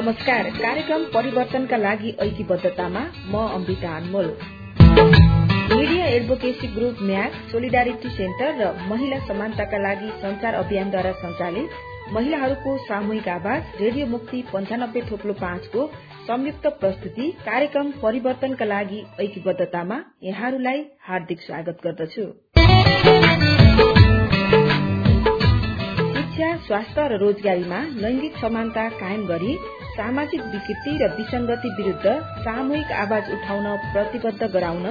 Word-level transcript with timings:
नमस्कार 0.00 0.48
कार्यक्रम 0.50 1.02
परिवर्तनका 1.14 1.76
लागि 1.76 2.10
ऐक्यबद्धतामा 2.20 3.00
म 3.32 3.40
Ambika 3.54 3.88
Anmol 3.96 4.28
media 5.72 6.04
advocacy 6.06 6.66
group 6.76 7.02
Mac 7.08 7.32
solidarity 7.50 8.08
centre 8.10 8.54
र 8.60 8.70
महिला 8.90 9.18
समानताका 9.26 9.78
लागि 9.78 10.08
संचार 10.22 10.54
अभियानद्वारा 10.54 11.12
सञ्चालित 11.20 11.74
महिलाहरूको 12.14 12.76
सामूहिक 12.84 13.28
आवाज 13.28 13.76
रेडियो 13.80 14.06
मुक्ति 14.14 14.42
पञ्चानब्बे 14.52 15.02
थोप्लो 15.10 15.32
पाँचको 15.42 15.86
संयुक्त 16.30 16.66
प्रस्तुति 16.80 17.26
कार्यक्रम 17.44 17.90
परिवर्तनका 18.02 18.70
लागि 18.72 19.02
ऐक्यबद्धतामा 19.26 20.00
यहाँहरूलाई 20.22 20.84
हार्दिक 21.08 21.40
स्वागत 21.40 21.84
गर्दछु। 21.84 22.24
शिक्षा 26.14 26.56
स्वास्थ्य 26.66 27.06
र 27.08 27.16
रोजगारीमा 27.18 27.78
लैंगिक 28.02 28.36
समानता 28.38 28.88
कायम 28.98 29.26
गरी 29.26 29.54
सामाजिक 30.00 30.42
विकृति 30.42 30.98
र 31.02 31.06
विसंगति 31.16 31.68
विरूद्ध 31.68 32.12
सामूहिक 32.44 32.92
आवाज 32.92 33.32
उठाउन 33.32 33.66
प्रतिबद्ध 33.76 34.50
गराउन 34.52 34.86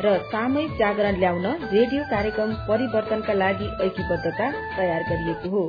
र 0.00 0.18
सामूहिक 0.18 0.70
जागरण 0.70 1.16
ल्याउन 1.16 1.46
रेडियो 1.46 2.02
कार्यक्रम 2.02 2.52
परिवर्तनका 2.68 3.32
लागि 3.32 3.66
ऐक्यबद्धता 3.84 4.50
तयार 4.76 5.02
गरिएको 5.02 5.50
हो। 5.50 5.64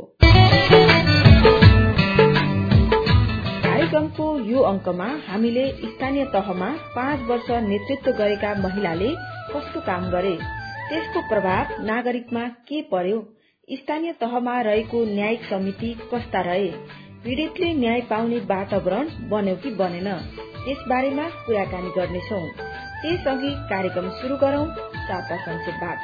कार्यक्रमको 3.66 4.40
यो 4.40 4.60
अंकमा 4.62 5.10
हामीले 5.28 5.68
स्थानीय 5.86 6.26
तहमा 6.26 6.70
पाँच 6.96 7.20
वर्ष 7.30 7.52
नेतृत्व 7.52 8.12
गरेका 8.12 8.56
महिलाले 8.56 9.10
कस्तो 9.54 9.80
काम 9.80 10.10
गरे? 10.10 10.36
त्यसको 10.90 11.22
प्रभाव 11.30 11.86
नागरिकमा 11.86 12.48
के 12.48 12.82
पर्यो? 12.82 13.30
स्थानीय 13.72 14.12
तहमा 14.12 14.62
रहेको 14.62 15.06
न्यायिक 15.06 15.44
समिति 15.44 15.96
कस्ता 16.14 16.42
रहे? 16.42 17.03
पीड़ितले 17.24 17.68
न्याय 17.74 18.02
पाउने 18.10 18.38
वातावरण 18.48 19.10
बन्यो 19.30 19.56
कि 19.56 19.70
बनेन 19.76 20.08
त्यस 20.64 20.80
बारेमा 20.90 21.28
कुराकानी 21.46 21.92
गर्नेछौ। 21.98 22.40
त्यसअघि 23.02 23.52
कार्यक्रम 23.70 24.10
शुरू 24.18 24.36
गरौं 24.42 24.66
साता 25.06 25.38
संक्षेपबाट 25.46 26.04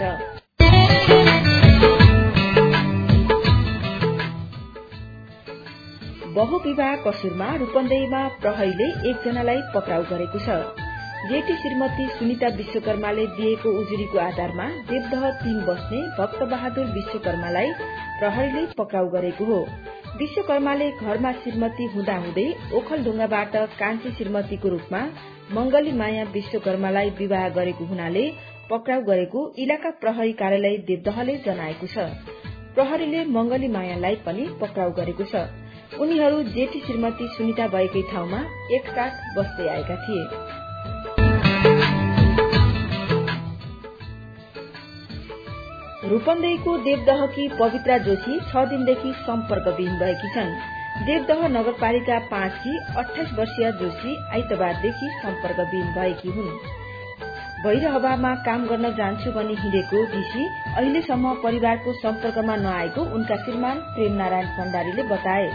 बहुविवाह 6.35 6.95
कसुरमा 7.03 7.49
रूपन्देहीमा 7.55 8.23
प्रहरीले 8.41 8.89
एकजनालाई 9.09 9.61
पक्राउ 9.75 10.03
गरेको 10.11 10.39
छ। 10.39 10.57
जेठी 11.29 11.55
श्रीमती 11.61 12.07
सुनिता 12.09 12.47
विश्वकर्माले 12.57 13.25
दिएको 13.37 13.77
उजुरीको 13.81 14.19
आधारमा 14.21 14.67
देवदह 14.89 15.29
तीन 15.43 15.61
बस्ने 15.67 16.01
भक्त 16.19 16.43
बहादुर 16.51 16.85
विश्वकर्मालाई 16.95 17.71
प्रहरीले 18.19 18.65
पक्राउ 18.77 19.09
गरेको 19.11 19.45
हो। 19.45 19.61
विश्वकर्माले 20.17 20.89
घरमा 20.91 21.31
श्रीमती 21.31 21.85
हुँदाहुँदै 21.85 22.45
ओखलढुङ्गाबाट 22.73 23.55
कान्छी 23.79 24.11
श्रीमतीको 24.11 24.69
रूपमा 24.69 25.01
मंगली 25.53 25.91
माया 25.91 26.23
विश्वकर्मालाई 26.33 27.09
विवाह 27.19 27.47
गरेको 27.49 27.85
हुनाले 27.85 28.23
पक्राउ 28.69 29.01
गरेको 29.01 29.43
इलाका 29.57 29.89
प्रहरी 30.01 30.33
कार्यालय 30.33 30.77
देवदहले 30.89 31.35
जनाएको 31.45 31.87
छ। 31.87 32.09
प्रहरीले 32.75 33.25
मंगली 33.25 33.67
मायालाई 33.67 34.15
पनि 34.25 34.47
पक्राउ 34.61 34.91
गरेको 34.91 35.23
छ। 35.23 35.45
उनीहरू 35.99 36.41
जेठी 36.55 36.79
श्रीमती 36.79 37.27
सुनिता 37.37 37.67
भएकै 37.67 38.01
ठाउँमा 38.11 38.41
एकसाथ 38.71 39.21
बस्दै 39.37 39.67
आएका 39.67 39.95
थिए। 40.03 40.23
रूपन्देहीको 46.09 46.75
देवदहकी 46.77 47.47
पवित्रा 47.49 47.97
जोशी 48.05 48.39
छ 48.43 48.61
दिनदेखि 48.69 49.11
सम्पर्कविहीन 49.15 49.97
भएकी 49.97 50.29
छन्। 50.29 50.53
देवदह 51.05 51.47
नगरपालिका 51.47 52.17
पाँचकी 52.29 52.71
अठाइस 52.97 53.33
वर्षीय 53.33 53.71
जोशी 53.71 54.15
आइतबारदेखि 54.33 55.09
सम्पर्कविहीन 55.15 55.91
भएकी 55.93 56.29
हुन्। 56.29 56.47
भैरहवामा 57.63 58.33
काम 58.45 58.65
गर्न 58.67 58.89
जान्छु 58.95 59.31
भनी 59.31 59.55
हिँडेको 59.55 60.05
जीसी 60.13 60.45
अहिलेसम्म 60.73 61.33
परिवारको 61.43 61.93
सम्पर्कमा 61.93 62.55
नआएको 62.55 63.01
उनका 63.15 63.35
श्रीमान 63.43 63.81
प्रेम 63.89 64.15
नारायण 64.17 64.47
भण्डारीले 64.57 65.03
बताए। 65.11 65.51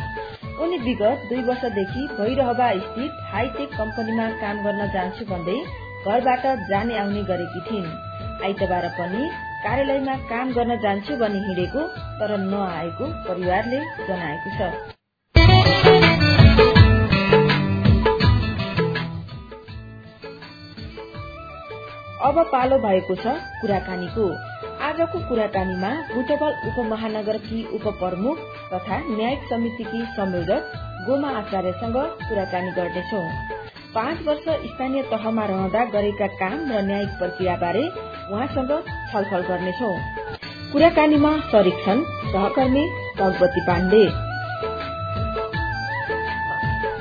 उनी 0.63 0.79
विगत 0.79 1.25
दुई 1.31 1.43
वर्षदेखि 1.43 2.07
भैरहवा 2.19 2.69
स्थित 2.85 3.17
हाईटेक 3.33 3.75
कम्पनीमा 3.75 4.29
काम 4.43 4.63
गर्न 4.65 4.87
जान्छु 4.93 5.25
भन्दै 5.25 5.59
घरबाट 6.07 6.47
जाने 6.71 6.99
आउने 6.99 7.23
गरेकी 7.33 7.65
थिइन्। 7.71 7.91
आइतबार 8.45 8.89
पनि 9.01 9.25
कार्यालयमा 9.65 10.15
काम 10.31 10.51
गर्न 10.53 10.77
जान्छु 10.81 11.15
भनी 11.17 11.39
हिँडेको 11.45 11.83
तर 12.19 12.33
नआएको 12.41 13.07
परिवारले 13.29 13.79
जनाएको 14.09 14.51
छ। 14.57 14.69
अब 22.25 22.37
पालो 22.53 22.77
भएको 22.85 23.15
छ 23.17 23.33
कुराकानीको। 23.63 24.27
आजको 24.85 25.19
कुराकानीमा 25.29 25.91
बुटबल 26.13 26.53
उपमहानगरकी 26.69 27.65
उपप्रमुख 27.77 28.39
तथा 28.73 28.99
न्यायिक 29.09 29.51
समितिकी 29.51 30.05
संयोजक 30.15 30.73
गोमा 31.09 31.31
आचार्यसँग 31.39 31.97
कुराकानी 32.23 32.71
गर्नेछौ। 32.79 33.23
पाँच 33.95 34.23
वर्ष 34.27 34.45
स्थानीय 34.71 35.03
तहमा 35.11 35.45
रहँदा 35.47 35.85
गरेका 35.91 36.27
काम 36.39 36.59
र 36.71 36.81
न्यायिक 36.83 37.11
प्रक्रियाबारे 37.19 37.83
उहाँसँग 38.31 38.73
छलफल 39.11 39.43
गर्नेछौ। 39.49 39.91
कुराकानीमा 40.73 41.31
सरिक 41.51 41.77
छन् 41.85 42.03
सहकर्मी 42.33 42.85
भगवती 43.19 43.61
पाण्डे। 43.67 44.03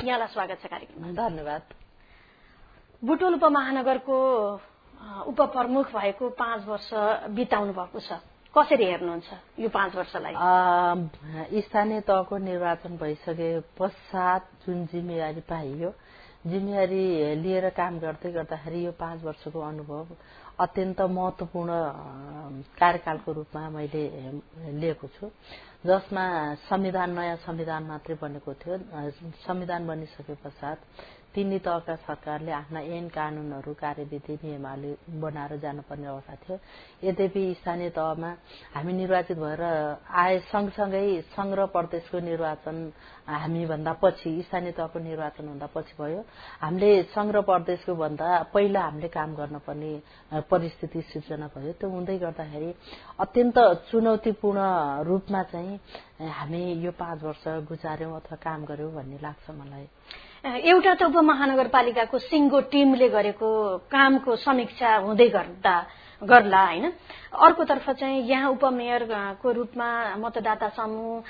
यहाँलाई 0.06 0.28
स्वागत 0.34 0.58
छ 0.62 0.66
कार्यक्रममा। 0.70 1.08
धन्यवाद। 1.18 1.62
बुटोल 3.04 3.34
उपमहानगरको 3.42 4.18
उपप्रमुख 5.34 5.88
भएको 5.98 6.30
पाँच 6.38 6.62
वर्ष 6.68 6.90
बिताउनु 7.34 7.74
भएको 7.74 8.00
छ। 8.00 8.22
कसरी 8.54 8.86
हेर्नुहुन्छ 8.86 9.30
यो 9.60 9.70
पाँच 9.74 9.96
वर्षलाई? 9.96 10.34
स्थानीय 11.58 12.00
तहको 12.06 12.38
निर्वाचन 12.38 12.98
भइसके 13.02 13.50
पश्चात 13.82 14.42
जुन 14.66 14.86
जिम्मेवारी 14.94 15.42
पाइयो 15.50 15.90
जिम्मेवारी 16.44 17.04
लिएर 17.42 17.70
काम 17.72 18.00
गर्दै 18.00 18.32
गर्दाखेरि 18.32 18.86
यो 18.86 18.92
पाँच 19.00 19.24
वर्षको 19.24 19.60
अनुभव 19.62 20.08
अत्यन्त 20.60 21.02
महत्वपूर्ण 21.02 21.72
कार्यकालको 22.76 23.32
रूपमा 23.32 23.70
मैले 23.70 24.04
लिएको 24.76 25.08
छु। 25.08 25.30
जसमा 25.88 26.24
संविधान 26.68 27.10
नयाँ 27.16 27.38
संविधान 27.48 27.84
मात्रै 27.84 28.16
बनेको 28.22 28.54
थियो। 28.56 28.78
संविधान 29.48 29.88
बनिसके 29.88 30.36
पश्चात 30.44 30.80
तिनी 31.36 31.60
तहका 31.60 31.96
सरकारले 32.06 32.52
आफ्ना 32.52 32.80
ऐन 32.94 33.08
कानूनहरू 33.10 33.74
कार्यविधि 33.74 34.34
नियमावली 34.44 34.92
बनाएर 35.22 35.58
जानुपर्ने 35.60 36.08
अवस्था 36.08 36.36
थियो। 36.44 36.58
यद्यपि 37.04 37.44
स्थानीय 37.60 37.90
तहमा 37.90 38.30
हामी 38.76 38.94
निर्वाचित 38.94 39.38
भएर 39.38 39.62
आए 40.14 40.40
सँगसँगै 40.52 41.06
र 41.34 41.66
प्रदेशको 41.74 42.20
निर्वाचन 42.20 42.78
हामीभन्दा 43.26 43.94
पछि 44.04 44.32
स्थानीय 44.46 44.72
तहको 44.78 45.00
निर्वाचन 45.00 45.48
भन्दा 45.48 45.68
पछि 45.74 45.94
भयो। 46.00 46.22
हामीले 46.62 46.92
र 47.18 47.42
प्रदेशको 47.42 47.96
भन्दा 47.96 48.28
पहिला 48.54 48.82
हामीले 48.82 49.08
काम 49.10 49.36
गर्न 49.36 49.58
पर्ने 49.66 49.92
परिस्थिति 50.52 51.02
सिर्जना 51.02 51.48
भयो। 51.56 51.72
त्यो 51.82 51.90
हुँदै 51.90 52.18
गर्दाखेरि 52.20 52.74
अत्यन्त 53.20 53.58
चुनौतीपूर्ण 53.90 54.62
रूपमा 55.08 55.42
चाहिँ 55.50 55.80
हामी 56.30 56.62
यो 56.86 56.92
पाँच 56.94 57.24
वर्ष 57.24 57.44
गुजार्यौं 57.68 58.14
अथवा 58.20 58.36
काम 58.38 58.66
गर्यौं 58.66 58.94
भन्ने 58.94 59.18
लाग्छ 59.22 59.50
मलाई। 59.50 59.88
एउटा 60.44 60.94
त 61.00 61.04
उपमहानगरपालिकाको 61.08 62.18
सिङ्गो 62.20 62.60
टिमले 62.68 63.08
गरेको 63.10 63.48
कामको 63.88 64.36
समीक्षा 64.36 64.90
हुँदै 65.08 65.28
गर्दा 65.32 65.76
गर्ला 66.22 66.64
होइन? 66.68 66.86
अर्कोतर्फ 67.32 67.90
चाहिँ 67.90 68.20
यहाँ 68.28 68.50
उपमेयरको 68.52 69.52
रूपमा 69.52 69.88
मतदाता 70.20 70.70
समूह 70.76 71.24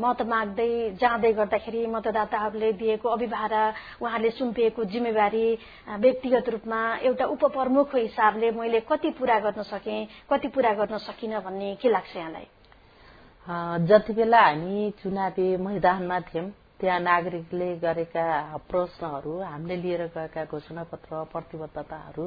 मत 0.00 0.22
माग्दै 0.24 0.96
जाँदै 0.96 1.32
गर्दाखेरि 1.36 1.86
मतदाताहरूले 1.86 2.72
दिएको 2.80 3.08
अभिभारा 3.08 3.62
उहाँहरूले 4.00 4.30
सुम्पिएको 4.40 4.84
जिम्मेवारी 4.88 5.46
व्यक्तिगत 6.00 6.48
रूपमा 6.48 6.80
एउटा 7.04 7.24
उपप्रमुखको 7.36 7.98
हिसाबले 7.98 8.50
मैले 8.56 8.80
कति 8.88 9.10
पूरा 9.20 9.38
गर्न 9.44 9.62
सकेँ 9.68 10.06
कति 10.32 10.48
पूरा 10.48 10.72
गर्न 10.80 10.98
सकिनँ 11.04 11.44
भन्ने 11.44 11.74
के 11.76 11.88
लाग्छ 11.88 12.16
यहाँलाई? 12.16 12.46
जति 13.84 14.12
बेला 14.12 14.40
हामी 14.42 14.90
चुनावी 15.02 15.56
मैदानमा 15.60 16.20
थियौं 16.32 16.50
त्यहाँ 16.80 16.98
नागरिकले 17.00 17.68
गरेका 17.78 18.24
प्रश्नहरू 18.68 19.32
हामीले 19.42 19.76
लिएर 19.76 20.02
गएका 20.12 20.44
घोषणा 20.46 20.82
पत्र 20.84 21.22
प्रतिबद्धताहरू 21.32 22.26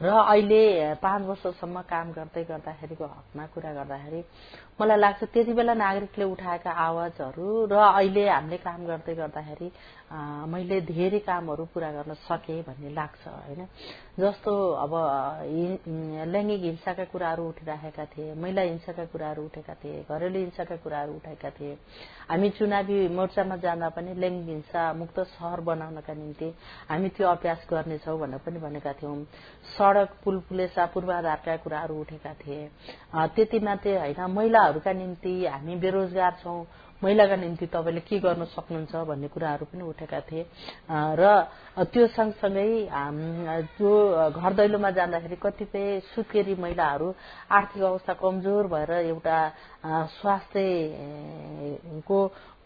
र 0.00 0.06
अहिले 0.10 0.62
पाँच 0.98 1.22
वर्षसम्म 1.24 1.80
काम 1.86 2.10
गर्दै 2.12 2.42
गर्दाखेरिको 2.44 3.04
हकमा 3.06 3.46
कुरा 3.54 3.72
गर्दाखेरि 3.72 4.20
मलाई 4.80 4.98
लाग्छ 4.98 5.22
त्यति 5.24 5.52
बेला 5.52 5.74
नागरिकले 5.76 6.24
उठाएका 6.26 6.70
आवाजहरू 6.82 7.46
र 7.64 7.74
अहिले 7.88 8.28
हामीले 8.28 8.58
काम 8.60 8.80
गर्दै 8.84 9.14
गर्दाखेरि 9.14 9.68
मैले 10.46 10.80
धेरै 10.82 11.18
कामहरू 11.20 11.64
पूरा 11.74 11.90
गर्न 11.92 12.14
सकेँ 12.22 12.62
भन्ने 12.62 12.90
लाग्छ 12.94 13.26
होइन? 13.26 13.66
जस्तो 14.14 14.52
अब 14.74 14.92
लैङ्गिक 16.30 16.60
हिंसाका 16.62 17.04
कुराहरू 17.04 17.48
उठिराखेका 17.48 18.04
थिए 18.06 18.34
महिला 18.34 18.62
हिंसाका 18.62 19.04
कुराहरू 19.06 19.44
उठेका 19.44 19.74
थिए 19.74 20.02
घरेलु 20.04 20.38
हिंसाका 20.38 20.76
कुराहरू 20.76 21.12
उठाएका 21.14 21.50
थिए 21.50 21.72
हामी 22.30 22.50
चुनावी 22.50 23.08
मोर्चामा 23.10 23.56
जाँदा 23.56 23.88
पनि 23.90 24.14
लैङ्गिक 24.14 24.48
हिंसा 24.48 24.92
मुक्त 24.92 25.18
सहर 25.28 25.60
बनाउनका 25.60 26.14
निम्ति 26.14 26.52
हामी 26.88 27.08
त्यो 27.08 27.28
अभ्यास 27.28 27.66
गर्नेछौ 27.70 28.16
भनेर 28.18 28.38
पनि 28.46 28.58
भनेका 28.60 28.92
थियौं। 28.92 29.18
सड़क 29.74 30.16
पुल 30.24 30.38
पुलेसा 30.48 30.86
पूर्वाधारका 30.94 31.56
कुराहरू 31.56 32.00
उठेका 32.00 32.34
थिए। 32.36 32.62
त्यति 33.34 33.58
मात्रै 33.60 33.98
होइन 33.98 34.20
महिलाहरूका 34.30 34.92
निम्ति 34.94 35.34
हामी 35.46 35.76
बेरोजगार 35.76 36.32
छौं। 36.42 36.64
महिलाका 37.04 37.36
निम्ति 37.36 37.66
तपाईँले 37.68 38.00
के 38.08 38.18
गर्न 38.18 38.44
सक्नुहुन्छ 38.56 38.94
भन्ने 39.08 39.28
कुराहरू 39.28 39.64
पनि 39.68 39.84
उठेका 39.84 40.20
थिए। 40.28 40.42
र 41.20 41.22
त्यो 41.84 42.06
सँगसँगै 42.16 42.68
जो 43.76 43.90
घर 44.30 44.52
दैलोमा 44.54 44.90
जाँदाखेरि 44.96 45.36
कतिपय 45.42 46.00
सुत्केरी 46.14 46.54
महिलाहरू 46.56 47.14
आर्थिक 47.50 47.82
अवस्था 47.82 48.12
कमजोर 48.14 48.66
भएर 48.72 48.90
एउटा 49.12 49.38
स्वास्थ्यको 50.16 52.18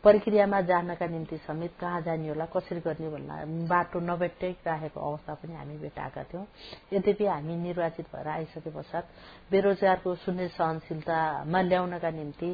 प्रक्रियामा 0.04 0.60
जानका 0.62 1.06
निम्ति 1.06 1.36
समेत 1.46 1.72
कहाँ 1.80 2.00
जाने 2.02 2.28
होला 2.28 2.44
कसरी 2.54 2.80
गर्ने 2.80 3.08
भन्दा 3.10 3.34
बाटो 3.66 4.00
नभेटिराखेको 4.00 5.00
अवस्था 5.00 5.34
पनि 5.34 5.54
हामी 5.54 5.76
भेटाएका 5.78 6.22
थियौं। 6.24 6.44
यद्यपि 6.92 7.26
हामी 7.26 7.56
निर्वाचित 7.56 8.06
भएर 8.14 8.28
आइसके 8.28 8.70
पश्चात 8.70 9.08
बेरोजगारको 9.50 10.14
शून्य 10.22 10.46
सहनशीलतामा 10.54 11.60
ल्याउनका 11.62 12.10
निम्ति 12.10 12.50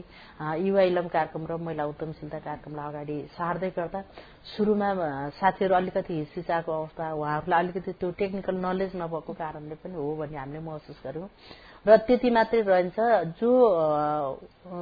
युवा 0.65 0.83
इलम 0.89 1.09
कार्यक्रम 1.13 1.47
र 1.47 1.57
महिला 1.61 1.85
उद्यमशीलता 1.93 2.39
कार्यक्रमलाई 2.39 2.89
अगाडि 2.89 3.19
सार्दै 3.37 3.71
गर्दा 3.77 4.01
शुरूमा 4.57 4.89
साथीहरू 5.37 5.75
अलिकति 5.75 6.15
हिसिचाएको 6.15 6.73
अवस्था 6.73 7.13
उहाँहरूलाई 7.13 7.63
अलिकति 7.63 7.93
त्यो 8.01 8.11
टेक्निकल 8.19 8.57
नलेज 8.67 8.97
नभएको 8.97 9.33
कारणले 9.37 9.75
पनि 9.85 9.95
हो 9.95 10.17
भन्ने 10.17 10.39
हामीले 10.39 10.65
महसुस 10.65 11.03
गर्यौं। 11.05 11.29
र 11.87 11.97
त्यति 12.01 12.31
मात्रै 12.31 12.61
रहन्छ 12.63 12.97
जो 13.39 13.51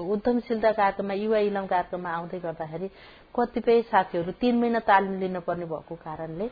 उद्यमशीलता 0.06 0.70
कार्यक्रममा 0.72 1.14
युवा 1.14 1.38
इलम 1.48 1.66
कार्यक्रममा 1.66 2.10
आउँदै 2.10 2.38
गर्दाखेरि 2.38 2.88
कतिपय 3.34 3.80
साथीहरू 3.88 4.32
तीन 4.40 4.58
महिना 4.60 4.78
तालिम 4.84 5.14
लिनुपर्ने 5.20 5.64
भएको 5.64 5.94
कारणले 6.04 6.46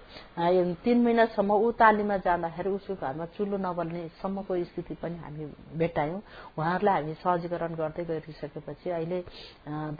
तीन 0.84 0.98
महिनासम्म 1.04 1.50
ऊ 1.52 1.70
तालिममा 1.76 2.16
जाँदाखेरि 2.24 2.70
उसको 2.70 2.94
घरमा 2.96 3.24
चुलो 3.36 3.56
नबल्ने 3.60 4.06
सम्मको 4.22 4.52
स्थिति 4.64 4.94
पनि 5.02 5.16
हामी 5.20 5.44
भेटायौं 5.76 6.20
उहाँहरूलाई 6.58 6.94
हामी 6.94 7.14
सहजीकरण 7.20 7.74
गर्दै 7.76 8.04
गरिसकेपछि 8.04 8.90
अहिले 8.90 9.20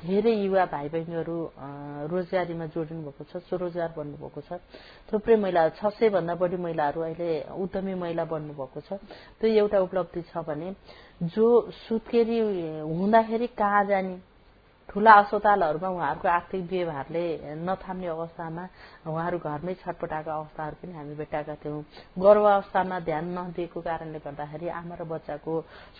धेरै 0.00 0.32
युवा 0.34 0.64
भाइ 0.72 0.88
बहिनीहरू 0.88 1.36
रोजगारीमा 2.08 2.66
जोडिनु 2.72 3.02
भएको 3.02 3.24
छ 3.28 3.44
स्वरोजगार 3.44 3.92
बन्नुभएको 3.96 4.40
छ। 4.40 4.50
थुप्रै 5.12 5.36
महिलाहरू 5.36 5.76
छ 5.76 5.92
सय 5.94 6.08
भन्दा 6.08 6.34
बढी 6.34 6.56
महिलाहरू 6.56 7.00
अहिले 7.02 7.28
उद्यमी 7.60 7.94
महिला 7.94 8.24
बन्नुभएको 8.24 8.80
छ। 8.80 8.96
त्यो 9.36 9.48
एउटा 9.60 9.78
उपलब्धि 9.84 10.22
छ 10.32 10.44
भने 10.48 10.74
जो 11.28 11.46
सुत्केरी 11.84 12.38
हुँदाखेरि 12.80 13.46
कहाँ 13.52 13.84
जाने 13.84 14.29
ठूला 14.90 15.12
अस्पतालहरूमा 15.14 15.88
उहाँहरूको 15.88 16.28
आर्थिक 16.28 16.62
व्यवहारले 16.70 17.24
नथाम्ने 17.62 18.06
अवस्थामा 18.08 18.64
उहाँहरू 19.06 19.38
घरमै 19.40 19.74
छटपटाएको 19.76 20.30
अवस्थाहरू 20.30 20.76
पनि 20.82 20.92
हामी 20.92 21.14
भेटाएका 21.14 21.54
थियौं। 21.62 21.82
गर्भावस्थामा 22.18 22.98
ध्यान 23.00 23.24
नदिएको 23.38 23.80
कारणले 23.80 24.18
गर्दाखेरि 24.18 24.68
आमा 24.68 24.94
र 24.94 25.04
बच्चाको 25.06 25.52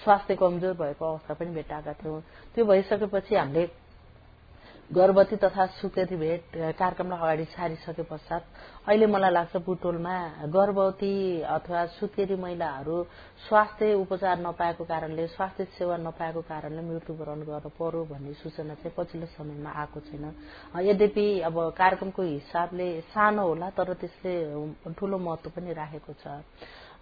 स्वास्थ्य 0.02 0.34
कमजोर 0.36 0.74
भएको 0.74 1.04
अवस्था 1.06 1.34
पनि 1.34 1.50
भेटाएका 1.54 1.92
थियौं। 2.02 2.20
त्यो 2.54 2.64
भइसकेपछि 2.66 3.34
हामीले 3.36 3.64
गर्भवती 4.90 5.36
तथा 5.36 5.64
सुकेरी 5.78 6.16
भेट 6.16 6.42
कार्यक्रमलाई 6.78 7.18
अगाडि 7.18 7.44
सारिसके 7.46 8.02
पश्चात 8.10 8.42
अहिले 8.88 9.06
मलाई 9.06 9.30
लाग्छ 9.30 9.56
बुटोलमा 9.62 10.14
गर्भवती 10.50 11.14
अथवा 11.46 11.84
सुत्केरी 11.94 12.34
महिलाहरू 12.34 12.96
स्वास्थ्य 13.46 13.92
उपचार 13.94 14.38
नपाएको 14.46 14.84
कारणले 14.84 15.26
स्वास्थ्य 15.36 15.64
सेवा 15.78 15.96
नपाएको 15.96 16.40
कारणले 16.50 16.82
मृत्युवरण 16.82 17.40
गर्न 17.46 17.70
पर्यो 17.78 18.04
भन्ने 18.10 18.32
सूचना 18.42 18.74
चाहिँ 18.82 18.94
पछिल्लो 18.98 19.26
समयमा 19.38 19.70
आएको 19.70 20.00
छैन। 20.10 20.24
यद्यपि 20.82 21.26
अब 21.46 21.56
कार्यक्रमको 21.78 22.22
हिसाबले 22.22 22.90
सानो 23.14 23.46
होला 23.46 23.70
तर 23.78 23.92
त्यसले 23.94 24.34
ठूलो 24.98 25.18
महत्व 25.18 25.50
पनि 25.54 25.72
राखेको 25.72 26.12
छ। 26.18 26.42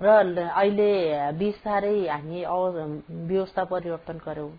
र 0.00 0.06
अहिले 0.54 0.92
बिस्तारै 1.34 1.96
हामी 2.06 2.44
व्यवस्था 2.44 3.64
परिवर्तन 3.64 4.20
गर्यौं। 4.26 4.52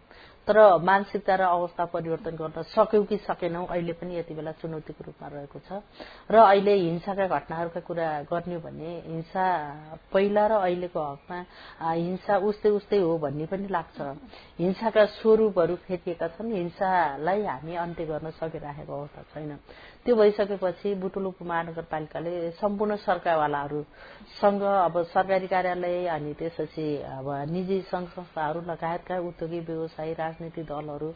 तर 0.49 0.57
मानसिकता 0.81 1.35
र 1.35 1.41
अवस्था 1.45 1.85
परिवर्तन 1.93 2.33
गर्न 2.35 2.61
सक्यौं 2.73 3.05
कि 3.05 3.17
सकेनौं 3.21 3.65
अहिले 3.69 3.93
पनि 3.93 4.17
यति 4.17 4.33
बेला 4.33 4.51
चुनौतीको 4.57 5.03
रूपमा 5.05 5.27
रहेको 5.29 5.59
छ। 5.61 5.85
र 6.25 6.35
अहिले 6.41 6.73
हिंसाका 6.73 7.27
घटनाहरूका 7.29 7.79
कुरा 7.85 8.07
गर्ने 8.25 8.57
भने 8.57 8.89
हिंसा 9.05 9.45
पहिला 10.09 10.47
र 10.49 10.53
अहिलेको 10.57 10.97
हकमा 10.97 11.37
हिंसा 11.85 12.37
उस्तै 12.41 12.69
उस्तै 12.69 12.97
हो 12.97 13.17
भन्ने 13.21 13.45
पनि 13.45 13.67
लाग्छ। 13.69 13.97
हिंसाका 14.57 15.05
स्वरूपहरू 15.21 15.75
फेरिएका 15.85 16.27
छन्। 16.33 16.49
हिंसालाई 16.49 17.41
हामी 17.45 17.75
अन्त्य 17.85 18.05
गर्न 18.09 18.29
सकिराखेको 18.41 18.93
अवस्था 18.99 19.21
छैन। 19.29 19.53
त्यो 20.05 20.15
भइसकेपछि 20.15 20.93
बुटुल 20.95 21.25
उपमहानगरपालिकाले 21.27 22.31
सम्पूर्ण 22.55 22.95
सरकारवालाहरूसँग 22.97 24.61
अब 24.63 25.01
सरकारी 25.05 25.47
कार्यालय 25.47 26.07
अनि 26.07 26.33
त्यसपछि 26.33 26.85
अब 27.09 27.27
निजी 27.51 27.79
संघ 27.83 28.07
संस्थाहरू 28.09 28.61
लगायतका 28.63 29.17
उद्योगी 29.19 29.59
व्यवसायी 29.61 30.13
राजनीतिक 30.15 30.65
दलहरू 30.65 31.09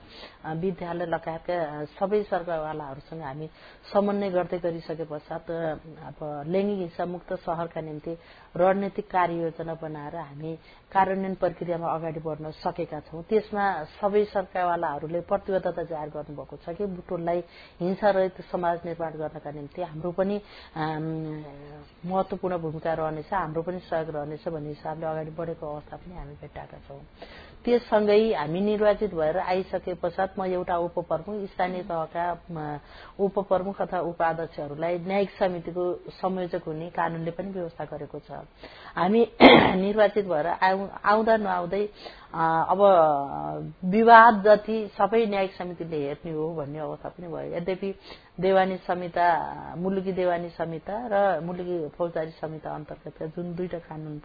विद्यालय 0.60 1.06
लगायतका 1.08 1.56
सबै 1.96 2.22
सरकारवालाहरूसँग 2.26 3.22
हामी 3.22 3.48
समन्वय 3.94 4.30
गर्दै 4.30 4.60
गरिसके 4.60 5.06
पश्चात 5.06 5.52
अब 6.04 6.20
लैङ्गिक 6.48 6.80
हिंसा 6.80 7.06
मुक्त 7.08 7.34
शहरका 7.40 7.82
निम्ति 7.82 8.18
रणनीतिक 8.56 9.08
कार्ययोजना 9.08 9.74
बनाएर 9.80 10.16
हामी 10.18 10.54
कार्यान्वयन 10.92 11.36
प्रक्रियामा 11.36 11.88
अगाडि 11.90 12.20
बढ्न 12.20 12.52
सकेका 12.60 13.00
छौं। 13.08 13.22
त्यसमा 13.24 13.66
सबै 13.96 14.24
सरकारवालाहरूले 14.28 15.22
प्रतिबद्धता 15.26 15.84
जाहेर 15.84 16.10
गर्नुभएको 16.12 16.56
छ 16.58 16.76
कि 16.78 16.86
बुटोललाई 16.94 17.40
हिंसारहित 17.82 18.42
समाज 18.52 18.83
निर्माण 18.86 19.18
गर्नका 19.18 19.52
निम्ति 19.52 19.82
हाम्रो 19.82 20.12
पनि 20.12 20.36
महत्वपूर्ण 22.06 22.58
भूमिका 22.58 22.94
रहनेछ 22.94 23.34
हाम्रो 23.34 23.62
पनि 23.62 23.80
सहयोग 23.90 24.10
रहनेछ 24.16 24.48
भन्ने 24.48 24.70
हिसाबले 24.70 25.06
अगाडि 25.06 25.32
बढेको 25.38 25.66
अवस्था 25.66 25.98
पनि 25.98 26.16
हामी 26.18 26.36
भेटाएका 26.42 26.78
छौं। 26.88 27.00
त्यससँगै 27.66 28.34
हामी 28.34 28.60
निर्वाचित 28.62 29.14
भएर 29.16 29.38
आइसके 29.40 29.94
पश्चात 30.04 30.40
म 30.40 30.46
एउटा 30.46 30.78
उपप्रमुख 30.78 31.48
स्थानीय 31.50 31.84
तहका 31.88 32.26
उपप्रमुख 33.20 33.82
अथवा 33.82 34.00
उपाध्यक्षहरूलाई 34.12 34.98
न्यायिक 35.00 35.30
समितिको 35.40 35.84
संयोजक 36.12 36.64
हुने 36.68 36.90
कानूनले 36.92 37.32
पनि 37.32 37.52
व्यवस्था 37.52 37.84
गरेको 37.88 38.20
छ। 38.20 38.44
हामी 38.96 39.22
निर्वाचित 39.80 40.26
भएर 40.28 40.48
आउँदा 40.48 41.38
नआउँदै 41.38 41.84
अब 42.34 42.82
विवाद 43.86 44.44
जति 44.44 44.78
सबै 44.98 45.26
न्यायिक 45.26 45.54
समितिले 45.54 45.98
हेर्ने 46.04 46.32
हो 46.32 46.54
भन्ने 46.56 46.80
अवस्था 46.80 47.10
पनि 47.10 47.28
भयो। 47.28 47.56
यद्यपि 47.58 47.90
देवानी 48.38 48.76
संहिता 48.78 49.26
मुलुकी 49.78 50.12
देवानी 50.12 50.50
संहिता 50.50 50.96
र 51.06 51.42
मुलुकी 51.46 51.78
फौजदारी 51.94 52.32
संहिता 52.42 52.70
अन्तर्गत 52.76 53.22
जुन 53.36 53.54
दुईटा 53.56 53.78
कानून 53.86 54.18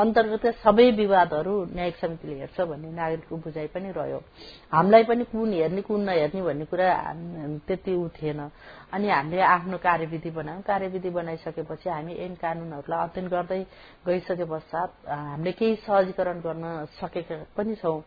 अन्तर्गत 0.00 0.46
सबै 0.64 0.90
विवादहरू 0.96 1.54
न्यायिक 1.76 1.96
समितिले 2.00 2.34
हेर्छ 2.40 2.60
भन्ने 2.60 2.90
नागरिकको 2.96 3.36
बुझाइ 3.36 3.66
पनि 3.76 3.92
रह्यो। 3.92 4.20
हामीलाई 4.72 5.04
पनि 5.04 5.24
कुन 5.28 5.52
हेर्ने 5.52 5.82
कुन 5.84 6.00
नहेर्ने 6.08 6.42
भन्ने 6.42 6.64
कुरा 6.72 6.88
त्यति 7.68 7.92
ऊ 7.94 8.08
थिएन। 8.16 8.40
अनि 8.96 9.08
हामीले 9.08 9.40
आफ्नो 9.44 9.76
कार्यविधि 9.76 10.30
बनायौं 10.40 10.62
कार्यविधि 10.64 11.10
बनाइसकेपछि 11.20 11.88
हामी 11.88 12.14
ऐन 12.16 12.34
कानूनहरूलाई 12.40 13.04
अध्ययन 13.04 13.28
गर्दै 13.28 13.60
गइसके 14.08 14.44
पश्चात 14.48 14.90
हामीले 15.04 15.52
केही 15.52 15.74
सहजीकरण 15.84 16.40
गर्न 16.40 16.64
सकेका 16.96 17.36
पनि 17.56 17.74
छौं। 17.76 18.00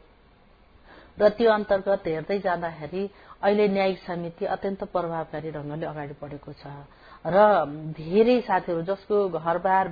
र 1.14 1.30
त्यो 1.30 1.50
अन्तर्गत 1.52 2.08
हेर्दै 2.08 2.40
जाँदाखेरि 2.42 3.02
अहिले 3.44 3.68
न्यायिक 3.68 4.00
समिति 4.00 4.46
अत्यन्त 4.48 4.84
प्रभावकारी 4.94 5.52
ढंगले 5.52 5.86
अगाडि 5.86 6.16
बढेको 6.22 6.54
छ। 6.54 6.66
र 7.26 7.40
धेरै 7.96 8.40
साथीहरू 8.44 8.82
जसको 8.84 9.16
घरबार 9.32 9.86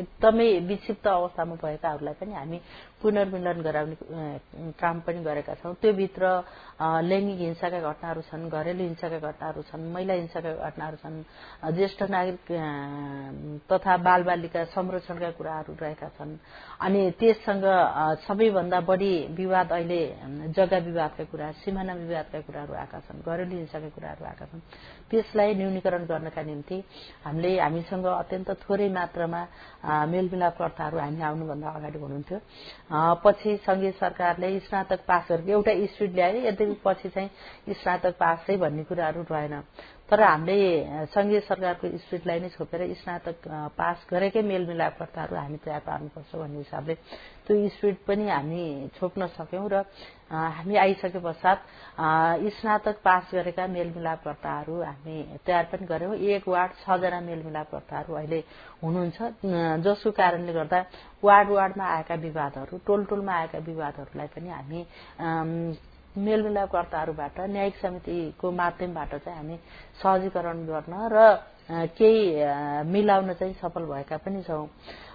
एकदमै 0.00 0.48
विक्षिप्त 0.64 1.06
अवस्थामा 1.06 1.54
भएकाहरूलाई 1.60 2.14
पनि 2.16 2.32
हामी 2.32 2.58
पुनर्मिलन 2.96 3.60
गराउने 3.60 3.96
काम 4.80 4.96
पनि 5.04 5.20
गरेका 5.20 5.54
छौँ। 5.60 5.74
त्योभित्र 5.84 6.24
लैङ्गिक 7.04 7.38
हिंसाका 7.38 7.78
घटनाहरू 7.84 8.20
छन् 8.24 8.48
घरेलु 8.48 8.82
हिंसाका 8.82 9.18
घटनाहरू 9.20 9.62
छन् 9.68 9.84
महिला 9.92 10.14
हिंसाका 10.16 10.52
घटनाहरू 10.66 10.96
छन् 11.04 11.16
ज्येष्ठ 11.76 12.00
नागरिक 12.08 12.44
तथा 13.68 13.96
बालबालिका 14.00 14.64
संरक्षणका 14.72 15.30
कुराहरू 15.36 15.72
रहेका 15.76 16.08
छन्। 16.16 16.32
अनि 16.80 17.00
त्यससँग 17.20 17.64
सबैभन्दा 18.24 18.80
बढी 18.80 19.12
विवाद 19.36 19.72
अहिले 19.76 20.00
जग्गा 20.56 20.78
विवादका 20.88 21.24
कुरा 21.30 21.52
सिमाना 21.60 21.94
विवादका 22.00 22.40
कुराहरू 22.48 22.72
आएका 22.80 22.98
छन् 23.06 23.20
घरेलु 23.20 23.54
हिंसाका 23.56 23.88
कुराहरू 23.92 24.24
आएका 24.24 24.44
छन्। 24.48 24.60
त्यसलाई 25.10 25.54
न्यूनीकरण 25.54 26.04
गर्नका 26.10 26.42
निम्ति 26.42 26.76
हामीले 27.24 27.50
हामीसँग 27.60 28.06
अत्यन्त 28.06 28.50
थोरै 28.62 28.88
मात्रामा 28.98 29.40
मेलमिलापकर्ताहरू 30.12 30.98
हामी 30.98 31.22
आउनुभन्दा 31.22 31.68
अगाडि 31.78 31.98
हुनुहुन्थ्यो। 31.98 32.38
पछि 33.24 33.56
संघीय 33.66 33.90
सरकारले 34.02 34.58
स्नातक 34.66 35.00
पास 35.06 35.24
गरेको 35.30 35.50
एउटा 35.52 35.72
स्पिड 35.94 36.14
ल्यायो। 36.14 36.40
यद्यपि 36.48 36.76
पछि 36.84 37.08
चाहिँ 37.14 37.74
स्नातक 37.80 38.14
पासै 38.18 38.56
भन्ने 38.56 38.84
कुराहरू 38.90 39.22
रहेन। 39.30 39.54
तर 40.08 40.20
हामीले 40.22 41.06
संघीय 41.10 41.40
सरकारको 41.42 41.88
स्पिडलाई 41.98 42.40
नै 42.40 42.48
छोपेर 42.50 42.82
स्नातक 42.96 43.48
पास 43.74 44.04
गरेकै 44.06 44.42
मेलमिलापकर्ताहरू 44.44 45.34
हामी 45.36 45.58
तयार 45.58 45.80
पार्नुपर्छ 45.82 46.30
भन्ने 46.32 46.58
हिसाबले 46.58 46.94
त्यो 47.46 47.56
स्पिड 47.70 47.96
पनि 48.06 48.28
हामी 48.28 48.62
छोप्न 48.94 49.26
सक्यौं 49.34 49.66
र 49.66 49.82
हामी 50.30 50.76
आइसके 50.76 51.18
पश्चात 51.18 51.58
स्नातक 52.54 53.02
पास 53.02 53.34
गरेका 53.34 53.66
मेलमिलापकर्ताहरू 53.68 54.74
हामी 54.80 55.16
तयार 55.42 55.64
पनि 55.72 55.86
गर्यौं 55.86 56.14
एक 56.30 56.48
वार्ड 56.48 56.72
छजना 56.80 57.20
मेलमिलापकर्ताहरू 57.22 58.14
अहिले 58.14 58.40
हुनुहुन्छ 58.82 59.18
जसको 59.82 60.10
कारणले 60.12 60.52
गर्दा 60.52 60.84
वार्ड 61.22 61.50
वार्डमा 61.50 61.86
आएका 61.96 62.14
विवादहरू 62.22 62.78
टोल 62.86 63.04
टोलमा 63.10 63.34
आएका 63.34 63.58
विवादहरूलाई 63.66 64.28
पनि 64.34 64.48
हामी 64.50 64.80
मेलमिलापकर्ताहरूबाट 66.18 67.40
न्यायिक 67.46 67.76
समितिको 67.76 68.50
माध्यमबाट 68.52 69.14
चाहिँ 69.16 69.36
हामी 69.38 69.56
सहजीकरण 70.02 70.66
गर्न 70.66 70.94
र 71.12 71.18
केही 71.92 72.20
मिलाउन 72.86 73.32
चाहिँ 73.32 73.54
सफल 73.54 73.84
भएका 73.84 74.16
पनि 74.16 74.42
छौं। 74.42 74.66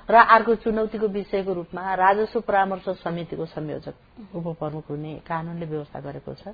र 0.10 0.15
अर्को 0.15 0.55
चुनौतीको 0.55 1.08
विषयको 1.08 1.53
रूपमा 1.53 1.93
राजस्व 1.96 2.39
परामर्श 2.41 2.89
समितिको 3.00 3.46
संयोजक 3.46 4.36
उपप्रमुख 4.36 4.89
हुने 4.89 5.13
कानूनले 5.24 5.65
व्यवस्था 5.65 6.00
गरेको 6.00 6.34
छ। 6.34 6.53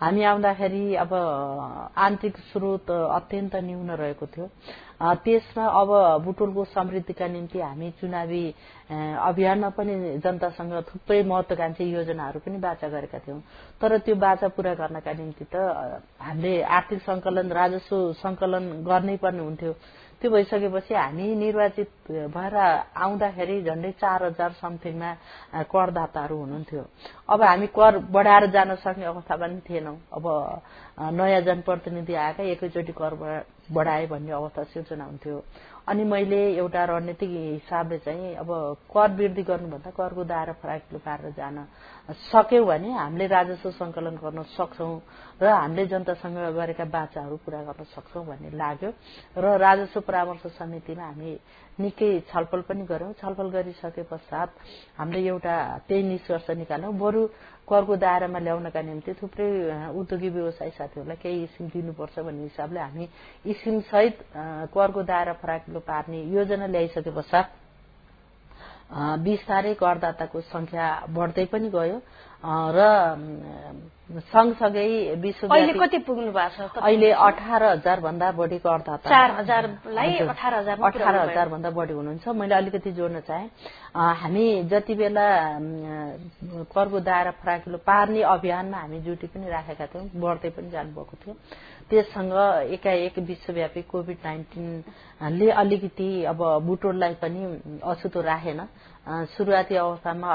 हामी 0.00 0.22
आउँदाखेरि 0.22 0.94
अब 0.96 1.12
आन्तरिक 1.12 2.36
स्रोत 2.50 2.90
अत्यन्त 2.90 3.54
न्यून 3.56 3.90
रहेको 3.92 4.26
थियो। 4.26 4.46
त्यसमा 5.02 5.64
अब 5.66 5.90
बुटोलको 6.24 6.64
समृद्धिका 6.64 7.26
निम्ति 7.28 7.58
हामी 7.60 7.90
चुनावी 8.00 8.44
अभियानमा 8.90 9.68
पनि 9.74 9.94
जनतासँग 10.24 10.72
थुप्रै 10.88 11.22
महत्वाकांक्षी 11.22 11.84
योजनाहरू 11.84 12.38
पनि 12.40 12.58
बाचा 12.58 12.88
गरेका 12.88 13.18
थियौं। 13.18 13.40
तर 13.80 13.98
त्यो 13.98 14.14
बाचा 14.14 14.48
पूरा 14.54 14.74
गर्नका 14.74 15.12
निम्ति 15.12 15.44
त 15.44 15.56
हामीले 16.18 16.62
आर्थिक 16.62 17.00
संकलन 17.02 17.50
राजस्व 17.50 18.12
संकलन 18.22 18.64
गर्नै 18.86 19.16
पर्ने 19.18 19.42
हुन्थ्यो। 19.42 19.72
त्यो 20.22 20.30
भइसकेपछि 20.30 20.94
हामी 20.94 21.34
निर्वाचित 21.34 21.90
भएर 22.30 22.54
आउँदाखेरि 22.94 23.62
झण्डै 23.62 23.90
चार 23.98 24.22
हजार 24.24 24.50
समथिङमा 24.62 25.10
करदाताहरू 25.66 26.36
हुनुहुन्थ्यो। 26.38 26.82
अब 27.26 27.42
हामी 27.42 27.66
कर 27.66 27.98
बढाएर 28.06 28.46
जान 28.54 28.74
सक्ने 28.78 29.04
अवस्था 29.04 29.36
पनि 29.36 29.60
थिएनौं। 29.66 29.96
अब 30.14 30.24
नयाँ 31.18 31.40
जनप्रतिनिधि 31.42 32.14
आएका 32.14 32.42
एकैचोटि 32.54 32.92
कर 32.94 33.12
बढाए 33.74 34.06
भन्ने 34.06 34.32
अवस्था 34.32 34.62
सिर्जना 34.70 35.04
हुन्थ्यो। 35.04 35.36
अनि 35.88 36.04
मैले 36.04 36.38
एउटा 36.56 36.84
रणनीतिक 36.84 37.30
हिसाबले 37.30 37.98
चाहिँ 37.98 38.34
अब 38.36 38.50
कर 38.86 39.10
वृद्धि 39.12 39.42
गर्नुभन्दा 39.42 39.90
करको 39.90 40.24
दायरा 40.24 40.52
फराकिलो 40.62 40.98
पारेर 40.98 41.32
जान 41.34 41.56
सक्यौं 42.24 42.66
भने 42.66 42.90
हामीले 42.92 43.26
राजस्व 43.28 43.70
संकलन 43.72 44.16
गर्न 44.16 44.42
सक्छौं 44.52 44.92
र 45.42 45.46
हामीले 45.48 45.86
जनतासँग 45.88 46.38
गरेका 46.54 46.84
बाचाहरू 46.86 47.36
पूरा 47.42 47.62
गर्न 47.64 47.84
सक्छौं 47.90 48.24
भन्ने 48.26 48.50
लाग्यो 48.54 48.90
र 49.36 49.56
राजस्व 49.58 50.00
परामर्श 50.02 50.46
समितिमा 50.54 51.02
हामी 51.04 51.32
निकै 51.80 52.10
छलफल 52.30 52.60
पनि 52.62 52.84
गर्यौं 52.86 53.12
छलफल 53.18 53.48
गरिसके 53.50 54.02
पश्चात 54.06 54.48
हामीले 54.98 55.26
एउटा 55.26 55.56
त्यही 55.88 56.02
निष्कर्ष 56.04 56.50
निकाल्यौं 56.62 56.98
बरू 56.98 57.22
करको 57.68 57.96
दायरामा 57.96 58.38
ल्याउनका 58.38 58.80
निम्ति 58.82 59.12
थुप्रै 59.22 59.48
उद्योगी 59.94 60.28
व्यवसायी 60.28 60.70
साथीहरूलाई 60.78 61.16
केही 61.22 61.46
स्किम 61.46 61.66
दिनुपर्छ 61.72 62.18
भन्ने 62.18 62.42
हिसाबले 62.42 62.80
हामी 62.80 63.04
स्किम 63.48 63.80
सहित 63.86 64.16
करको 64.74 65.02
दायरा 65.02 65.32
फराकिलो 65.42 65.80
पार्ने 65.80 66.22
योजना 66.34 66.66
ल्याइसके 66.66 67.10
पश्चात 67.10 67.46
बिस्तारै 69.24 69.74
करदाताको 69.80 70.40
संख्या 70.52 70.86
बढ्दै 71.16 71.44
पनि 71.48 71.68
गयो। 71.70 71.96
र 72.44 72.80
सँगसँगै 74.12 75.14
विश्व 75.16 75.48
अहिले 75.48 75.72
कति 75.72 75.98
पुग्नु 76.04 76.32
भएको 76.32 76.68
छ? 76.68 76.82
अहिले 76.82 77.10
अठार 77.12 77.62
हजार 77.64 78.00
भन्दा 78.00 78.30
बढी 78.36 78.58
करदाता 78.60 79.08
चार 79.08 79.30
हजारलाई 79.40 80.16
अठार 80.28 80.54
हजार 80.54 80.76
अठार 80.80 81.16
हजार 81.16 81.48
भन्दा 81.48 81.70
बढी 81.70 81.92
हुनुहुन्छ। 81.92 82.28
मैले 82.28 82.54
अलिकति 82.54 82.92
जोड्न 82.92 83.20
चाहे। 83.24 83.46
हामी 83.92 84.46
जति 84.68 84.94
बेला 84.94 85.26
करको 86.72 87.00
दायरा 87.00 87.30
फराकिलो 87.40 87.78
पार्ने 87.80 88.22
अभियानमा 88.22 88.78
हामी 88.78 88.98
ड्युटी 89.00 89.26
पनि 89.32 89.48
राखेका 89.48 89.86
थियौँ 89.86 90.08
बढ्दै 90.16 90.50
पनि 90.50 90.70
जानुभएको 90.70 91.14
थियो। 91.24 91.34
त्यससँग 91.90 92.32
एकाएक 92.72 93.18
विश्वव्यापी 93.18 93.82
कोविड 93.84 94.18
नाइन्टिनले 94.24 95.50
अलिकति 95.50 96.08
अब 96.24 96.40
बुटोललाई 96.66 97.14
पनि 97.20 97.40
अछुतो 97.84 98.20
राखेन। 98.20 98.60
सुरुवाती 99.02 99.74
अवस्थामा 99.76 100.28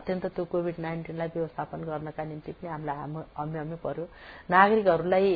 अत्यन्त 0.00 0.26
त्यो 0.32 0.44
कोविड 0.48 0.76
नाइन्टिनलाई 0.80 1.28
व्यवस्थापन 1.36 1.80
गर्नका 1.84 2.24
निम्ति 2.24 2.52
पनि 2.56 2.68
हामीलाई 2.68 2.96
हम्याउनु 3.36 3.76
पर्यो। 3.84 4.04
नागरिकहरूलाई 4.48 5.26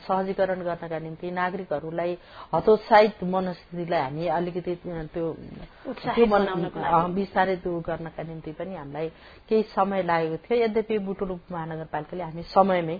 सहजीकरण 0.00 0.60
गर्नका 0.64 0.98
निम्ति 0.98 1.30
नागरिकहरूलाई 1.30 2.12
हतोत्साहित 2.54 3.24
मनस्थितिलाई 3.28 4.00
हामी 4.00 4.26
अलिकति 4.32 4.74
त्यो 5.12 5.26
बिस्तारै 7.12 7.56
दूर 7.60 7.80
गर्नका 7.84 8.22
निम्ति 8.24 8.52
पनि 8.56 8.74
हामीलाई 8.80 9.08
केही 9.48 9.62
समय 9.76 10.02
लागेको 10.08 10.36
थियो। 10.40 10.56
यद्यपि 10.64 10.98
बुटुल 11.04 11.30
उपमहानगरपालिकाले 11.36 12.22
हामी 12.24 12.42
समयमै 12.56 12.96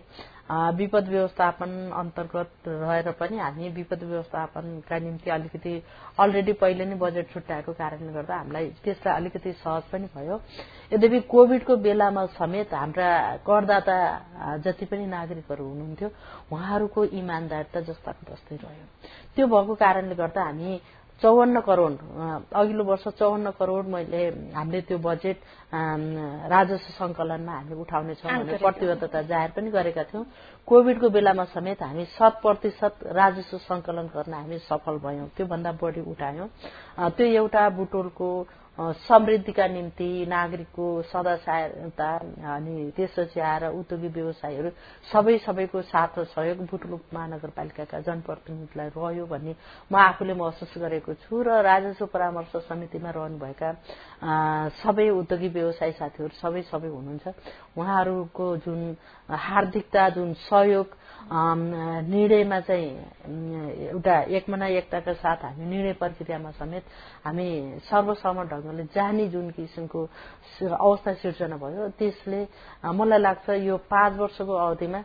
विपद 0.50 1.08
व्यवस्थापन 1.08 1.70
अन्तर्गत 1.96 2.68
रहेर 2.68 3.11
पनि 3.20 3.38
हामी 3.38 3.68
विपद 3.70 4.02
व्यवस्थापनका 4.02 4.99
निम्ति 4.99 5.30
अलिकति 5.30 5.82
अलरेडी 6.18 6.52
पहिले 6.52 6.84
नै 6.84 6.94
बजेट 6.99 7.32
छुट्याएको 7.32 7.72
कारणले 7.72 8.12
गर्दा 8.12 8.37
हामीलाई 8.37 8.68
त्यसलाई 8.84 9.14
अलिकति 9.14 9.52
सहज 9.52 9.82
पनि 9.92 10.06
भयो। 10.16 10.40
यद्यपि 10.92 11.20
कोविडको 11.30 11.76
बेलामा 11.76 12.26
समेत 12.37 12.75
हाम्रा 12.75 13.11
करदाता 13.46 13.96
जति 14.64 14.84
पनि 14.87 15.06
नागरिकहरू 15.06 15.64
हुनुहुन्थ्यो 15.64 16.08
उहाँहरूको 16.52 17.04
इमान्दारिता 17.22 17.80
जस्ताको 17.80 18.32
जस्तै 18.32 18.56
रह्यो। 18.56 18.87
त्यो 19.34 19.46
भएको 19.46 19.75
कारणले 19.75 20.14
गर्दा 20.14 20.42
हामी 20.42 20.80
चौवन्न 21.23 21.61
करोड़ 21.61 21.93
अघिल्लो 22.52 22.85
वर्ष 22.85 23.05
चौवन्न 23.19 23.50
करोड़ 23.59 23.85
मैले 23.87 24.23
हामीले 24.55 24.81
त्यो 24.88 24.99
बजेट 24.99 25.38
राजस्व 26.50 26.91
संकलनमा 26.99 27.52
हामी 27.52 27.75
उठाउनेछौँ 27.81 28.31
भन्ने 28.33 28.59
प्रतिबद्धता 28.59 29.23
जाहेर 29.31 29.50
पनि 29.57 29.71
गरेका 29.71 30.05
थियौं। 30.11 30.25
कोविडको 30.69 31.09
बेलामा 31.09 31.45
समेत 31.55 31.83
हामी 31.83 32.05
शत 32.19 32.35
प्रतिशत 32.43 32.95
राजस्व 33.07 33.59
संकलन 33.71 34.07
गर्न 34.14 34.35
हामी 34.35 34.59
सफल 34.67 34.99
भयौं। 35.05 35.26
त्योभन्दा 35.37 35.73
बढ़ी 35.83 36.00
उठायौं। 36.11 36.49
त्यो 37.17 37.26
एउटा 37.38 37.69
बुटोलको 37.79 38.29
समृद्धिका 38.79 39.67
निम्ति 39.69 40.26
नागरिकको 40.29 40.87
सदा 41.05 41.35
सहायता 41.37 42.09
अनि 42.57 42.91
त्यसपछि 42.97 43.41
आएर 43.43 43.64
उद्योगी 43.69 44.09
व्यवसायीहरू 44.09 44.71
सबै 45.12 45.37
सबैको 45.38 45.83
साथ 45.85 46.19
सहयोग 46.33 46.64
बुटुल 46.67 46.99
महानगरपालिकाका 47.12 48.00
जनप्रतिनिधिलाई 48.00 48.88
रह्यो 48.97 49.26
भन्ने 49.26 49.55
म 49.93 49.97
आफूले 49.99 50.35
महसुस 50.35 50.73
गरेको 50.79 51.14
छु 51.21 51.43
र 51.43 51.61
राजस्व 51.61 52.07
परामर्श 52.07 52.57
समितिमा 52.64 53.11
रहनुभएका 53.12 53.69
सबै 54.81 55.09
उद्योगी 55.21 55.49
व्यवसायी 55.52 55.93
साथीहरू 55.93 56.33
सबै 56.41 56.62
सबै 56.73 56.88
हुनुहुन्छ। 56.88 57.29
उहाँहरूको 57.76 58.57
जुन 58.59 58.81
हार्दिकता 59.29 60.09
जुन 60.11 60.33
सहयोग 60.41 60.97
निर्णयमा 61.33 62.59
चाहिँ 62.61 63.88
एउटा 63.88 64.21
एकमना 64.31 64.67
एकताका 64.69 65.12
साथ 65.14 65.45
हामी 65.45 65.64
निर्णय 65.67 65.93
प्रक्रियामा 65.95 66.50
समेत 66.52 66.85
हामी 67.25 67.49
सर्वसम्म 67.81 68.43
ढंगले 68.45 68.85
जाने 68.93 69.29
जुन 69.29 69.50
किसिमको 69.50 70.05
अवस्था 70.61 71.12
सिर्जना 71.14 71.57
भयो 71.57 71.88
त्यसले 71.99 72.47
मलाई 72.93 73.19
लाग्छ 73.19 73.49
यो 73.62 73.76
पाँच 73.88 74.19
वर्षको 74.19 74.55
अवधिमा 74.59 75.02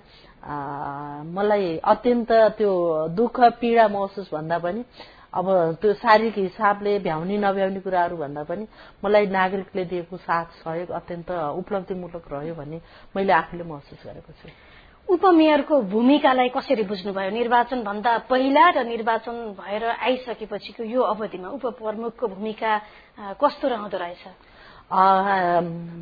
मलाई 1.32 1.78
अत्यन्त 1.86 2.32
त्यो 2.58 2.74
दुःख 3.16 3.40
पीड़ा 3.60 3.88
महसुस 3.88 4.34
भन्दा 4.34 4.58
पनि 4.60 4.84
अब 5.34 5.48
त्यो 5.82 5.94
शारीरिक 5.94 6.38
हिसाबले 6.38 6.98
भ्याउने 7.00 7.38
नभ्याउने 7.38 7.80
कुराहरू 7.80 8.18
भन्दा 8.18 8.44
पनि 8.44 8.68
मलाई 9.04 9.26
नागरिकले 9.28 9.84
दिएको 9.86 10.18
साथ 10.18 10.46
सहयोग 10.64 10.90
अत्यन्त 10.90 11.32
उपलब्धिमूलक 11.32 12.26
रह्यो 12.32 12.56
भन्ने 12.56 12.82
मैले 13.16 13.34
आफूले 13.34 13.64
महसुस 13.64 14.02
गरेको 14.06 14.32
छु। 14.40 14.48
उपमेयरको 15.08 15.76
भूमिकालाई 15.92 16.50
कसरी 16.52 16.84
बुझ्नुभयो? 16.84 17.30
निर्वाचन 17.32 17.84
भन्दा 17.84 18.12
पहिला 18.32 18.66
र 18.76 18.84
निर्वाचन 18.88 19.36
भएर 19.60 19.84
आइसकेपछिको 20.04 20.84
यो 20.84 21.02
अवधिमा 21.02 21.48
उपप्रमुखको 21.56 22.28
भूमिका 22.28 22.72
कस्तो 23.40 23.68
रहँदो 23.68 23.98
रहेछ? 23.98 24.24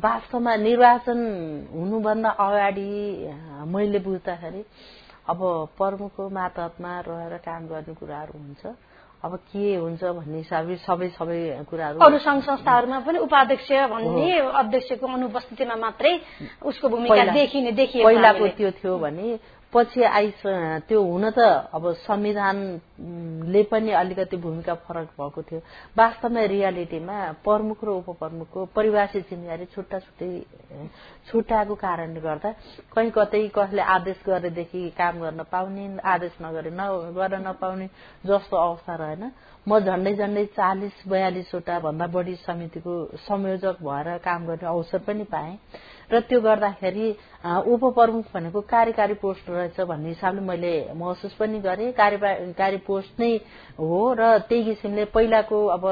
वास्तवमा 0.02 0.56
निर्वाचन 0.56 1.18
हुनुभन्दा 1.74 2.30
अगाडि 2.30 2.90
मैले 3.74 3.98
बुझ्दाखेरि 4.06 4.62
अब 5.30 5.38
प्रमुखको 5.78 6.28
मातहतमा 6.30 6.92
रहेर 7.06 7.36
काम 7.46 7.66
गर्ने 7.66 7.94
कुराहरू 7.94 8.38
हुन्छ। 8.38 8.62
अब 9.24 9.36
के 9.48 9.74
हुन्छ 9.74 10.04
भन्ने 10.04 10.38
हिसाबले 10.38 10.76
सबै 10.76 11.08
सबै 11.16 11.38
कुराहरू। 11.70 11.98
अरू 11.98 12.18
संघ 12.20 12.42
संस्थाहरूमा 12.42 12.98
पनि 13.00 13.18
उपाध्यक्ष 13.18 13.68
भन्ने 13.90 14.28
अध्यक्षको 14.60 15.06
अनुपस्थितिमा 15.08 15.76
मात्रै 15.76 16.12
उसको 16.62 16.88
भूमिका 16.88 17.24
देखिने 17.32 17.72
देखिए 17.72 18.04
पहिलाको 18.04 18.46
त्यो 18.60 18.70
थियो 18.76 18.98
भने 18.98 19.38
पछि 19.76 20.02
आइस 20.08 20.42
त्यो 20.88 21.02
हुन 21.04 21.30
त 21.36 21.68
अब 21.76 21.92
संविधानले 22.00 23.62
पनि 23.68 23.90
अलिकति 23.92 24.36
भूमिका 24.40 24.74
फरक 24.88 25.08
भएको 25.20 25.42
थियो। 25.42 25.60
वास्तवमा 25.98 26.44
रियालिटीमा 26.48 27.16
प्रमुख 27.44 27.84
र 27.84 27.88
उपप्रमुखको 28.00 28.64
परिभाषित 28.72 29.28
जिम्मेवारी 29.30 29.64
छुट्टा 29.74 29.98
छुट्टै 29.98 30.28
छुट्याएको 31.28 31.74
कारणले 31.76 32.20
गर्दा 32.20 32.50
कहीँ 32.94 33.10
कतै 33.12 33.42
कसले 33.52 33.82
आदेश 33.96 34.22
गरेदेखि 34.26 34.88
काम 34.96 35.20
गर्न 35.20 35.42
पाउने 35.52 35.84
आदेश 36.04 36.34
नगरे 36.42 36.70
गर्न 37.12 37.36
नपाउने 37.46 37.86
जस्तो 38.24 38.56
अवस्था 38.56 38.94
रहेन। 38.96 39.30
म 39.66 39.78
झण्डै 39.78 40.14
झण्डै 40.14 40.44
चालिस 40.56 40.96
बयालिसवटा 41.08 41.78
भन्दा 41.82 42.06
बढी 42.06 42.34
समितिको 42.46 42.94
संयोजक 43.26 43.76
भएर 43.82 44.08
काम 44.24 44.46
गर्ने 44.46 44.66
अवसर 44.66 44.98
पनि 45.06 45.24
पाएँ। 45.26 45.58
र 46.12 46.20
त्यो 46.28 46.40
गर्दाखेरि 46.40 47.08
उपप्रमुख 47.66 48.24
भनेको 48.34 48.60
कार्यकारी 48.64 49.14
पोस्ट 49.18 49.50
रहेछ 49.50 49.80
भन्ने 49.82 50.08
हिसाबले 50.08 50.40
मैले 50.40 50.74
महसुस 50.94 51.34
पनि 51.34 51.58
गरेँ। 51.60 51.92
कार्यकारी 51.92 52.76
पोस्ट 52.86 53.20
नै 53.20 53.34
हो 53.78 54.14
र 54.14 54.38
त्यही 54.48 54.64
किसिमले 54.64 55.04
पहिलाको 55.10 55.58
अब 55.66 55.84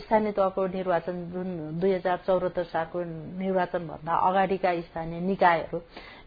स्थानीय 0.00 0.32
तहको 0.32 0.66
निर्वाचन 0.66 1.16
जुन 1.32 1.48
दुई 1.80 1.92
हजार 1.92 2.18
चौरात्तर 2.26 2.64
सालको 2.64 2.98
निर्वाचनभन्दा 3.38 4.12
अगाडिका 4.28 4.70
स्थानीय 4.80 5.20
निकायहरू 5.22 5.78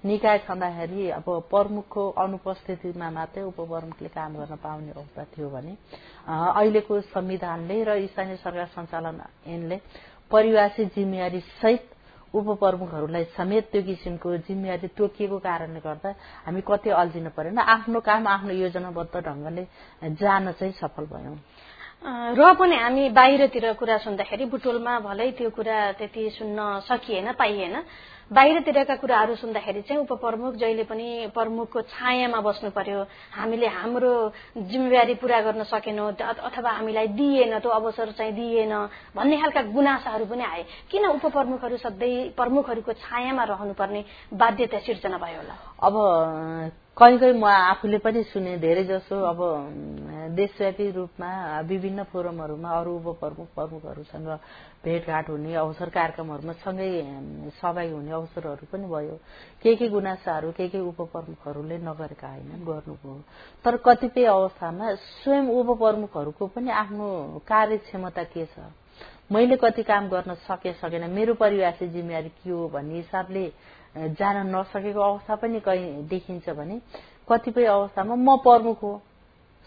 निकाय 0.06 0.38
छँदाखेरि 0.40 1.10
अब 1.12 1.26
प्रमुखको 1.50 2.10
अनुपस्थितिमा 2.16 3.10
मात्रै 3.10 3.44
उपप्रमुखले 3.44 4.10
काम 4.10 4.36
गर्न 4.38 4.56
पाउने 4.64 4.92
अवस्था 4.92 5.24
थियो 5.34 5.50
भने 5.50 5.74
अहिलेको 6.28 7.02
संविधानले 7.10 7.84
र 7.84 8.00
स्थानीय 8.08 8.36
सरकार 8.38 8.68
सञ्चालन 8.78 9.22
ऐनले 9.48 9.78
परिभाषित 10.32 10.94
जिम्मेवारी 10.96 11.40
सहित 11.58 11.97
उपप्रमुखहरूलाई 12.40 13.24
समेत 13.38 13.64
त्यो 13.72 13.82
किसिमको 13.84 14.28
जिम्मेवारी 14.48 14.88
तोकिएको 14.98 15.38
कारणले 15.40 15.80
गर्दा 15.80 16.10
हामी 16.46 16.62
कति 16.62 16.90
अल्झिन 16.94 17.28
परेन। 17.38 17.58
आफ्नो 17.58 18.00
काम 18.00 18.28
आफ्नो 18.28 18.54
योजनाबद्ध 18.54 19.16
ढंगले 19.18 19.64
जान 20.16 20.52
चाहिँ 20.52 20.74
सफल 20.82 21.06
भयौं। 21.14 21.38
र 22.38 22.54
पनि 22.54 22.76
हामी 22.78 23.10
बाहिरतिर 23.10 23.66
कुरा 23.74 23.98
सुन्दाखेरि 23.98 24.46
बुटोलमा 24.54 24.94
भलै 25.02 25.30
त्यो 25.34 25.50
कुरा 25.50 25.78
त्यति 25.98 26.30
सुन्न 26.38 26.60
सकिएन 26.86 27.32
पाइएन। 27.34 27.76
बाहिरतिरका 28.28 28.96
कुराहरू 29.00 29.36
सुन्दाखेरि 29.36 29.82
चाहिँ 29.88 30.02
उपप्रमुख 30.04 30.56
जहिले 30.60 30.84
पनि 30.84 31.32
प्रमुखको 31.32 31.82
छायामा 31.88 32.40
बस्नु 32.44 32.70
पर्यो 32.76 33.00
हामीले 33.32 33.68
हाम्रो 33.72 34.12
जिम्मेवारी 34.68 35.14
पूरा 35.16 35.40
गर्न 35.42 35.64
सकेनौं 35.64 36.12
अथवा 36.12 36.72
हामीलाई 36.72 37.08
दिइएन 37.16 37.60
त्यो 37.60 37.72
अवसर 37.72 38.12
चाहिँ 38.20 38.34
दिइएन 38.36 38.74
भन्ने 39.16 39.38
खालका 39.42 39.62
गुनासाहरू 39.72 40.26
पनि 40.28 40.44
आए। 40.44 40.64
किन 40.92 41.06
उपप्रमुखहरू 41.08 41.78
सधैँ 41.78 42.36
प्रमुखहरूको 42.36 42.94
छायामा 43.00 43.44
रहनुपर्ने 43.48 44.04
बाध्यता 44.36 44.80
सिर्जना 44.84 45.18
भयो 45.24 45.40
होला? 45.40 45.56
अब 45.80 45.94
कहीँ 46.98 47.18
कहीँ 47.20 47.34
म 47.34 47.46
आफूले 47.46 47.98
पनि 48.02 48.24
सुने 48.24 48.58
धेरै 48.58 48.84
जसो 48.84 49.16
अब 49.24 49.38
देशव्यापी 50.34 50.90
रूपमा 50.92 51.30
विभिन्न 51.70 52.04
फोरमहरूमा 52.10 52.70
अरू 52.80 52.96
उपप्रमुख 52.98 53.48
प्रमुखहरूसँग 53.56 54.28
भेटघाट 54.82 55.30
हुने 55.30 55.54
अवसर 55.54 55.90
कार्यक्रमहरूमा 55.90 56.54
सँगै 56.66 56.90
सहभागी 57.62 57.92
हुने 57.92 58.12
अवसरहरू 58.12 58.66
पनि 58.74 58.88
भयो। 58.90 59.20
के 59.62 59.76
के 59.76 59.90
गुनासाहरू 59.90 60.52
के 60.58 60.68
के 60.70 60.80
उपप्रमुखहरूले 60.82 61.78
नगरेका 61.86 62.28
होइन 62.28 62.66
गर्नुभयो। 62.66 63.22
तर 63.66 63.78
कतिपय 63.86 64.26
अवस्थामा 64.26 64.94
स्वयं 65.22 65.54
उपप्रमुखहरूको 65.54 66.48
पनि 66.58 66.70
आफ्नो 66.74 67.08
कार्यक्षमता 67.46 68.24
के 68.34 68.46
छ? 68.46 68.66
मैले 69.32 69.56
कति 69.62 69.84
काम 69.84 70.08
गर्न 70.10 70.34
सके 70.50 70.74
सकेन 70.74 71.10
मेरो 71.12 71.34
परिवारले 71.38 71.88
जिम्मेवारी 71.88 72.30
के 72.30 72.50
हो 72.50 72.68
भन्ने 72.74 72.96
हिसाबले 72.96 73.46
जान 74.20 74.36
नसकेको 74.56 75.02
अवस्था 75.02 75.36
पनि 75.36 75.60
कहीँ 75.60 76.08
देखिन्छ 76.08 76.50
भने 76.50 76.80
कतिपय 77.30 77.66
अवस्थामा 77.66 78.16
म 78.16 78.38
प्रमुख 78.40 78.82
हो। 78.84 78.94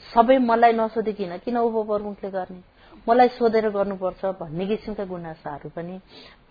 सबै 0.05 0.39
मलाई 0.39 0.73
नसोधिकन 0.73 1.37
किन? 1.45 1.57
उपप्रमुखले 1.59 2.31
गर्ने? 2.31 2.63
मलाई 3.09 3.29
सोधेर 3.37 3.69
गर्नुपर्छ 3.71 4.25
भन्ने 4.41 4.67
किसिमका 4.67 5.05
गुनासाहरू 5.05 5.69
पनि 5.77 6.01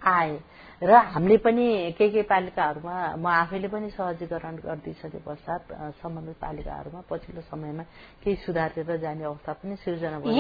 आए। 0.06 0.40
र 0.82 0.92
हामीले 1.12 1.38
पनि 1.44 1.66
केही 1.98 2.10
केही 2.12 2.24
पालिकाहरूमा 2.24 2.96
म 3.20 3.26
आफैले 3.28 3.68
पनि 3.68 3.90
सहजीकरण 3.92 4.56
गरिदिइसके 4.64 5.20
पश्चात 5.28 5.62
सम्बन्धित 6.02 6.38
पालिकाहरूमा 6.40 7.02
पछिल्लो 7.10 7.42
समयमा 7.52 7.84
केही 8.24 8.36
सुधारेर 8.46 8.98
जाने 8.98 9.24
अवस्था 9.24 9.54
पनि 9.54 9.76
सिर्जना 9.76 10.20
भयो। 10.20 10.32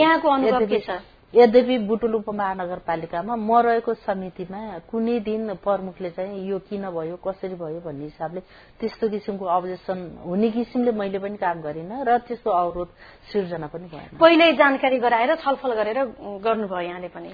यद्यपि 1.34 1.78
बुटुल 1.86 2.14
उपमहानगरपालिकामा 2.16 3.36
म 3.38 3.50
रहेको 3.62 3.94
समितिमा 4.02 4.62
कुनै 4.90 5.20
दिन 5.22 5.54
प्रमुखले 5.62 6.10
चाहिँ 6.18 6.42
यो 6.50 6.58
किन 6.66 6.90
भयो 6.90 7.16
कसरी 7.22 7.56
भयो 7.56 7.80
भन्ने 7.86 8.06
हिसाबले 8.10 8.42
त्यस्तो 8.82 9.10
किसिमको 9.14 9.46
अब्जेक्सन 9.46 10.26
हुने 10.26 10.50
किसिमले 10.50 10.92
मैले 10.92 11.20
पनि 11.22 11.38
काम 11.38 11.62
गरिन 11.62 11.92
र 12.02 12.18
त्यस्तो 12.26 12.50
अवरोध 12.50 12.90
सिर्जना 13.30 13.68
पनि 13.70 13.86
भएन। 13.94 14.18
पहिल्यै 14.18 14.54
जानकारी 14.58 14.98
गराएर 15.06 15.36
छलफल 15.46 15.72
गरेर 15.78 16.00
गर्नुभयो 16.42 16.82
यहाँले 16.82 17.10
पनि। 17.14 17.30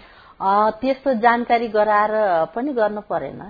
त्यस्तो 0.81 1.13
जानकारी 1.23 1.67
गराएर 1.71 2.13
पनि 2.51 2.71
गर्न 2.75 2.99
परेन। 3.07 3.41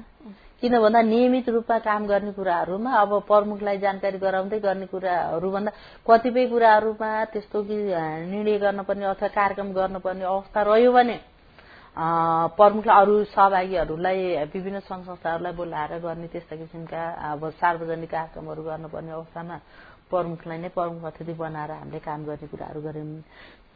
किन 0.65 0.77
भन्दा 0.79 1.01
नियमित 1.03 1.49
रूपमा 1.51 1.77
काम 1.79 2.05
गर्ने 2.07 2.31
कुराहरूमा 2.33 2.91
अब 2.97 3.11
प्रमुखलाई 3.23 3.77
जानकारी 3.77 4.17
गराउँदै 4.17 4.59
गर्ने 4.59 4.85
कुराहरू 4.87 5.51
भन्दा 5.51 5.71
कतिपय 6.05 6.45
कुराहरूमा 6.49 7.09
त्यस्तो 7.29 7.61
कि 7.63 7.75
निर्णय 8.25 8.57
गर्नुपर्ने 8.57 9.05
अथवा 9.05 9.27
कार्यक्रम 9.29 9.69
गर्नुपर्ने 9.71 10.25
अवस्था 10.25 10.61
रह्यो 10.63 10.91
भने 10.91 11.17
प्रमुखलाई 12.57 12.97
अरू 12.97 13.23
सहभागीहरूलाई 13.27 14.19
विभिन्न 14.47 14.79
संघ 14.81 15.05
संस्थाहरूलाई 15.05 15.53
बोलाएर 15.53 15.99
गर्ने 16.01 16.27
त्यस्ता 16.33 16.55
किसिमका 16.55 17.01
अब 17.29 17.49
सार्वजनिक 17.55 18.09
कार्यक्रमहरू 18.09 18.63
गर्नुपर्ने 18.63 19.11
अवस्थामा 19.13 19.57
प्रमुखलाई 20.09 20.57
नै 20.57 20.69
प्रमुख 20.73 21.03
अतिथि 21.05 21.33
बनाएर 21.35 21.71
हामीले 21.73 21.99
काम 22.01 22.25
गर्ने 22.25 22.47
कुराहरू 22.47 22.81
गर्यौं 22.81 23.21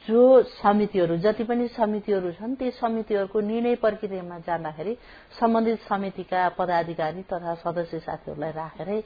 जो 0.08 0.42
समितिहरू 0.44 1.16
जति 1.18 1.44
पनि 1.44 1.68
समितिहरू 1.68 2.32
छन् 2.32 2.56
ती 2.56 2.70
समितिहरूको 2.72 3.40
निर्णय 3.42 3.76
प्रक्रियामा 3.84 4.38
जाँदाखेरि 4.48 4.94
सम्बन्धित 5.40 5.80
समितिका 5.86 6.48
पदाधिकारी 6.58 7.22
तथा 7.28 7.54
सदस्य 7.60 8.00
साथीहरूलाई 8.00 8.52
राखेरै 8.52 8.98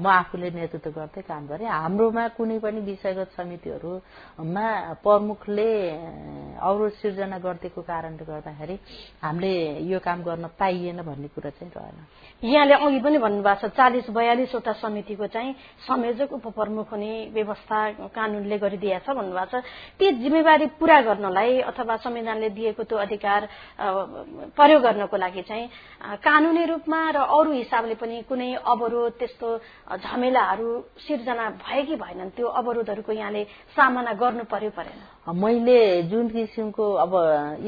म 0.00 0.06
आफूले 0.08 0.50
नेतृत्व 0.50 0.90
गर्दै 0.90 1.22
काम 1.22 1.46
गरेँ। 1.46 1.68
हाम्रोमा 1.68 2.26
कुनै 2.34 2.58
पनि 2.58 2.80
विषयगत 2.80 3.28
समितिहरूमा 3.36 4.66
प्रमुखले 5.04 5.70
अवरोध 6.58 6.92
सिर्जना 6.98 7.38
गरिदिएको 7.38 7.82
कारणले 7.82 8.24
गर्दाखेरि 8.24 8.76
हामीले 9.22 9.52
यो 9.84 9.98
काम 10.00 10.22
गर्न 10.24 10.46
पाइएन 10.58 11.02
भन्ने 11.02 11.28
कुरा 11.28 11.50
चाहिँ 11.60 11.72
रहेन। 11.76 11.98
यहाँले 12.42 12.74
अघि 12.74 13.00
पनि 13.04 13.18
भन्नुभएको 13.20 13.68
छ 13.68 13.72
चालिस 13.76 14.10
बयालिसवटा 14.10 14.72
समितिको 14.80 15.26
चाहिँ 15.28 15.52
संयोजक 15.86 16.32
उपप्रमुख 16.32 16.90
हुने 16.90 17.12
व्यवस्था 17.36 17.78
कानूनले 18.10 18.58
गरिदिएछ 18.58 19.06
भन्नुभएको 19.12 19.60
छ। 19.60 19.64
ती 20.00 20.21
जिम्मेवारी 20.22 20.66
पूरा 20.78 21.00
गर्नलाई 21.02 21.60
अथवा 21.70 21.96
संविधानले 21.98 22.48
दिएको 22.50 22.82
त्यो 22.84 22.98
अधिकार 22.98 23.48
प्रयोग 24.56 24.82
गर्नको 24.82 25.16
लागि 25.16 25.42
चाहिँ 25.42 25.68
कानूनी 26.22 26.64
रूपमा 26.64 27.00
र 27.10 27.16
अरू 27.28 27.52
हिसाबले 27.52 27.94
पनि 27.94 28.22
कुनै 28.28 28.52
अवरोध 28.64 29.12
त्यस्तो 29.18 29.48
झमेलाहरू 29.98 30.68
सिर्जना 31.06 31.48
भए 31.62 31.82
कि 31.82 31.96
भएनन् 31.96 32.30
त्यो 32.36 32.46
अवरोधहरूको 32.60 33.12
यहाँले 33.12 33.44
सामना 33.74 34.12
गर्नु 34.14 34.44
पर्यो 34.46 34.70
परेन। 34.70 34.98
मैले 35.34 36.02
जुन 36.10 36.28
किसिमको 36.28 36.84
अब 37.04 37.12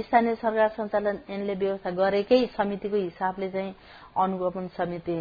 स्थानीय 0.01 0.35
सरकार 0.35 0.69
सञ्चालन 0.77 1.19
ऐनले 1.31 1.55
व्यवस्था 1.55 1.91
गरेकै 1.91 2.41
समितिको 2.57 2.97
हिसाबले 2.97 3.49
चाहिँ 3.51 3.75
अनुगमन 4.17 4.67
समिति 4.77 5.15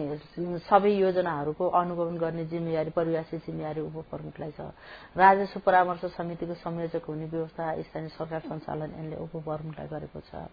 सबै 0.69 0.91
योजनाहरूको 0.93 1.67
अनुगमन 1.73 2.17
गर्ने 2.17 2.45
जिम्मेवारी 2.45 2.89
परिवासी 2.91 3.37
जिम्मेवारी 3.45 3.81
उपप्रमुखलाई 3.81 4.51
छ। 4.51 4.61
राजस्व 5.17 5.59
परामर्श 5.65 6.05
समितिको 6.13 6.53
संयोजक 6.61 7.05
हुने 7.07 7.25
व्यवस्था 7.25 7.63
स्थानीय 7.81 8.09
सरकार 8.09 8.41
सञ्चालन 8.45 8.91
ऐनले 8.99 9.15
उपप्रमुखलाई 9.17 9.87
गरेको 9.87 10.19
छ। 10.21 10.45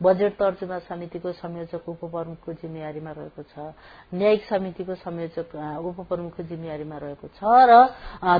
बजेट 0.00 0.32
तर्जुमा 0.36 0.78
समितिको 0.84 1.32
संयोजक 1.32 1.88
उपप्रमुखको 1.88 2.52
जिम्मेवारीमा 2.60 3.10
रहेको 3.10 3.42
छ। 3.42 3.72
न्यायिक 4.12 4.44
समितिको 4.44 4.94
संयोजक 4.94 5.56
उपप्रमुखको 5.80 6.42
जिम्मेवारीमा 6.44 6.96
रहेको 6.98 7.28
छ 7.34 7.40
र 7.40 7.72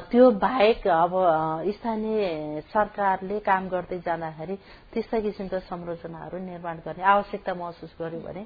त्यो 0.09 0.31
बाहेक 0.39 0.87
अब 0.87 1.13
स्थानीय 1.73 2.61
सरकारले 2.69 3.39
काम 3.41 3.69
गर्दै 3.69 3.99
जाँदाखेरि 4.05 4.57
त्यस्ता 4.93 5.19
किसिमका 5.21 5.59
संरचनाहरू 5.69 6.39
निर्माण 6.39 6.77
गर्ने 6.85 7.05
आवश्यकता 7.05 7.55
महसुस 7.55 7.93
गर्यो 8.01 8.21
भने 8.21 8.43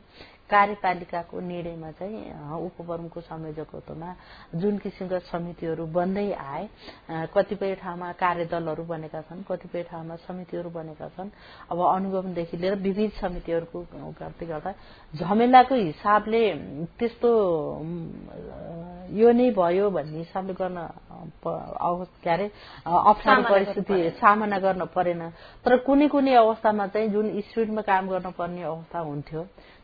कार्यपालिकाको 0.51 1.41
निर्णयमा 1.43 1.91
चाहिँ 1.99 2.21
उपप्रमुखको 2.61 3.21
संयोजकत्वमा 3.23 4.11
जुन 4.55 4.79
किसिमका 4.79 5.19
समितिहरू 5.31 5.87
बन्दै 5.91 6.31
आए 6.33 6.69
कतिपय 7.35 7.75
ठाउँमा 7.83 8.13
कार्यदलहरू 8.15 8.85
बनेका 8.85 9.21
छन् 9.23 9.43
कतिपय 9.49 9.83
ठाउँमा 9.91 10.17
समितिहरू 10.27 10.71
बनेका 10.71 11.09
छन् 11.17 11.31
अब 11.71 11.79
अनुगमनदेखि 11.81 12.57
लिएर 12.57 12.75
बीज 12.85 13.01
समितिहरूको 13.21 13.79
गर्दै 14.21 14.47
गर्दा 14.47 14.73
झमेलाको 15.15 15.75
हिसाबले 15.75 16.43
त्यस्तो 16.99 17.31
यो 19.13 19.33
नै 19.33 19.51
भयो 19.53 19.91
भन्ने 19.91 20.19
हिसाबले 20.19 20.55
गर्न 20.55 20.79
के 21.45 22.31
अरे 22.31 22.47
अप्ठ्यारो 22.87 23.43
परिस्थिति 23.43 23.97
सामना 24.21 24.59
गर्न 24.59 24.85
परेन। 24.95 25.23
तर 25.65 25.77
कुनै 25.87 26.09
कुनै 26.09 26.35
अवस्थामा 26.35 26.87
चाहिँ 26.87 27.09
जुन 27.13 27.41
स्पिडमा 27.41 27.83
काम 27.83 28.09
गर्नुपर्ने 28.09 28.63
अवस्था 28.63 28.99
हुन्थ्यो 29.01 29.43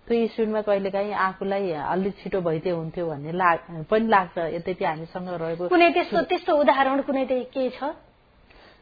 त्यो 0.09 0.27
स्पिडमा 0.27 0.61
कहिलेकाहीँ 0.65 1.13
आफूलाई 1.13 1.71
अलिक 1.85 2.15
छिटो 2.19 2.41
भइदिए 2.41 2.73
हुन्थ्यो 2.73 3.07
भन्ने 3.07 3.33
पनि 3.93 4.07
लाग्छ। 4.09 4.37
यद्यपि 4.57 4.85
हामीसँग 4.85 5.29
रहेको 5.29 5.69
कुनै 5.69 5.91
त्यस्तो 5.93 6.23
त्यस्तो 6.33 6.53
उदाहरण 6.57 7.01
कुनै 7.05 7.25
केही 7.29 7.71
छ? 7.77 7.93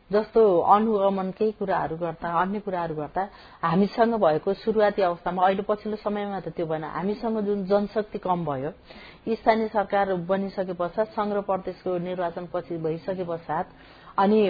जस्तो 0.07 0.43
अनुगमनकै 0.71 1.51
कुराहरू 1.59 1.97
गर्दा 1.99 2.29
अन्य 2.31 2.59
कुराहरू 2.63 2.95
गर्दा 2.95 3.23
हामीसँग 3.59 4.15
भएको 4.15 4.53
सुरुवाती 4.55 5.03
अवस्थामा 5.03 5.43
अहिले 5.43 5.63
पछिल्लो 5.67 5.99
समयमा 5.99 6.41
त 6.47 6.55
त्यो 6.55 6.67
भएन। 6.71 6.85
हामीसँग 6.95 7.37
जुन 7.43 7.67
जनशक्ति 7.67 8.19
कम 8.23 8.45
भयो 8.47 8.71
स्थानीय 9.35 9.69
सरकार 9.75 10.15
बनिसके 10.31 10.75
पश्चात 10.79 11.11
र 11.19 11.41
प्रदेशको 11.43 11.99
निर्वाचन 12.07 12.47
पछि 12.55 12.79
भइसके 12.79 13.25
पश्चात 13.27 13.67
अनि 14.15 14.41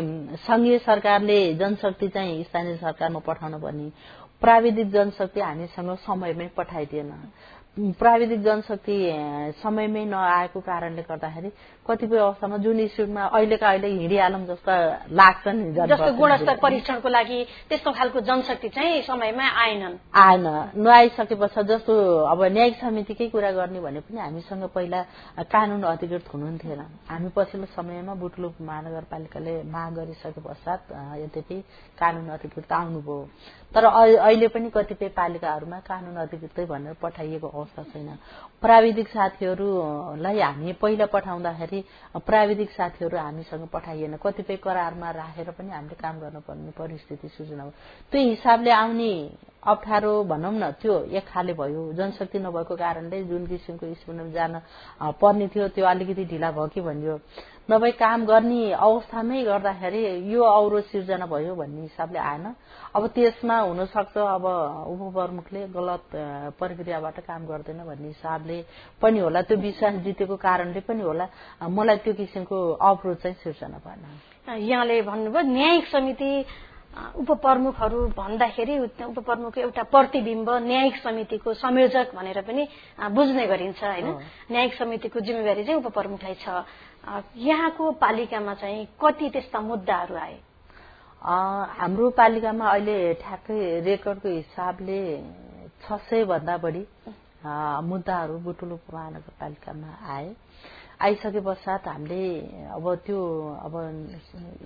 संघीय 0.45 0.79
सरकारले 0.79 1.39
जनशक्ति 1.57 2.09
चाहिँ 2.13 2.45
स्थानीय 2.45 2.77
सरकारमा 2.77 3.21
पठाउन 3.25 3.55
पर्ने 3.57 3.89
प्राविधिक 4.43 4.91
जनशक्ति 4.93 5.41
हामीसँग 5.41 5.97
समयमै 6.07 6.49
पठाइदिएन। 6.57 7.13
प्राविधिक 7.77 8.41
जनशक्ति 8.43 8.97
समयमै 9.63 10.05
नआएको 10.05 10.61
कारणले 10.61 11.03
गर्दाखेरि 11.09 11.51
कतिपय 11.87 12.19
अवस्थामा 12.19 12.57
जुन 12.65 12.81
इस्युमा 12.81 13.25
अहिलेका 13.37 13.69
अहिले 13.69 13.89
हिँडिहालौँ 13.89 14.41
जस्ता 14.47 14.75
लाग्छन् 15.13 15.61
जस्तो 15.77 16.13
गुणस्तर 16.17 16.57
परीक्षणको 16.57 17.09
लागि 17.09 17.39
त्यस्तो 17.69 17.91
खालको 17.93 18.21
जनशक्ति 18.21 18.69
चाहिँ 18.73 19.03
समयमा 19.05 19.45
आएनन्। 19.45 19.97
आएन। 20.09 20.47
नआइसके 20.73 21.35
पश्चात 21.37 21.65
जस्तो 21.69 21.93
अब 22.33 22.43
न्यायिक 22.57 22.77
समितिकै 22.81 23.29
कुरा 23.29 23.51
गर्ने 23.53 23.81
भने 23.81 24.01
पनि 24.09 24.21
हामीसँग 24.25 24.65
पहिला 24.73 25.01
कानून 25.45 25.83
अधिकृत 25.85 26.33
हुनुहुन्थेन। 26.33 26.81
हामी 27.13 27.29
पछिल्लो 27.37 27.67
समयमा 27.77 28.15
बुटलुक 28.17 28.55
महानगरपालिकाले 28.57 29.53
माग 29.69 29.93
गरिसके 30.01 30.41
पश्चात 30.41 30.81
यद्यपि 31.23 31.61
कानून 32.01 32.29
अधिकृत 32.41 32.73
आउनुभयो। 32.73 33.21
तर 33.75 33.85
अहिले 33.85 34.49
पनि 34.49 34.71
कतिपय 34.75 35.09
पालिकाहरूमा 35.17 35.79
कानून 35.89 36.17
अधिकृतै 36.17 36.65
भनेर 36.67 36.95
पठाइएको 37.03 37.49
अवस्था 37.49 37.83
छैन। 37.93 38.09
प्राविधिक 38.63 39.09
साथीहरूलाई 39.09 40.41
हामी 40.41 40.73
पहिला 40.81 41.07
पठाउँदाखेरि 41.13 41.81
प्राविधिक 42.27 42.71
साथीहरू 42.71 43.17
हामीसँग 43.19 43.67
पठाइएन। 43.73 44.17
कतिपय 44.25 44.57
करारमा 44.65 45.11
राखेर 45.11 45.51
पनि 45.59 45.71
हामीले 45.71 45.97
काम 46.03 46.21
गर्नुपर्ने 46.21 46.71
परिस्थिति 46.79 47.29
सृजना 47.29 47.63
हो 47.63 47.71
त्यो 48.13 48.21
हिसाबले 48.23 48.71
आउने 48.73 49.13
अप्ठ्यारो 49.63 50.13
भनौँ 50.25 50.53
न 50.53 50.71
त्यो 50.83 50.95
एक 51.11 51.27
खाले 51.27 51.53
भयो। 51.53 51.93
जनशक्ति 51.99 52.39
नभएको 52.39 52.75
कारणले 52.77 53.23
जुन 53.25 53.47
किसिमको 53.47 53.95
स्कुलमा 53.95 54.31
जान 54.31 54.61
पर्ने 55.21 55.47
थियो 55.49 55.69
त्यो 55.75 55.87
अलिकति 55.87 56.25
ढिला 56.25 56.51
भयो 56.53 56.67
कि 56.75 56.81
भनियो। 56.81 57.19
नभए 57.71 57.91
काम 57.99 58.25
गर्ने 58.27 58.73
अवस्थामै 58.73 59.43
गर्दाखेरि 59.43 60.03
यो 60.33 60.43
अवरोध 60.43 60.85
सिर्जना 60.87 61.27
भयो 61.27 61.55
भन्ने 61.55 61.83
हिसाबले 61.83 62.19
आएन। 62.19 62.47
अब 62.95 63.07
त्यसमा 63.11 63.59
हुन 63.59 63.85
सक्छ 63.91 64.17
अब 64.17 64.45
उपप्रमुखले 64.87 65.67
गलत 65.75 66.07
प्रक्रियाबाट 66.59 67.19
काम 67.27 67.47
गर्दैन 67.47 67.83
भन्ने 67.91 68.09
हिसाबले 68.09 68.59
पनि 69.03 69.19
होला। 69.19 69.43
त्यो 69.43 69.57
विश्वास 69.59 69.95
जितेको 70.07 70.37
कारणले 70.37 70.81
पनि 70.87 71.03
होला। 71.03 71.27
मलाई 71.67 71.97
त्यो 72.07 72.15
किसिमको 72.15 72.57
अवरोध 72.79 73.17
चाहिँ 73.19 73.37
सिर्जना 73.43 73.79
भएन। 73.83 74.63
यहाँले 74.63 75.03
भन्नुभयो 75.03 75.43
न्यायिक 75.43 75.87
समिति 75.91 76.31
उपप्रमुखहरू 76.97 77.99
भन्दाखेरि 78.17 78.79
उपप्रमुख 78.79 79.59
एउटा 79.59 79.83
प्रतिबिम्ब 79.93 80.49
न्यायिक 80.65 80.97
समितिको 80.97 81.55
संयोजक 81.55 82.15
भनेर 82.17 82.41
पनि 82.43 82.63
बुझ्ने 83.13 83.47
गरिन्छ 83.47 83.83
होइन? 83.85 84.09
न्यायिक 84.51 84.75
समितिको 84.75 85.21
जिम्मेवारी 85.21 85.65
चाहिँ 85.65 85.81
उपप्रमुखलाई 85.81 86.35
छ। 86.41 86.65
यहाँको 87.37 87.91
पालिकामा 88.01 88.55
चाहिँ 88.55 88.87
कति 88.97 89.29
त्यस्ता 89.31 89.61
मुद्दाहरू 89.61 90.15
आए? 90.17 90.39
हाम्रो 91.23 92.11
पालिकामा 92.17 92.67
अहिले 92.69 92.99
ठ्याक्कै 93.21 93.81
रेकर्डको 93.85 94.29
हिसाबले 94.29 95.01
छ 95.83 96.01
सय 96.09 96.25
भन्दा 96.25 96.57
बढी 96.65 96.83
मुद्दाहरू 97.45 98.39
बुटुलु 98.41 98.77
महानगरपालिकामा 98.93 99.91
आए। 100.15 100.29
आइसके 100.97 101.41
पश्चात 101.45 101.89
हामीले 101.89 102.25
अब 102.73 102.85
त्यो 103.05 103.21
अब 103.69 103.75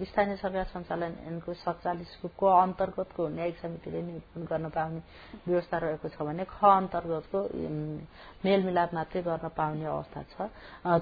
स्थानीय 0.06 0.36
सरकार 0.38 0.64
सञ्चालनको 0.70 1.52
सत्तालिसको 1.58 2.46
अन्तर्गतको 2.46 3.28
न्यायिक 3.28 3.56
समितिले 3.58 4.02
निरूपण 4.02 4.42
गर्न 4.46 4.68
पाउने 4.70 5.00
व्यवस्था 5.46 5.78
रहेको 5.82 6.08
छ 6.08 6.22
भने 6.22 6.44
ख 6.46 6.62
अन्तर्गतको 6.62 7.38
मेलमिलाप 8.46 8.94
मात्रै 8.94 9.22
गर्न 9.26 9.48
पाउने 9.58 9.84
अवस्था 9.90 10.22
छ। 10.30 10.46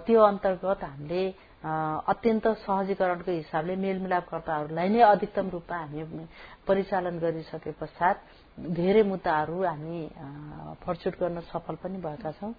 त्यो 0.09 0.21
अन्तर्गत 0.23 0.81
हामीले 0.85 1.23
अत्यन्त 2.09 2.47
सहजीकरणको 2.65 3.31
हिसाबले 3.31 3.77
मेलमिलापकर्ताहरूलाई 3.85 4.89
नै 4.89 5.01
अधिकतम 5.13 5.49
रूपमा 5.53 5.77
हामी 5.77 6.25
परिचालन 6.65 7.19
गरिसके 7.21 7.71
पश्चात 7.77 8.17
धेरै 8.81 9.03
मुद्दाहरू 9.13 9.57
हामी 9.61 10.01
फर्चुट 10.83 11.15
गर्न 11.21 11.41
सफल 11.53 11.75
पनि 11.85 11.99
भएका 12.01 12.33
छौँ। 12.41 12.53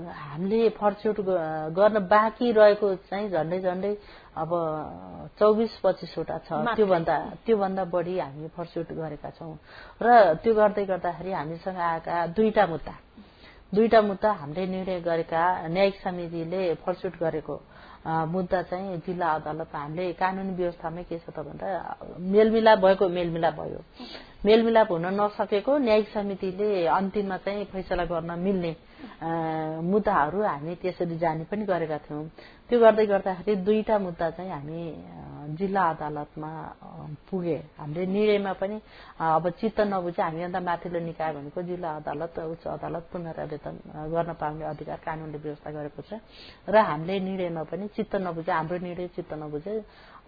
हामीले 0.00 0.68
फर्चुट 0.78 1.16
गर्न 1.74 1.98
बाँकी 2.06 2.52
रहेको 2.52 2.94
चाहिँ 3.10 3.28
झन्डै 3.30 3.58
झन्डै 3.60 3.92
अब 4.38 4.50
चौबिस 5.38 5.72
पच्चिसवटा 5.82 6.38
छ। 6.46 6.48
त्योभन्दा 6.76 7.16
त्योभन्दा 7.46 7.84
बढी 7.90 8.18
हामी 8.18 8.48
फर्चुट 8.56 8.92
गरेका 8.94 9.30
छौँ। 9.38 9.54
र 10.02 10.34
त्यो 10.42 10.54
गर्दै 10.54 10.84
गर्दाखेरि 10.84 11.32
हामीसँग 11.32 11.78
आएका 11.78 12.26
दुईटा 12.36 12.66
मुद्दा। 12.66 12.94
दुईटा 13.74 14.00
मुद्दा 14.00 14.30
हामीले 14.32 14.66
निर्णय 14.66 15.00
गरेका 15.00 15.42
न्यायिक 15.68 15.96
समितिले 16.00 16.62
फर्चुट 16.86 17.14
गरेको 17.18 17.56
मुद्दा 18.06 18.62
चाहिँ 18.70 18.96
जिल्ला 19.04 19.28
अदालतमा 19.34 19.78
हामीले 19.78 20.12
कानूनी 20.14 20.52
व्यवस्थामै 20.54 21.02
के 21.02 21.18
छ 21.18 21.28
त 21.34 21.42
भन्दा 21.42 21.66
मेलमिलाप 22.16 22.78
भएको 22.78 23.08
मेलमिलाप 23.08 23.54
भयो। 23.60 23.80
मेलमिलाप 24.46 24.88
हुन 24.92 25.06
नसकेको 25.18 25.72
न्यायिक 25.78 26.08
समितिले 26.14 26.86
अन्तिममा 26.86 27.36
चाहिँ 27.44 27.64
फैसला 27.74 28.04
गर्न 28.06 28.38
मिल्ने 28.38 28.72
मुद्दाहरू 29.84 30.42
हामी 30.44 30.74
त्यसरी 30.82 31.16
जाने 31.18 31.44
पनि 31.44 31.64
गरेका 31.66 31.98
थियौँ। 32.04 32.24
त्यो 32.68 32.78
गर्दै 32.80 33.06
गर्दाखेरि 33.08 33.56
दुईटा 33.64 33.96
मुद्दा 33.98 34.26
चाहिँ 34.36 34.52
हामी 34.52 34.80
जिल्ला 35.56 35.82
अदालतमा 35.88 36.50
पुगे। 37.28 37.58
हामीले 37.80 38.04
निर्णयमा 38.06 38.52
पनि 38.60 38.76
अब 39.16 39.44
चित्त 39.56 39.78
नबुझे 39.88 40.20
हामीभन्दा 40.22 40.60
माथिल्लो 40.60 41.00
निकाय 41.00 41.30
भनेको 41.32 41.60
जिल्ला 41.64 41.88
अदालत 42.04 42.36
उच्च 42.52 42.64
अदालत 42.68 43.04
पुनरावेदन 43.08 43.74
गर्न 44.12 44.30
पाउने 44.36 44.64
अधिकार 44.68 44.98
कानूनले 45.00 45.38
व्यवस्था 45.40 45.70
गरेको 45.72 46.00
छ। 46.04 46.20
र 46.68 46.76
हामीले 46.76 47.16
निर्णयमा 47.24 47.62
पनि 47.64 47.88
चित्त 47.96 48.20
नबुझे 48.20 48.52
हाम्रो 48.52 48.76
निर्णय 48.84 49.08
चित्त 49.16 49.32
नबुझे 49.40 49.72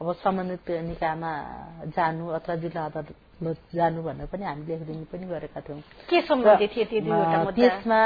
अब 0.00 0.08
सम्बन्धित 0.24 0.68
निकायमा 0.88 1.32
जानु 1.92 2.24
अथवा 2.40 2.54
जिल्ला 2.64 2.84
अदालत 2.88 3.60
जानु 3.76 4.00
भनेर 4.00 4.26
पनि 4.32 4.44
हामी 4.48 4.64
लेखिदिनु 4.64 5.04
पनि 5.12 5.24
गरेका 5.28 5.60
थियौँ। 5.60 5.80
त्यसमा 7.52 8.00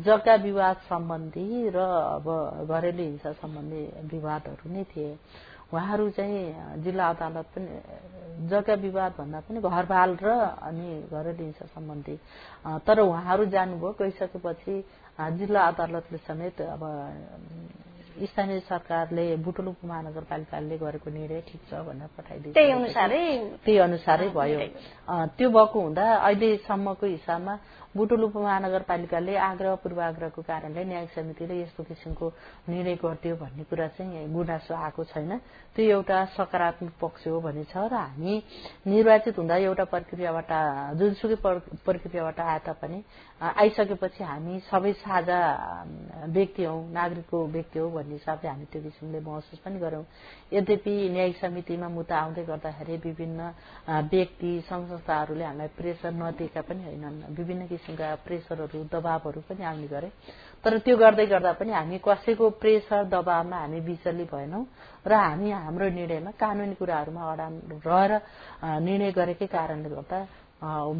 जग्गा 0.00 0.34
विवाद 0.40 0.76
सम्बन्धी 0.88 1.48
र 1.68 1.78
अब 2.16 2.26
घरेलु 2.64 3.02
हिंसा 3.02 3.32
सम्बन्धी 3.34 3.82
विवादहरू 4.12 4.66
नै 4.70 4.84
थिए। 4.92 5.10
उहाँहरू 5.72 6.10
चाहिँ 6.10 6.82
जिल्ला 6.82 7.04
अदालत 7.10 7.46
पनि 7.54 7.70
जग्गा 8.46 8.74
विवाद 8.78 9.12
भन्दा 9.18 9.38
पनि 9.46 9.58
घरबाल 9.60 10.10
र 10.22 10.28
अनि 10.62 10.88
घरेलु 11.10 11.42
हिंसा 11.42 11.66
सम्बन्धी। 11.74 12.16
तर 12.86 13.00
उहाँहरू 13.00 13.44
जानुभयो 13.50 13.90
गइसकेपछि 13.98 14.74
जिल्ला 15.38 15.60
अदालतले 15.66 16.18
समेत 16.28 16.60
अब 16.60 16.82
स्थानीय 18.14 18.60
सरकारले 18.70 19.24
बुटुलुक 19.42 19.76
महानगरपालिकाले 19.84 20.76
गरेको 20.78 21.10
निर्णय 21.10 21.40
ठिक 21.50 21.60
छ 21.66 21.82
भनेर 21.82 22.08
पठाइदियो 22.14 22.52
त्यही 22.54 23.78
अनुसारै 23.78 24.28
भयो। 24.30 24.58
त्यो 25.34 25.48
भएको 25.50 25.78
हुँदा 25.80 26.06
अहिलेसम्मको 26.22 27.06
हिसाबमा 27.06 27.54
बुटुलुप 27.96 28.36
महानगरपालिकाले 28.36 29.36
आग्रह 29.38 29.74
पूर्वाग्रहको 29.82 30.42
कारणले 30.42 30.84
न्यायिक 30.84 31.10
समितिले 31.14 31.54
यस्तो 31.62 31.82
किसिमको 31.86 32.26
निर्णय 32.68 32.94
गरिदियो 32.98 33.36
भन्ने 33.38 33.64
कुरा 33.70 33.86
चाहिँ 33.94 34.26
गुनासो 34.34 34.74
आएको 34.74 35.04
छैन। 35.14 35.38
त्यो 35.74 35.84
एउटा 35.86 36.18
सकारात्मक 36.34 36.92
पक्ष 37.00 37.26
हो 37.28 37.40
भन्ने 37.40 37.64
छ 37.70 37.86
र 37.86 37.94
हामी 37.94 38.34
निर्वाचित 38.86 39.38
हुँदा 39.38 39.56
एउटा 39.70 39.84
प्रक्रियाबाट 39.94 40.50
जुनसुकै 40.98 41.36
प्रक्रियाबाट 41.86 42.38
आए 42.40 42.58
तापनि 42.66 42.98
आइसकेपछि 43.40 44.22
हामी 44.24 44.58
सबै 44.70 44.92
साझा 44.98 45.38
व्यक्ति 46.34 46.64
हौ 46.64 46.76
नागरिकको 46.90 47.38
व्यक्ति 47.46 47.78
हो 47.78 47.88
भन्ने 47.90 48.14
हिसाबले 48.18 48.48
हामी 48.48 48.64
त्यो 48.72 48.82
किसिमले 48.82 49.20
महसुस 49.20 49.58
पनि 49.62 49.78
गरौं। 49.78 50.02
यद्यपि 50.52 50.94
न्यायिक 51.14 51.36
समितिमा 51.38 51.88
मुद्दा 51.88 52.16
आउँदै 52.18 52.44
गर्दाखेरि 52.44 52.96
विभिन्न 53.06 53.40
व्यक्ति 54.10 54.50
संघ 54.66 54.82
संस्थाहरूले 54.90 55.44
हामीलाई 55.44 55.68
प्रेसर 55.78 56.12
नदिएका 56.12 56.62
पनि 56.66 56.82
होइनन्। 56.84 57.34
विभिन्न 57.38 57.66
प्रेसरहरू 57.90 58.82
दबावहरू 58.92 59.40
पनि 59.48 59.62
आउने 59.64 59.86
गरे। 59.86 60.08
तर 60.64 60.78
त्यो 60.80 60.96
गर्दै 60.96 61.26
गर्दा 61.26 61.52
पनि 61.60 61.72
हामी 61.72 61.98
कसैको 62.00 62.44
प्रेसर 62.56 63.04
दबावमा 63.12 63.56
हामी 63.56 63.80
विचलित 63.80 64.30
भएनौं 64.32 64.64
र 65.06 65.12
हामी 65.12 65.50
हाम्रो 65.50 65.88
निर्णयमा 65.92 66.30
कानूनी 66.40 66.74
कुराहरूमा 66.80 67.22
अडान 67.32 67.52
रहेर 67.84 68.12
निर्णय 68.80 69.10
गरेकै 69.12 69.46
कारणले 69.46 69.88
गर्दा 69.88 70.18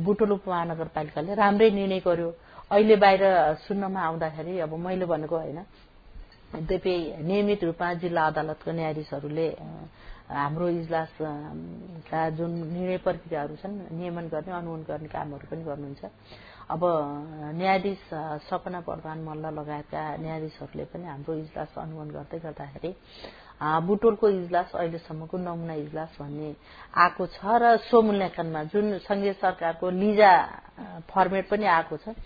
बुटोल 0.04 0.30
उपमहानगरपालिकाले 0.36 1.34
राम्रै 1.34 1.70
निर्णय 1.70 2.00
गर्यो। 2.04 2.30
अहिले 2.70 2.96
बाहिर 2.96 3.22
सुन्नमा 3.64 4.00
आउँदाखेरि 4.00 4.52
अब 4.60 4.72
मैले 4.76 5.04
भनेको 5.04 5.36
होइन 5.36 5.60
यद्यपि 6.54 6.94
नियमित 7.24 7.64
रूपमा 7.64 7.92
जिल्ला 8.02 8.22
अदालतको 8.26 8.70
न्यायाधीशहरूले 8.72 9.48
हाम्रो 10.34 10.68
इजलासका 10.76 12.20
जुन 12.30 12.50
निर्णय 12.50 12.98
प्रक्रियाहरू 13.00 13.56
छन् 13.56 13.74
नियमन 13.92 14.26
गर्ने 14.28 14.52
अनुमोदन 14.52 14.84
गर्ने 14.84 15.08
कामहरू 15.08 15.46
पनि 15.46 15.62
गर्नुहुन्छ। 15.64 16.04
अब 16.66 16.82
न्यायाधीश 17.54 18.02
सपना 18.48 18.80
प्रधान 18.80 19.18
मल्ल 19.22 19.46
लगायतका 19.54 20.02
न्यायाधीशहरूले 20.16 20.84
पनि 20.86 21.06
हाम्रो 21.06 21.34
इजलास 21.36 21.74
अनुमोदन 21.76 22.10
गर्दै 22.10 22.38
गर्दाखेरि 22.40 22.90
बुटोलको 23.60 24.28
इजलास 24.30 24.72
अहिलेसम्मको 24.74 25.36
नमुना 25.38 25.74
इजलास 25.84 26.16
भन्ने 26.18 26.48
आएको 26.96 27.26
छ 27.28 27.38
र 27.54 27.76
सो 27.84 28.02
मूल्याङ्कनमा 28.02 28.62
जुन 28.72 28.98
संघीय 29.00 29.32
सरकारको 29.38 29.90
लिजा 29.92 30.32
फर्मेट 31.06 31.48
पनि 31.48 31.66
आएको 31.68 31.96
छ 31.96 32.16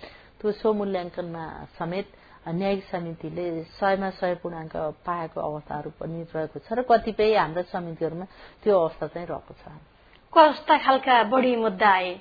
त्यो 0.41 0.53
सो 0.55 0.73
मूल्याङ्कनमा 0.73 1.45
समेत 1.79 2.07
न्यायिक 2.53 2.85
समितिले 2.85 3.47
सयमा 3.77 4.11
सय 4.21 4.35
पूर्णाङ्क 4.43 4.77
पाएको 5.07 5.41
अवस्थाहरू 5.41 5.91
पनि 6.01 6.23
रहेको 6.35 6.59
छ 6.61 6.73
र 6.73 6.83
कतिपय 6.83 7.37
हाम्रा 7.37 7.63
समितिहरूमा 7.73 8.27
त्यो 8.63 8.79
अवस्था 8.79 9.07
चाहिँ 9.07 9.27
रहेको 9.27 9.55
छ। 9.55 9.65
कस्ता 10.33 10.77
खालका 10.79 11.23
बढी 11.33 11.57
मुद्दा 11.57 11.91
आए? 11.91 12.13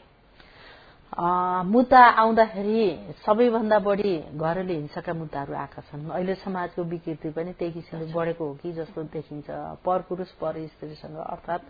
मुद्दा 1.65 1.99
आउँदाखेरि 2.19 3.15
सबैभन्दा 3.25 3.77
बढी 3.79 4.13
घरेलु 4.37 4.73
हिंसाका 4.73 5.13
मुद्दाहरू 5.13 5.53
आएका 5.55 5.81
छन्। 5.87 6.09
अहिले 6.11 6.35
समाजको 6.43 6.83
विकृति 6.83 7.29
पनि 7.31 7.53
त्यही 7.57 7.71
किसिमले 7.71 8.13
बढेको 8.13 8.43
हो 8.47 8.53
कि 8.61 8.71
जस्तो 8.73 9.03
देखिन्छ। 9.15 9.47
पर 9.85 10.01
पुरुष 10.09 10.31
पर 10.41 10.53
स्त्रीसँग 10.67 11.17
अर्थात 11.17 11.61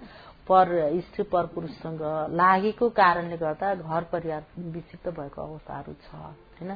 पर 0.47 0.67
स्त्री 1.01 1.23
पर 1.31 1.45
पुरुषसँग 1.53 2.01
लागेको 2.31 2.89
कारणले 2.89 3.37
गर्दा 3.37 3.73
घर 3.75 4.03
परिवार 4.11 4.43
विक्षिप्त 4.57 5.07
भएको 5.09 5.41
अवस्थाहरू 5.41 5.93
छ 6.03 6.15
होइन? 6.57 6.71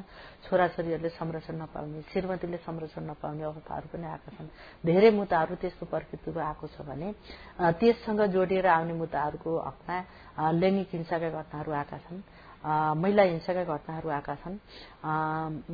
छोराछोरीहरूले 0.46 1.10
संरक्षण 1.10 1.56
नपाउने 1.62 2.02
श्रीमतीले 2.12 2.58
संरक्षण 2.68 3.04
नपाउने 3.10 3.44
अवस्थाहरू 3.44 3.88
पनि 3.94 4.06
आएका 4.06 4.32
छन्। 4.38 4.50
धेरै 4.86 5.10
मुद्दाहरू 5.18 5.56
त्यस्तो 5.62 5.86
प्रकृतिको 5.88 6.40
आएको 6.40 6.68
छ 6.68 6.86
भने 6.86 7.10
त्यससँग 7.80 8.22
जोडिएर 8.36 8.68
आउने 8.68 8.94
मुद्दाहरूको 8.94 9.52
हकमा 9.60 9.98
लैङ्गिक 10.52 10.90
हिंसाका 10.92 11.30
घटनाहरू 11.32 11.72
आएका 11.72 11.98
छन्। 12.06 12.22
महिला 12.64 13.24
हिंसाका 13.24 13.64
घटनाहरू 13.64 14.10
आएका 14.10 14.36
छन्। 14.42 14.56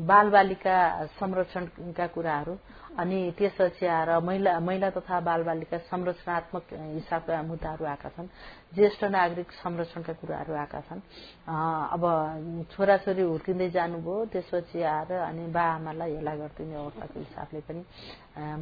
बाल 0.08 0.30
बालिका 0.30 0.76
संरक्षणका 1.20 2.08
कुराहरू 2.16 2.56
अनि 2.98 3.20
त्यसपछि 3.38 3.86
आएर 3.86 4.10
महिला 4.24 4.60
महिला 4.60 4.90
तथा 4.96 5.20
बाल 5.20 5.44
बालिका 5.44 5.78
संरचनात्मक 5.92 6.64
हिसाबका 6.74 7.42
मुद्दाहरू 7.44 7.86
आएका 7.86 8.10
छन्। 8.16 8.28
ज्येष्ठ 8.76 9.04
नागरिक 9.04 9.52
संरक्षणका 9.52 10.14
कुराहरू 10.22 10.54
आएका 10.56 10.80
छन्। 10.88 11.02
अब 11.94 12.04
छोराछोरी 12.72 13.22
हुर्किँदै 13.22 13.70
जानुभयो 13.70 14.26
त्यसपछि 14.32 14.82
आएर 14.82 15.12
अनि 15.28 15.44
बा 15.52 15.64
आमालाई 15.76 16.16
हेला 16.16 16.34
गरिदिने 16.40 16.76
अवस्थाको 16.76 17.20
हिसाबले 17.20 17.60
पनि 17.68 17.82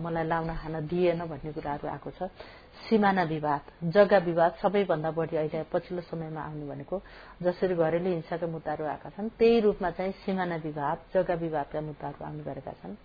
मलाई 0.02 0.26
लाउन 0.26 0.50
खान 0.62 0.76
दिएन 0.90 1.22
भन्ने 1.30 1.52
कुराहरू 1.54 1.88
आएको 1.88 2.10
छ। 2.18 2.30
सिमाना 2.86 3.24
विवाद 3.24 3.62
जग्गा 3.90 4.18
विवाद 4.18 4.52
सबैभन्दा 4.62 5.12
बढी 5.12 5.36
अहिले 5.38 5.64
पछिल्लो 5.74 6.02
समयमा 6.06 6.42
आउने 6.42 6.66
भनेको 6.68 6.96
जसरी 7.42 7.76
घरेलु 7.76 8.10
हिंसाका 8.10 8.48
मुद्दाहरू 8.48 8.86
आएका 8.86 9.10
छन् 9.16 9.30
त्यही 9.40 9.60
रूपमा 9.66 9.90
चाहिँ 9.98 10.12
सिमाना 10.24 10.56
विवाद 10.62 10.98
जग्गा 11.14 11.36
विवादका 11.36 11.82
मुद्दाहरू 11.82 12.26
आउने 12.26 12.44
गरेका 12.44 12.72
छन्। 12.82 12.96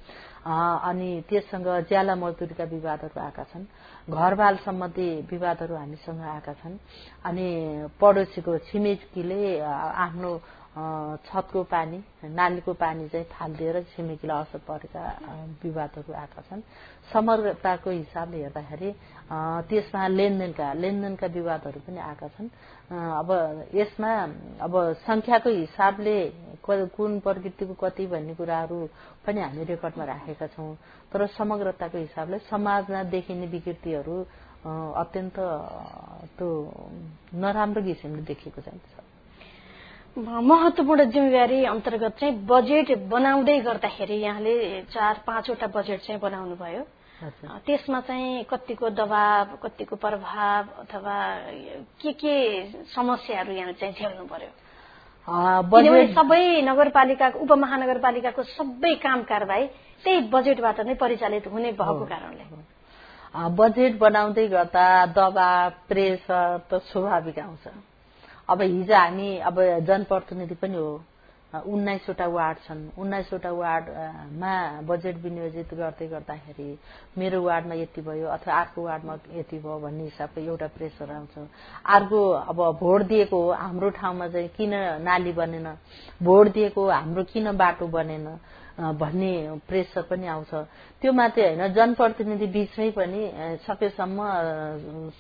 अनि 0.45 1.09
त्यससँग 1.29 1.69
ज्याला 1.89 2.15
मजदुरीका 2.15 2.65
विवादहरू 2.77 3.21
आएका 3.21 3.45
छन्। 3.51 3.65
घरबाल 4.11 4.57
सम्बन्धी 4.67 5.09
विवादहरू 5.31 5.75
हामीसँग 5.75 6.21
आएका 6.21 6.53
छन्। 6.61 6.77
अनि 7.25 7.49
पडोसीको 8.01 8.53
छिमेकीले 8.69 9.41
आफ्नो 9.61 10.31
छतको 10.71 11.63
पानी 11.67 11.99
नालीको 12.31 12.73
पानी 12.79 13.09
चाहिँ 13.11 13.27
फालिदिएर 13.27 13.83
छिमेकीलाई 13.91 14.43
असर 14.43 14.59
परेका 14.63 15.03
विवादहरू 15.63 16.13
आएका 16.15 16.43
छन्। 16.47 16.63
समग्रताको 17.11 17.91
हिसाबले 17.91 18.39
हेर्दाखेरि 18.39 18.91
त्यसमा 19.67 20.07
लेनदेनका 20.09 20.73
लेनदेनका 20.73 21.27
विवादहरू 21.27 21.81
पनि 21.87 21.99
आएका 21.99 22.29
छन्। 22.39 22.49
अब 22.87 23.29
यसमा 23.75 24.13
अब 24.63 24.73
संख्याको 25.03 25.51
हिसाबले 25.51 26.17
कुन 26.63 27.19
प्रकृतिको 27.19 27.75
कति 27.75 28.07
भन्ने 28.07 28.35
कुराहरू 28.39 28.79
पनि 29.27 29.41
हामी 29.43 29.65
रेकर्डमा 29.75 30.05
राखेका 30.07 30.47
छौं। 30.55 30.75
तर 31.11 31.27
समग्रताको 31.35 31.99
हिसाबले 31.99 32.39
समाजमा 32.47 33.03
देखिने 33.11 33.47
विकृतिहरू 33.51 34.17
अत्यन्त 35.03 35.39
त्यो 36.39 36.49
नराम्रो 37.35 37.83
किसिमले 37.83 38.23
देखिएको 38.23 38.61
छ। 38.63 39.00
महत्वपूर्ण 40.19 41.05
जिम्मेवारी 41.11 41.65
अन्तर्गत 41.65 42.17
चाहिँ 42.21 42.35
बजेट 42.47 42.91
बनाउँदै 43.09 43.59
गर्दाखेरि 43.61 44.15
यहाँले 44.15 44.83
चार 44.91 45.23
पाँचवटा 45.27 45.67
बजेट 45.67 46.01
चाहिँ 46.03 46.21
बनाउनु 46.21 46.57
भयो 46.57 46.83
त्यसमा 47.67 48.01
चाहिँ 48.01 48.45
कतिको 48.51 48.91
दबाव 48.91 49.57
कतिको 49.63 49.97
प्रभाव 49.97 50.63
अथवा 50.83 51.17
के 52.03 52.13
के 52.13 52.35
समस्याहरू 52.95 53.53
यहाँ 53.53 53.73
चाहिँ 53.73 53.95
झेल्नु 53.95 54.25
पर्यो 54.27 54.51
सबै 56.17 56.63
नगरपालिका 56.63 57.29
उपमहानगरपालिकाको 57.47 58.43
सबै 58.43 58.95
काम 59.05 59.23
कारवाही 59.31 59.67
त्यही 60.05 60.21
बजेटबाट 60.33 60.81
नै 60.81 60.95
परिचालित 60.95 61.47
हुने 61.47 61.73
भएको 61.73 62.05
कारणले। 62.05 62.45
बजेट 63.55 63.99
बनाउँदै 63.99 64.47
गर्दा 64.49 64.87
दबाव 65.15 65.71
प्रेसर 65.89 66.59
त 66.67 66.83
स्वाभाविक 66.91 67.39
आउँछ। 67.39 67.65
अब 68.51 68.63
हिजो 68.63 68.95
हामी 68.97 69.39
अब 69.49 69.61
जनप्रतिनिधि 69.87 70.55
पनि 70.55 70.77
हो। 70.77 70.93
उन्नाइसवटा 71.51 72.27
वार्ड 72.27 72.59
छन्। 72.67 72.81
उन्नाइसवटा 72.95 73.51
वार्डमा 73.51 74.55
बजेट 74.87 75.17
विनियोजित 75.19 75.75
गर्दै 75.75 76.07
गर्दाखेरि 76.07 76.69
मेरो 77.19 77.43
वार्डमा 77.43 77.75
यति 77.75 78.01
भयो 78.03 78.27
अथवा 78.29 78.55
अर्को 78.55 78.83
वार्डमा 78.83 79.15
यति 79.35 79.59
भयो 79.59 79.79
भन्ने 79.81 80.05
हिसाबको 80.05 80.41
एउटा 80.41 80.67
प्रेसर 80.79 81.11
आउँछ। 81.11 81.35
अर्को 81.87 82.21
अब 82.31 82.59
भोट 82.81 83.03
दिएको 83.03 83.41
हाम्रो 83.53 83.91
ठाउँमा 83.99 84.29
चाहिँ 84.29 84.49
किन 84.57 84.75
नाली 85.03 85.33
बनेन? 85.33 85.67
भोट 86.23 86.53
दिएको 86.55 86.89
हाम्रो 86.89 87.25
किन 87.25 87.57
बाटो 87.57 87.87
बनेन? 87.89 88.39
भन्ने 88.81 89.61
प्रेसर 89.69 90.03
पनि 90.09 90.27
आउँछ। 90.27 90.55
त्यो 91.03 91.13
मात्रै 91.13 91.45
होइन 91.45 91.73
जनप्रतिनिधि 91.75 92.47
बीचमै 92.47 92.91
पनि 92.97 93.21
सकेसम्म 93.61 94.19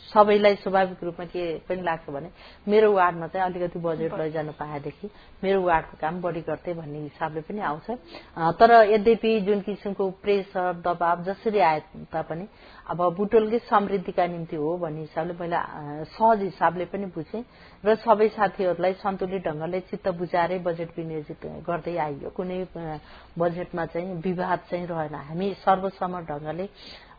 सबैलाई 0.08 0.54
स्वाभाविक 0.64 1.04
रूपमा 1.04 1.24
के 1.28 1.44
पनि 1.68 1.82
लाग्छ 1.82 2.08
भने 2.08 2.28
मेरो 2.64 2.92
वार्डमा 2.92 3.26
चाहिँ 3.26 3.44
अलिकति 3.46 3.78
बजेट 3.78 4.14
लैजान 4.14 4.50
पाएदेखि 4.56 5.10
मेरो 5.44 5.60
वार्डको 5.60 5.96
काम 6.00 6.19
बढी 6.20 6.40
गर्थे 6.42 6.74
भन्ने 6.74 6.98
हिसाबले 7.00 7.40
पनि 7.40 7.60
आउँछ। 7.60 7.90
तर 8.58 8.70
यद्यपि 8.92 9.40
जुन 9.40 9.60
किसिमको 9.60 10.10
प्रेसर 10.22 10.72
दबाव 10.84 11.22
जसरी 11.24 11.58
आए 11.60 11.80
तापनि 12.12 12.46
अब 12.90 12.98
बुटोलकै 13.16 13.58
समृद्धिका 13.70 14.26
निम्ति 14.26 14.56
हो 14.56 14.76
भन्ने 14.78 15.00
हिसाबले 15.00 15.34
मैले 15.40 15.58
सहज 16.10 16.42
हिसाबले 16.42 16.84
पनि 16.90 17.06
बुझेँ 17.14 17.44
र 17.84 17.94
सबै 17.96 18.28
साथीहरूलाई 18.28 18.92
सन्तुलित 19.00 19.42
ढंगले 19.42 19.80
चित्त 19.88 20.08
बुझाएरै 20.18 20.58
बजेट 20.60 20.90
विनियोजित 20.98 21.46
गर्दै 21.66 21.96
आइयो। 21.96 22.30
कुनै 22.36 22.58
बजेटमा 23.38 23.84
चाहिँ 23.86 24.14
विवाद 24.20 24.58
चाहिँ 24.70 24.86
रहेन। 24.86 25.14
हामी 25.14 25.48
सर्वसम्मत 25.64 26.24
ढंगले 26.28 26.66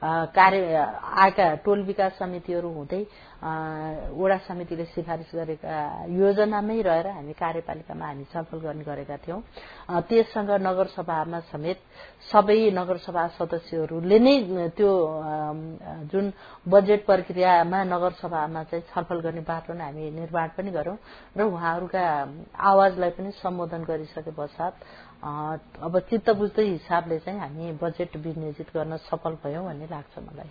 कार्य 0.01 0.85
आएका 1.15 1.53
टोल 1.61 1.81
विकास 1.83 2.17
समितिहरू 2.19 2.69
हुँदै 2.69 3.01
वडा 3.41 4.37
समितिले 4.47 4.85
सिफारिस 4.87 5.29
गरेका 5.33 5.69
योजनामै 6.09 6.81
रहेर 6.81 7.07
हामी 7.09 7.33
कार्यपालिकामा 7.33 8.05
हामी 8.05 8.25
छलफल 8.33 8.59
गर्ने 8.59 8.83
गरेका 8.83 9.17
थियौं। 9.17 9.41
त्यससँग 10.03 10.49
नगरसभामा 10.61 11.39
समेत 11.49 11.79
सबै 12.29 12.59
नगरसभा 12.71 13.27
सदस्यहरूले 13.37 14.19
नै 14.19 14.35
त्यो 14.73 14.91
जुन 16.09 16.25
बजेट 16.65 17.05
प्रक्रियामा 17.05 17.83
नगरसभामा 17.85 18.63
चाहिँ 18.63 18.83
छलफल 18.89 19.19
गर्ने 19.21 19.41
बाटो 19.41 19.73
नै 19.73 19.85
हामी 19.85 20.09
निर्माण 20.11 20.49
पनि 20.57 20.71
गर्यौं 20.71 20.97
र 21.33 21.41
उहाँहरूका 21.43 22.03
आवाजलाई 22.61 23.09
पनि 23.17 23.31
सम्बोधन 23.37 23.81
गरिसके 23.85 24.31
पश्चात 24.31 24.73
अब 25.21 25.99
चित्त 26.09 26.29
बुझ्दै 26.33 26.65
हिसाबले 26.65 27.17
चाहिँ 27.19 27.39
हामी 27.39 27.71
बजेट 27.81 28.15
विनियोजित 28.17 28.67
गर्न 28.73 28.97
सफल 29.05 29.33
भयौं 29.43 29.63
भन्ने 29.65 29.87
लाग्छ 29.91 30.17
मलाई। 30.17 30.49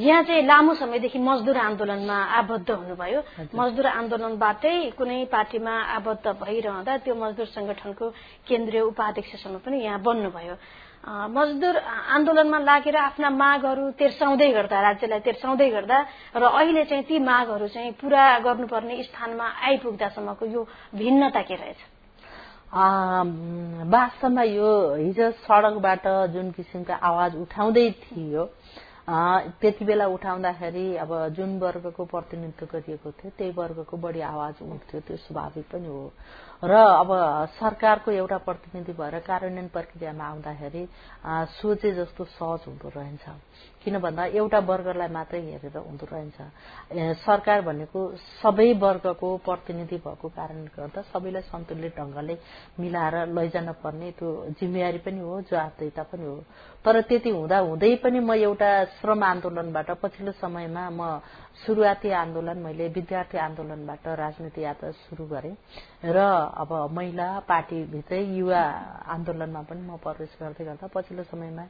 यहाँ 0.00 0.22
चाहिँ 0.24 0.42
लामो 0.42 0.74
समयदेखि 0.74 1.18
मजदुर 1.18 1.56
आन्दोलनमा 1.56 2.16
आबद्ध 2.40 2.70
हुनुभयो। 2.70 3.20
मजदुर 3.52 3.86
आन्दोलनबाटै 3.86 4.74
कुनै 4.96 5.24
पार्टीमा 5.32 5.74
आबद्ध 5.96 6.26
भइरहँदा 6.40 6.96
त्यो 7.04 7.14
मजदुर 7.14 7.46
संगठनको 7.52 8.06
केन्द्रीय 8.48 8.80
उपाध्यक्षसम्म 8.92 9.58
पनि 9.64 9.76
यहाँ 9.84 10.00
बन्नुभयो। 10.00 10.56
मजदुर 11.28 11.76
आन्दोलनमा 12.16 12.58
लागेर 12.64 12.96
आफ्ना 12.96 13.28
मागहरू 13.30 13.90
तेर्साउँदै 14.00 14.50
गर्दा 14.52 14.80
राज्यलाई 14.88 15.20
तेर्साउँदै 15.20 15.68
गर्दा 15.70 15.98
र 16.36 16.42
अहिले 16.42 16.84
चाहिँ 16.84 17.04
ती 17.04 17.18
मागहरू 17.20 17.68
चाहिँ 17.68 17.92
पूरा 18.00 18.38
गर्नुपर्ने 18.40 19.02
स्थानमा 19.04 19.46
आइपुग्दासम्मको 19.68 20.44
यो 20.46 20.66
भिन्नता 20.96 21.42
के 21.48 21.54
रहेछ? 21.54 21.97
वास्तवमा 22.72 24.42
यो 24.42 24.70
हिजो 24.94 25.30
सड़कबाट 25.40 26.06
जुन 26.32 26.50
किसिमका 26.52 26.94
आवाज 26.94 27.36
उठाउँदै 27.36 27.90
थियो 28.04 28.44
त्यति 29.60 29.84
बेला 29.84 30.06
उठाउँदाखेरि 30.12 30.86
अब 31.00 31.12
जुन 31.36 31.58
वर्गको 31.58 32.04
प्रतिनिधित्व 32.04 32.66
गरिएको 32.72 33.10
थियो 33.10 33.30
त्यही 33.38 33.52
वर्गको 33.56 33.96
बढी 33.96 34.20
आवाज 34.20 34.54
उठ्थ्यो 34.62 35.00
त्यो 35.00 35.16
स्वाभाविक 35.16 35.64
पनि 35.72 35.88
हो। 35.88 36.12
र 36.58 36.74
अब 36.74 37.10
सरकारको 37.54 38.10
एउटा 38.12 38.36
प्रतिनिधि 38.42 38.92
भएर 38.92 39.18
कार्यान्वयन 39.22 39.68
प्रक्रियामा 39.70 40.24
आउँदाखेरि 40.26 40.82
सोचे 41.54 41.92
जस्तो 41.94 42.24
सहज 42.26 42.66
हुँदो 42.66 42.88
रहेछ 42.96 43.24
किन 43.84 43.98
भन्दा 44.02 44.24
एउटा 44.34 44.58
वर्गलाई 44.66 45.08
मात्रै 45.08 45.40
हेरेर 45.40 45.76
हुँदो 45.78 46.06
रहेछ 46.12 47.22
सरकार 47.22 47.60
भनेको 47.62 48.00
सबै 48.42 48.72
वर्गको 48.74 49.36
प्रतिनिधि 49.46 49.96
भएको 50.02 50.28
कारणले 50.28 50.70
गर्दा 50.76 51.02
सबैलाई 51.14 51.42
सन्तुलित 51.46 51.94
ढंगले 51.94 52.38
मिलाएर 52.80 53.14
लैजान 53.38 53.72
पर्ने 53.78 54.10
त्यो 54.18 54.28
जिम्मेवारी 54.58 54.98
पनि 54.98 55.20
हो 55.20 55.40
जवाबदेता 55.46 56.02
पनि 56.10 56.26
हो। 56.26 56.36
तर 56.84 57.00
त्यति 57.06 57.30
हुँदा 57.30 57.58
हुँदै 57.58 57.94
पनि 58.02 58.18
म 58.18 58.34
एउटा 58.34 58.70
श्रम 58.98 59.22
आन्दोलनबाट 59.24 59.90
पछिल्लो 60.02 60.32
समयमा 60.42 60.84
म 60.90 61.00
शुरूआती 61.58 62.10
आन्दोलन 62.14 62.58
मैले 62.58 62.88
विद्यार्थी 62.88 63.38
आन्दोलनबाट 63.38 64.06
राजनीति 64.16 64.60
यात्रा 64.62 64.90
शुरू 65.00 65.24
गरेँ। 65.26 65.54
र 66.06 66.18
अब 66.54 66.70
महिला 66.92 67.28
पार्टीभित्रै 67.48 68.22
युवा 68.38 68.62
आन्दोलनमा 69.06 69.62
पनि 69.66 69.82
म 69.82 69.96
प्रवेश 69.98 70.36
गर्दै 70.40 70.64
गर्दा 70.64 70.86
पछिल्लो 70.94 71.24
समयमा 71.26 71.64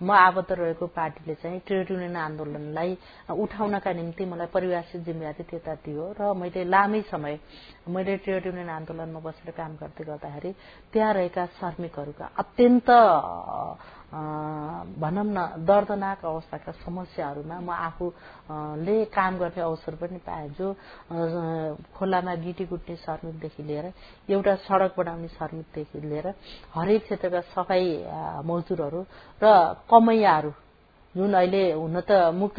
म 0.00 0.10
आबद्ध 0.10 0.52
रहेको 0.52 0.86
पार्टीले 0.86 1.34
चाहिँ 1.34 1.60
ट्रेड 1.66 1.90
युनियन 1.90 2.16
आन्दोलनलाई 2.18 2.90
उठाउनका 3.30 3.92
निम्ति 3.92 4.24
मलाई 4.24 4.46
परिभाषित 4.54 5.00
जिम्मेवारी 5.02 5.42
त्यता 5.50 5.74
दियो। 5.82 6.04
र 6.18 6.32
मैले 6.34 6.64
लामै 6.64 7.00
समय 7.10 7.38
मैले 7.90 8.16
ट्रेड 8.22 8.46
युनियन 8.46 8.70
आन्दोलनमा 8.70 9.20
बसेर 9.20 9.50
काम 9.50 9.72
गर्दै 9.76 10.04
गर्दाखेरि 10.04 10.50
त्यहाँ 10.92 11.12
रहेका 11.14 11.46
श्रमिकहरूका 11.58 12.26
अत्यन्त 12.38 12.88
भनौँ 14.14 15.24
न 15.26 15.38
दर्दनाक 15.60 16.24
अवस्थाका 16.24 16.72
समस्याहरूमा 16.80 17.58
म 17.60 17.70
आफूले 17.70 18.96
काम 19.10 19.38
गर्ने 19.38 19.62
अवसर 19.62 19.94
पनि 19.96 20.18
पाएँ 20.22 20.48
जो 20.54 20.66
खोलामा 21.92 22.34
गिटी 22.36 22.64
गुट्ने 22.64 22.96
श्रमिकदेखि 22.96 23.62
लिएर 23.62 23.86
एउटा 24.28 24.54
सड़क 24.62 24.94
बनाउने 24.94 25.28
श्रमिकदेखि 25.30 26.00
लिएर 26.00 26.26
हरेक 26.74 27.02
क्षेत्रका 27.04 27.40
सफाई 27.50 27.86
मजदुरहरू 28.44 29.00
र 29.42 29.46
कमैयाहरू 29.84 30.50
जुन 31.14 31.32
अहिले 31.32 31.62
हुन 31.72 32.00
त 32.00 32.10
मुक्त 32.34 32.58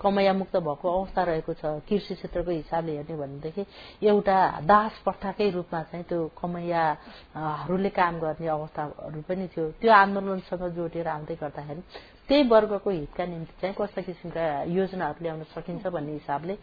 कमैया 0.00 0.32
मुक्त 0.32 0.56
भएको 0.58 0.86
अवस्था 0.90 1.22
रहेको 1.22 1.52
छ 1.54 1.64
कृषि 1.84 2.14
क्षेत्रको 2.14 2.50
हिसाबले 2.50 2.92
हेर्ने 2.96 3.16
भनेदेखि 3.16 3.64
एउटा 4.02 4.36
दास 4.64 5.02
पट्टाकै 5.06 5.50
रूपमा 5.50 5.82
चाहिँ 5.92 6.04
त्यो 6.08 6.20
कमैयाहरूले 6.40 7.90
काम 7.90 8.14
गर्ने 8.20 8.48
अवस्थाहरू 8.48 9.20
पनि 9.28 9.46
थियो। 9.52 9.64
त्यो 9.76 9.92
आन्दोलनसँग 9.92 10.64
जोडेर 10.72 11.08
आउँदै 11.08 11.34
गर्दाखेरि 11.36 11.82
त्यही 12.28 12.42
वर्गको 12.48 12.90
हितका 12.90 13.24
निम्ति 13.26 13.54
चाहिँ 13.60 13.74
कस्ता 13.76 14.00
किसिमका 14.08 14.44
योजनाहरू 14.70 15.20
ल्याउन 15.20 15.42
सकिन्छ 15.52 15.86
भन्ने 15.86 16.12
हिसाबले 16.12 16.54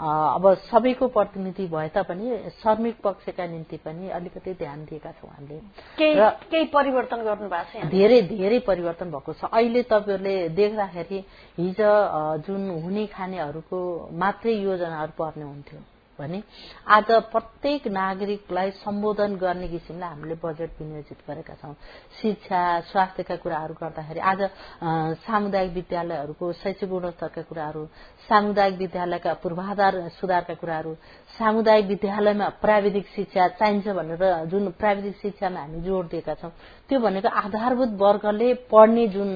अब 0.00 0.44
सबैको 0.70 1.06
प्रतिनिधि 1.08 1.66
भए 1.68 1.88
तापनि 1.94 2.36
श्रमिक 2.60 2.96
पक्षका 3.04 3.46
निम्ति 3.46 3.76
पनि 3.84 4.08
अलिकति 4.10 4.54
ध्यान 4.54 4.84
दिएका 4.84 5.10
छौँ 5.12 5.30
हामीले। 5.30 5.60
केही 5.98 6.64
परिवर्तन 6.72 7.22
गर्नु 7.22 7.48
भएको 7.48 7.80
छ 7.80 7.90
धेरै 7.92 8.20
धेरै 8.32 8.58
परिवर्तन 8.66 9.10
भएको 9.10 9.32
छ। 9.32 9.44
अहिले 9.44 9.82
तपाईँहरूले 9.82 10.48
देख्दाखेरि 10.56 11.24
हिजो 11.58 11.92
जुन 12.46 12.68
हुने 12.82 13.06
खानेहरूको 13.06 13.78
मात्रै 14.16 14.52
योजनाहरू 14.52 15.12
पर्ने 15.18 15.44
हुन्थ्यो। 15.44 15.80
भने 16.22 16.42
आज 16.88 17.10
प्रत्येक 17.32 17.86
नागरिकलाई 17.90 18.70
सम्बोधन 18.80 19.36
गर्ने 19.36 19.68
किसिमले 19.68 20.06
हामीले 20.06 20.34
बजेट 20.42 20.70
विनियोजित 20.80 21.18
गरेका 21.28 21.54
छौं। 21.60 21.74
शिक्षा 22.20 22.62
स्वास्थ्यका 22.90 23.36
कुराहरू 23.42 23.74
गर्दाखेरि 23.74 24.20
आज 24.20 24.40
सामुदायिक 25.26 25.72
विद्यालयहरूको 25.72 26.52
शैक्षिक 26.62 26.88
गुणस्तरका 26.88 27.42
कुराहरू 27.42 27.84
सामुदायिक 28.28 28.76
विद्यालयका 28.78 29.32
पूर्वाधार 29.42 29.94
सुधारका 30.20 30.54
कुराहरू 30.54 30.92
सामुदायिक 31.32 31.86
विद्यालयमा 31.86 32.48
प्राविधिक 32.60 33.06
शिक्षा 33.08 33.48
चाहिन्छ 33.56 33.88
भनेर 33.88 34.22
जुन 34.50 34.68
प्राविधिक 34.76 35.14
शिक्षामा 35.16 35.60
हामी 35.60 35.80
जोड़ 35.80 36.06
दिएका 36.06 36.34
छौं 36.34 36.50
त्यो 36.88 36.98
भनेको 37.00 37.28
आधारभूत 37.28 37.90
वर्गले 37.96 38.48
पढ्ने 38.68 39.06
जुन 39.08 39.30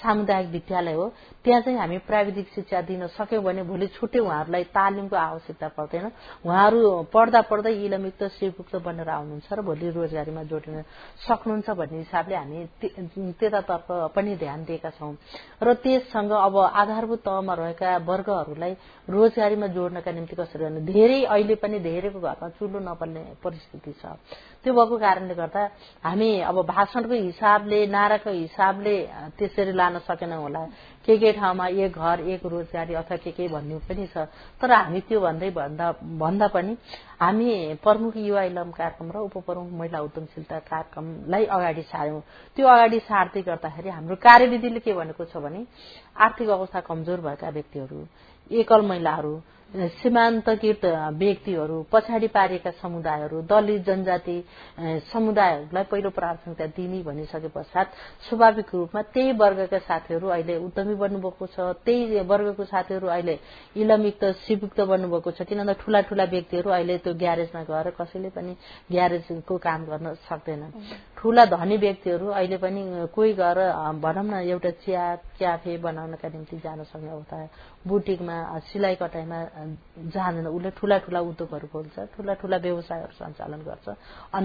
सामुदायिक 0.00 0.48
विद्यालय 0.50 0.92
हो 0.92 1.06
त्यहाँ 1.44 1.60
चाहिँ 1.60 1.78
हामी 1.78 1.98
प्राविधिक 2.08 2.46
शिक्षा 2.54 2.80
दिन 2.88 3.06
सक्यौं 3.12 3.42
भने 3.44 3.62
भोलि 3.68 3.86
छुट्टै 3.96 4.18
उहाँहरूलाई 4.18 4.64
तालिमको 4.72 5.16
आवश्यकता 5.16 5.68
पर्दैन। 5.76 6.10
उहाँहरू 6.46 6.80
पढ्दा 7.12 7.40
पढ्दै 7.50 7.72
इलमुक्त 7.84 8.22
शिवयुक्त 8.40 8.74
बनेर 8.80 9.08
आउनुहुन्छ 9.08 9.52
र 9.52 9.60
भोलि 9.60 9.90
रोजगारीमा 9.92 10.42
जोडिन 10.48 10.82
सक्नुहुन्छ 11.20 11.68
भन्ने 11.70 11.98
हिसाबले 11.98 12.36
हामी 12.36 12.58
त्यतातर्फ 13.38 13.88
पनि 14.16 14.36
ध्यान 14.40 14.64
दिएका 14.64 14.90
छौं। 14.96 15.12
र 15.62 15.74
त्यससँग 15.84 16.32
अब 16.32 16.56
आधारभूत 16.80 17.20
तहमा 17.20 17.54
रहेका 17.54 17.96
वर्गहरूलाई 18.08 18.72
रोजगारीमा 19.08 19.66
जोड्नका 19.76 20.10
निम्ति 20.16 20.34
कसरी 20.36 20.64
गर्ने? 20.64 20.80
धेरै 20.80 21.24
अहिले 21.26 21.54
पनि 21.54 21.78
धेरैको 21.80 22.20
घरमा 22.20 22.48
चुलो 22.58 22.78
नपर्ने 22.80 23.22
परिस्थिति 23.42 23.92
छ। 23.92 24.16
त्यो 24.66 24.74
भएको 24.74 24.96
कारणले 24.98 25.34
गर्दा 25.38 25.62
हामी 26.02 26.30
अब 26.42 26.56
भाषणको 26.66 27.14
हिसाबले 27.14 27.78
नाराको 27.86 28.30
हिसाबले 28.34 28.94
त्यसरी 29.38 29.72
लान 29.78 29.98
सकेनौं 30.02 30.42
होला। 30.42 30.62
के 31.06 31.16
के 31.22 31.32
ठाउँमा 31.38 31.66
एक 31.86 31.94
घर 31.94 32.20
एक 32.34 32.46
रोजगारी 32.50 32.94
अथवा 32.98 33.16
के 33.22 33.30
के 33.30 33.46
भन्ने 33.46 33.78
पनि 33.86 34.06
छ। 34.10 34.26
तर 34.58 34.70
हामी 34.74 35.00
त्यो 35.06 35.20
भन्दै 35.22 35.50
भन्दा 35.54 35.86
भन्दा 36.18 36.46
पनि 36.50 36.76
हामी 37.22 37.78
प्रमुख 37.78 38.16
युवा 38.18 38.42
इलम 38.50 38.70
कार्यक्रम 38.74 39.10
र 39.14 39.16
उपप्रमुख 39.30 39.70
महिला 39.70 40.00
उद्यमशीलता 40.02 40.58
कार्यक्रमलाई 40.66 41.44
अगाडि 41.46 41.82
सार्यौं। 41.86 42.20
त्यो 42.58 42.66
अगाडि 42.66 42.98
सार्दै 43.06 43.42
गर्दाखेरि 43.46 43.88
हाम्रो 43.88 44.16
कार्यविधिले 44.18 44.80
के 44.82 44.92
भनेको 44.98 45.24
छ 45.30 45.46
भने 45.46 45.62
आर्थिक 46.18 46.48
अवस्था 46.50 46.80
कमजोर 46.90 47.20
भएका 47.22 47.48
व्यक्तिहरू 47.54 48.06
एकल 48.50 48.80
महिलाहरू 48.82 49.34
सीमान्तकृत 49.74 50.84
व्यक्तिहरू 51.18 51.76
पछाडि 51.92 52.26
पारिएका 52.30 52.70
समुदायहरू 52.70 53.40
दलित 53.50 53.84
जनजाति 53.86 54.36
समुदायहरूलाई 55.12 55.84
पहिलो 55.90 56.10
प्राथमिकता 56.10 56.66
दिने 56.76 57.02
भनिसके 57.02 57.48
पश्चात 57.48 57.86
स्वाभाविक 58.28 58.74
रूपमा 58.74 59.02
त्यही 59.14 59.32
वर्गका 59.32 59.78
साथीहरू 59.88 60.26
अहिले 60.28 60.56
उद्यमी 60.66 60.94
बन्नुभएको 60.94 61.46
छ 61.46 61.56
त्यही 61.84 62.20
वर्गको 62.26 62.64
साथीहरू 62.64 63.06
अहिले 63.08 63.38
इलमयुक्त 63.76 64.24
सिपयुक्त 64.44 64.80
बन्नुभएको 64.82 65.30
छ। 65.30 65.42
किन 65.48 65.58
भन्दा 65.58 65.72
ठूला 65.80 66.00
ठूला 66.08 66.24
व्यक्तिहरू 66.24 66.70
अहिले 66.70 66.98
त्यो 67.04 67.14
ग्यारेजमा 67.14 67.62
गएर 67.70 67.90
कसैले 67.98 68.30
पनि 68.36 68.52
ग्यारेजको 68.92 69.54
काम 69.58 69.84
गर्न 69.86 70.14
सक्दैन। 70.28 70.62
ठूला 71.16 71.44
धनी 71.46 71.76
व्यक्तिहरू 71.76 72.26
अहिले 72.30 72.56
पनि 72.56 72.82
कोही 73.14 73.32
गएर 73.32 73.58
भनौँ 74.02 74.24
न 74.24 74.34
एउटा 74.44 74.70
चिया 74.84 75.04
क्याफे 75.38 75.76
बनाउनका 75.78 76.28
निम्ति 76.28 76.56
जान 76.64 76.82
सक्ने 76.84 77.10
अवस्था 77.10 77.36
बुटिकमा 77.86 78.36
सिलाइ 78.66 78.94
कटाइमा 79.00 79.38
जाँदैन। 80.10 80.46
उसले 80.46 80.70
ठूला 80.78 80.96
ठूला 81.06 81.20
उद्योगहरू 81.20 81.66
खोल्छ 81.72 81.96
ठूला 82.14 82.34
ठूला 82.40 82.56
व्यवसायहरू 82.56 83.14
सञ्चालन 83.14 83.60
गर्छ। 83.62 83.86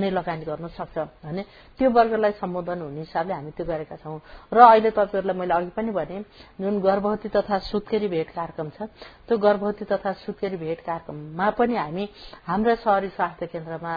अन्य 0.01 0.09
लगानी 0.11 0.45
गर्न 0.45 0.67
सक्छ 0.73 0.97
भने 1.21 1.43
त्यो 1.77 1.89
वर्गलाई 1.89 2.31
सम्बोधन 2.41 2.81
हुने 2.81 2.99
हिसाबले 3.05 3.33
हामी 3.33 3.51
त्यो 3.53 3.65
गरेका 3.65 3.95
छौं। 4.01 4.17
र 4.49 4.57
अहिले 4.57 4.89
तपाईँहरूलाई 4.89 5.37
मैले 5.37 5.53
अघि 5.53 5.71
पनि 5.77 5.91
भने 5.93 6.17
जुन 6.57 6.79
गर्भवती 6.81 7.29
तथा 7.29 7.57
सुत्केरी 7.69 8.07
भेट 8.09 8.29
कार्यक्रम 8.33 8.69
छ 8.73 8.89
त्यो 9.29 9.37
गर्भवती 9.37 9.85
तथा 9.85 10.11
सुत्केरी 10.25 10.57
भेट 10.57 10.79
कार्यक्रममा 10.81 11.49
पनि 11.53 11.75
हामी 11.77 12.05
हाम्रा 12.49 12.75
शहरी 12.81 13.09
स्वास्थ्य 13.13 13.45
केन्द्रमा 13.45 13.93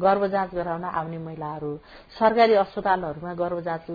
गर्भ 0.00 0.22
जाँच 0.26 0.50
गराउन 0.54 0.84
आउने 0.86 1.18
महिलाहरू 1.18 1.76
सरकारी 2.16 2.54
अस्पतालहरूमा 2.56 3.32
गर्भ 3.34 3.60
जाँच 3.60 3.86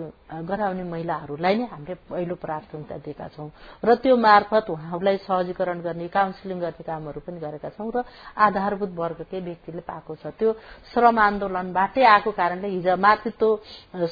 गराउने 0.46 0.84
महिलाहरूलाई 0.84 1.54
नै 1.58 1.66
हामीले 1.74 1.94
पहिलो 2.06 2.34
प्राथमिकता 2.38 2.96
दिएका 3.02 3.28
छौं। 3.34 3.48
र 3.82 3.94
त्यो 3.98 4.16
मार्फत 4.16 4.70
उहाँहरूलाई 4.70 5.16
सहजीकरण 5.26 5.80
गर्ने 5.82 6.08
काउन्सिलिङ 6.08 6.58
गर्ने 6.60 6.82
कामहरू 6.86 7.20
पनि 7.26 7.38
गरेका 7.40 7.68
छौं 7.74 7.90
र 7.90 8.04
आधारभूत 8.38 8.90
वर्गकै 8.94 9.40
व्यक्तिले 9.40 9.82
पाएको 9.82 10.14
छ। 10.14 10.26
त्यो 10.38 10.50
श्रम 10.92 11.18
आन्दोलनबाटै 11.18 12.02
आएको 12.04 12.30
कारणले 12.30 12.68
हिजो 12.68 12.96
मातृत्व 12.96 13.48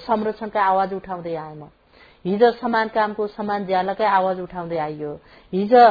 संरक्षणका 0.06 0.60
आवाज 0.62 0.90
उठाउँदै 0.94 1.34
आए 1.34 1.54
म। 1.54 1.64
हिजो 2.24 2.50
समान 2.62 2.88
कामको 2.94 3.26
समान 3.34 3.66
ज्यालाकै 3.66 4.06
आवाज 4.06 4.40
उठाउँदै 4.46 4.78
आइयो। 4.78 5.12
हिजो 5.52 5.84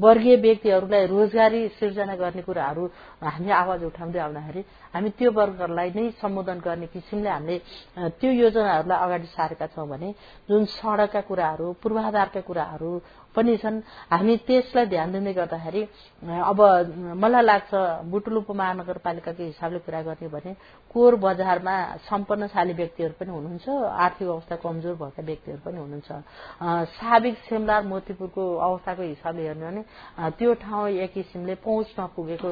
वर्गीय 0.00 0.36
व्यक्तिहरूलाई 0.40 1.06
रोजगारी 1.06 1.60
सिर्जना 1.76 2.14
गर्ने 2.16 2.42
कुराहरू 2.48 2.84
हामी 3.20 3.50
आवाज 3.52 3.80
उठाउँदै 3.84 4.18
आउँदाखेरि 4.24 4.60
हामी 4.94 5.10
त्यो 5.18 5.30
वर्गहरूलाई 5.38 5.90
नै 5.96 6.04
सम्बोधन 6.20 6.58
गर्ने 6.66 6.86
किसिमले 6.94 7.30
हामीले 7.30 7.56
त्यो 8.18 8.30
योजनाहरूलाई 8.42 8.98
अगाडि 9.04 9.28
सारेका 9.36 9.66
छौं 9.74 9.86
भने 9.88 10.08
जुन 10.48 10.64
सड़कका 10.76 11.20
कुराहरू 11.28 11.66
पूर्वाधारका 11.82 12.40
कुराहरू 12.48 12.90
पनि 13.36 13.56
छन् 13.62 13.78
हामी 14.10 14.34
त्यसलाई 14.48 14.86
ध्यान 14.88 15.12
दिँदै 15.12 15.32
गर्दाखेरि 15.40 15.82
अब 16.50 16.58
मलाई 17.22 17.42
लाग्छ 17.44 17.70
बुटुल 18.10 18.36
उपमहानगरपालिकाको 18.42 19.42
हिसाबले 19.42 19.78
कुरा 19.86 20.00
गर्ने 20.08 20.28
भने 20.34 20.52
कोर 20.90 21.12
बजारमा 21.22 21.74
सम्पन्नशाली 22.08 22.72
व्यक्तिहरू 22.80 23.14
पनि 23.20 23.30
हुनुहुन्छ 23.30 23.68
आर्थिक 24.04 24.28
अवस्था 24.28 24.56
कमजोर 24.64 24.94
भएका 24.96 25.22
व्यक्तिहरू 25.22 25.60
पनि 25.64 25.78
हुनुहुन्छ। 25.78 26.10
साबिक 26.98 27.34
सेमलार 27.48 27.82
मोतीपुरको 27.92 28.42
अवस्थाको 28.56 29.02
हिसाबले 29.02 29.42
हेर्नु 29.46 29.66
भने 29.66 29.82
त्यो 30.38 30.54
ठाउँ 30.64 30.88
एक 31.04 31.12
किसिमले 31.14 31.54
पहुँच 31.62 31.88
नपुगेको 32.00 32.50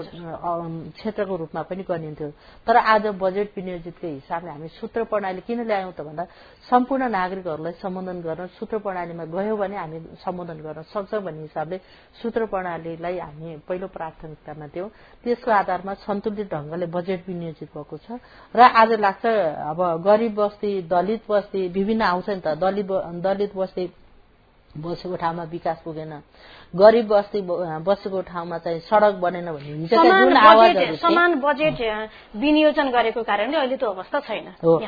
क्षेत्रको 0.96 1.35
रूपमा 1.37 1.62
पनि 1.66 1.83
गनिन्थ्यो। 1.88 2.26
तर 2.67 2.77
आज 2.77 3.07
बजेट 3.19 3.49
विनियोजितको 3.57 4.07
हिसाबले 4.07 4.51
हामी 4.51 4.69
सूत्र 4.79 5.05
प्रणाली 5.11 5.41
किन 5.47 5.61
ल्यायौं 5.67 5.93
त 5.93 6.01
भन्दा 6.01 6.25
सम्पूर्ण 6.71 7.03
नागरिकहरूलाई 7.11 7.75
सम्बोधन 7.83 8.19
गर्न 8.21 8.47
सूत्र 8.59 8.79
प्रणालीमा 8.79 9.25
गयो 9.35 9.57
भने 9.57 9.77
हामी 9.77 9.99
सम्बोधन 10.25 10.59
गर्न 10.62 10.83
सक्छौं 10.93 11.23
भन्ने 11.25 11.43
हिसाबले 11.43 11.77
सूत्र 12.23 12.47
प्रणालीलाई 12.53 13.19
हामी 13.19 13.57
पहिलो 13.69 13.87
प्राथमिकतामा 13.89 14.67
दियौं। 14.75 14.89
त्यसको 15.24 15.51
आधारमा 15.53 15.93
सन्तुलित 16.07 16.47
ढंगले 16.53 16.87
बजेट 16.87 17.20
विनियोजित 17.29 17.68
भएको 17.74 17.97
छ। 17.97 18.18
र 18.55 18.61
आज 18.61 18.91
लाग्छ 19.01 19.24
अब 19.70 19.79
गरिब 20.07 20.35
बस्ती 20.35 20.70
दलित 20.89 21.22
बस्ती 21.31 21.68
विभिन्न 21.68 22.03
आउँछ 22.03 22.29
नि 22.31 22.41
त 22.41 22.59
दलित 22.59 23.57
बस्ती 23.57 23.85
बसेको 24.83 25.16
ठाउँमा 25.16 25.45
विकास 25.53 25.79
पुगेन। 25.85 26.12
गरिब 26.74 27.07
बस्ती 27.09 27.41
बसेको 27.83 28.20
ठाउँमा 28.22 28.59
चाहिँ 28.59 28.81
सड़क 28.89 29.14
बनेन 29.22 29.49
भने 29.53 30.97
समान 30.97 31.41
बजेट 31.41 31.81
विनियोजन 32.37 32.91
गरेको 32.91 33.22
कारणले 33.22 33.57
अहिले 33.57 33.77
त्यो 33.77 33.91
अवस्था 33.91 34.20
छैन। 34.20 34.49
हो। 34.64 34.79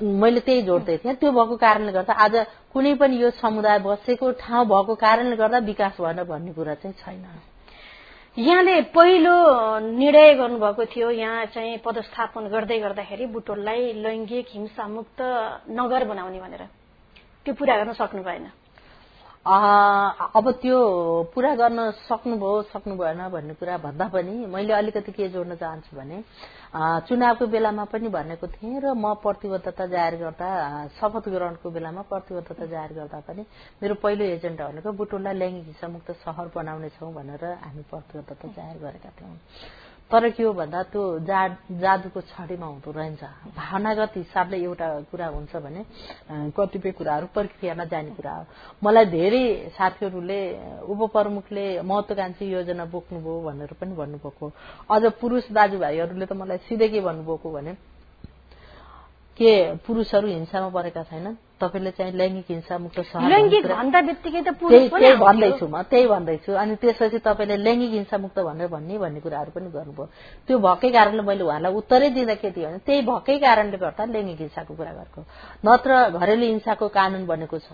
मैले 0.00 0.40
त्यही 0.40 0.62
जोड्दै 0.62 0.96
थिएँ। 0.98 1.14
त्यो 1.14 1.32
भएको 1.32 1.56
कारणले 1.56 1.92
गर्दा 1.92 2.12
आज 2.14 2.34
कुनै 2.72 2.94
पनि 2.94 3.16
यो 3.22 3.30
समुदाय 3.36 3.78
बसेको 3.84 4.30
ठाउँ 4.40 4.64
भएको 4.66 4.94
कारणले 4.94 5.36
गर्दा 5.36 5.58
विकास 5.66 6.00
भएन 6.00 6.22
भन्ने 6.24 6.52
कुरा 6.52 6.74
चाहिँ 6.74 6.96
छैन। 6.96 7.24
यहाँले 8.36 8.80
पहिलो 8.92 9.34
निर्णय 9.80 10.34
गर्नुभएको 10.34 10.84
थियो। 10.84 11.10
यहाँ 11.10 11.44
चाहिँ 11.56 11.78
पदस्थापन 11.84 12.48
गर्दै 12.52 12.78
गर्दाखेरि 12.78 13.26
बुटोललाई 13.32 13.92
लैङ्गिक 14.04 14.46
हिंसा 14.50 14.84
मुक्त 14.88 15.20
नगर 15.72 16.04
बनाउने 16.04 16.40
भनेर। 16.40 16.62
त्यो 17.46 17.54
पूरा 17.54 17.76
गर्न 17.76 17.92
सक्नु 17.92 18.22
भएन 18.22 18.46
अब 19.46 20.50
त्यो 20.62 20.78
पूरा 21.34 21.54
गर्न 21.54 21.90
सक्नुभयो 22.02 22.62
सक्नु 22.64 22.94
भएन 22.96 23.20
भन्ने 23.30 23.54
कुरा 23.54 23.76
भन्दा 23.78 24.06
पनि 24.08 24.34
मैले 24.44 24.72
अलिकति 24.74 25.12
के 25.12 25.28
जोड्न 25.28 25.54
चाहन्छु 25.54 25.96
भने 25.96 26.18
चुनावको 27.06 27.46
बेलामा 27.46 27.84
पनि 27.86 28.08
भनेको 28.08 28.46
थिएँ 28.48 28.80
र 28.80 28.94
म 28.96 29.14
प्रतिबद्धता 29.22 29.86
जाहेर 29.86 30.16
गर्दा 30.16 30.50
शपथ 30.98 31.28
ग्रहणको 31.28 31.70
बेलामा 31.70 32.02
प्रतिबद्धता 32.10 32.66
जाहेर 32.66 32.92
गर्दा 32.92 33.20
पनि 33.22 33.46
मेरो 33.82 33.94
पहिलो 34.02 34.24
एजेन्डा 34.34 34.66
भनेको 34.66 34.92
बुटोललाई 34.98 35.34
लैङ्गिक 35.36 35.64
हिंसामुक्त 35.64 36.10
सहर 36.26 36.50
बनाउनेछौ 36.50 37.12
भनेर 37.14 37.44
हामी 37.62 37.82
प्रतिबद्धता 37.86 38.48
जाहेर 38.50 38.78
गरेका 38.82 39.10
थियौं। 39.14 39.34
तर 40.10 40.28
के 40.30 40.42
हो 40.42 40.52
भन्दा 40.54 40.82
त्यो 40.94 41.02
जादुको 41.26 42.20
छडीमा 42.30 42.66
हुँदो 42.66 42.90
रहन्छ 42.94 43.22
भावनागत 43.58 44.12
हिसाबले 44.16 44.56
एउटा 44.62 44.88
कुरा 45.10 45.26
हुन्छ 45.34 45.56
भने 45.58 45.82
कतिपय 46.54 46.90
कुराहरू 46.94 47.26
प्रक्रियामा 47.34 47.84
जाने 47.90 48.10
कुरा 48.14 48.34
हो। 48.34 48.44
मलाई 48.86 49.04
धेरै 49.10 49.44
साथीहरूले 49.74 50.40
उपप्रमुखले 50.86 51.66
महत्वाकांक्षी 51.82 52.44
योजना 52.52 52.84
बोक्नुभयो 52.94 53.40
भनेर 53.50 53.72
पनि 53.80 53.94
भन्नुभएको 53.98 54.52
अझ 54.94 55.02
पुरुष 55.20 55.50
दाजुभाइहरूले 55.50 56.26
त 56.26 56.32
मलाई 56.38 56.58
सिधै 56.70 56.88
के 56.88 57.00
भन्नुभएको 57.02 57.50
भने 57.50 57.72
के 59.38 59.74
पुरुषहरू 59.84 60.28
हिंसामा 60.28 60.68
परेका 60.68 61.02
छैनन्? 61.02 61.34
तपाईँले 61.60 61.90
चाहिँ 61.90 62.12
लैङ्गिक 62.12 62.44
हिंसा 62.48 62.78
मुक्त 62.78 63.00
त्यही 63.00 65.16
भन्दैछु 65.16 65.68
म 65.68 65.82
त्यही 65.82 66.06
भन्दैछु। 66.06 66.52
अनि 66.52 66.76
त्यसपछि 66.76 67.18
तपाईँले 67.20 67.56
लैङ्गिक 67.56 67.90
हिंसा 67.90 68.18
मुक्त 68.18 68.40
भनेर 68.40 68.68
भन्ने 68.68 68.98
भन्ने 68.98 69.20
कुराहरू 69.20 69.50
पनि 69.56 69.68
गर्नुभयो। 69.72 70.08
त्यो 70.46 70.58
भएकै 70.58 70.90
कारणले 70.90 71.22
मैले 71.22 71.44
उहाँलाई 71.44 71.72
उत्तरै 71.72 72.10
दिँदा 72.16 72.34
के 72.40 72.50
थियो 72.50 72.68
भने 72.68 72.78
त्यही 72.80 73.02
भएकै 73.02 73.38
कारणले 73.38 73.76
गर्दा 73.76 74.04
लैङ्गिक 74.04 74.40
हिंसाको 74.40 74.74
कुरा 74.74 74.92
गरेको। 74.92 75.20
नत्र 75.64 76.08
घरेलु 76.16 76.44
हिंसाको 76.44 76.88
कानून 76.88 77.26
बनेको 77.26 77.58
छ। 77.58 77.68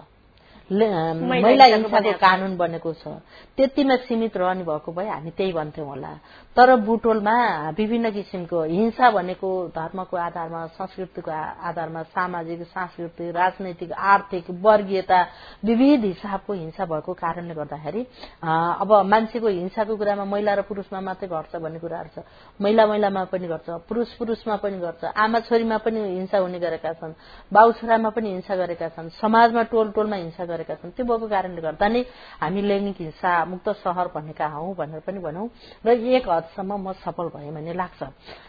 महिला 0.71 1.65
हिंसाको 1.65 2.13
कानून 2.23 2.57
बनेको 2.57 2.93
छ। 2.93 3.09
त्यतिमा 3.57 3.97
सीमित 4.07 4.37
रहने 4.37 4.63
भएको 4.63 4.93
भए 4.93 5.09
हामी 5.09 5.31
त्यही 5.37 5.53
भन्थ्यौं 5.53 5.89
होला। 5.89 6.19
तर 6.57 6.75
बुटोलमा 6.77 7.35
विभिन्न 7.77 8.11
किसिमको 8.11 8.63
हिंसा 8.63 9.11
भनेको 9.11 9.51
धर्मको 9.73 10.17
आधारमा 10.17 10.67
संस्कृतिको 10.77 11.31
आधारमा 11.65 12.03
सामाजिक 12.13 12.63
सांस्कृतिक 12.69 13.35
राजनैतिक 13.37 13.93
आर्थिक 13.93 14.51
वर्गीयता 14.61 15.21
विविध 15.65 16.05
हिसाबको 16.05 16.53
हिंसा 16.53 16.85
भएको 16.85 17.13
कारणले 17.15 17.55
गर्दाखेरि 17.55 18.03
अब 18.45 18.93
मान्छेको 19.09 19.49
हिंसाको 19.49 19.97
कुरामा 19.97 20.25
महिला 20.25 20.55
र 20.55 20.63
पुरुषमा 20.69 21.01
मात्रै 21.01 21.29
घट्छ 21.29 21.57
भन्ने 21.57 21.79
कुराहरू 21.81 22.21
छ। 22.21 22.25
महिला 22.61 22.87
महिलामा 22.87 23.25
पनि 23.33 23.47
गर्छ 23.49 23.69
पुरुष 23.89 24.13
पुरुषमा 24.21 24.57
पनि 24.61 24.79
गर्छ 24.79 25.05
आमा 25.09 25.41
छोरीमा 25.49 25.79
पनि 25.81 26.01
हिंसा 26.21 26.39
हुने 26.39 26.59
गरेका 26.61 26.93
छन् 27.01 27.17
बाउ 27.49 27.73
छोरामा 27.81 28.11
पनि 28.13 28.29
हिंसा 28.29 28.57
गरेका 28.57 28.89
छन् 28.93 29.09
समाजमा 29.17 29.63
टोल 29.73 29.91
टोलमा 29.97 30.17
हिंसा 30.17 30.45
गरेका 30.45 30.75
छन्। 30.75 30.91
त्यो 30.93 31.05
भएको 31.07 31.27
कारणले 31.33 31.61
गर्दा 31.63 31.89
नै 31.89 32.05
हामी 32.41 32.61
लैङ्गिक 32.61 33.01
हिंसा 33.01 33.33
मुक्त 33.49 33.69
सहर 33.81 34.07
भनेका 34.13 34.47
हौ 34.53 34.75
भनेर 34.77 35.01
पनि 35.01 35.19
भनौं। 35.19 35.49
र 35.81 35.89
एक 36.13 36.29
हदसम्म 36.43 36.73
म 36.83 36.93
सफल 36.99 37.27
भएँ 37.31 37.51
भन्ने 37.55 37.73
लाग्छ। 37.73 38.03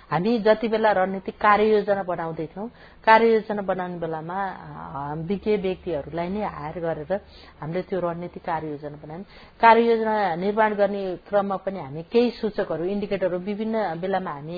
हामी 0.10 0.32
जति 0.42 0.68
बेला 0.68 0.92
रणनीतिक 0.98 1.36
कार्ययोजना 1.38 2.04
बनाउँदैथ्यौं 2.04 2.68
कार्ययोजना 3.06 3.62
बनाउने 3.62 3.98
बेलामा 4.02 4.38
विज्ञ 5.30 5.56
व्यक्तिहरूलाई 5.62 6.30
नै 6.30 6.42
हायर 6.42 6.78
गरेर 6.82 7.12
हामीले 7.62 7.82
त्यो 7.90 8.00
रणनीतिक 8.02 8.44
कार्ययोजना 8.44 8.98
बनायौँ। 8.98 9.26
कार्ययोजना 9.62 10.14
निर्माण 10.42 10.72
गर्ने 10.74 11.04
क्रममा 11.30 11.58
पनि 11.66 11.80
हामी 11.80 12.02
केही 12.14 12.30
सूचकहरू 12.42 12.84
इन्डिकेटरहरू 12.84 13.40
विभिन्न 13.50 13.76
बेलामा 14.02 14.32
हामी 14.34 14.58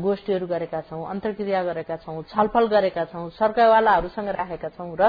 गोष्ठीहरू 0.00 0.46
गरेका 0.46 0.80
छौं 0.88 1.00
अन्तर्क्रिया 1.12 1.62
गरेका 1.68 1.96
छौं 2.04 2.22
छलफल 2.32 2.64
गरेका 2.74 3.04
छौं 3.12 3.28
सरकारवालाहरूसँग 3.40 4.28
राखेका 4.40 4.68
छौं 4.76 4.88
र 5.00 5.02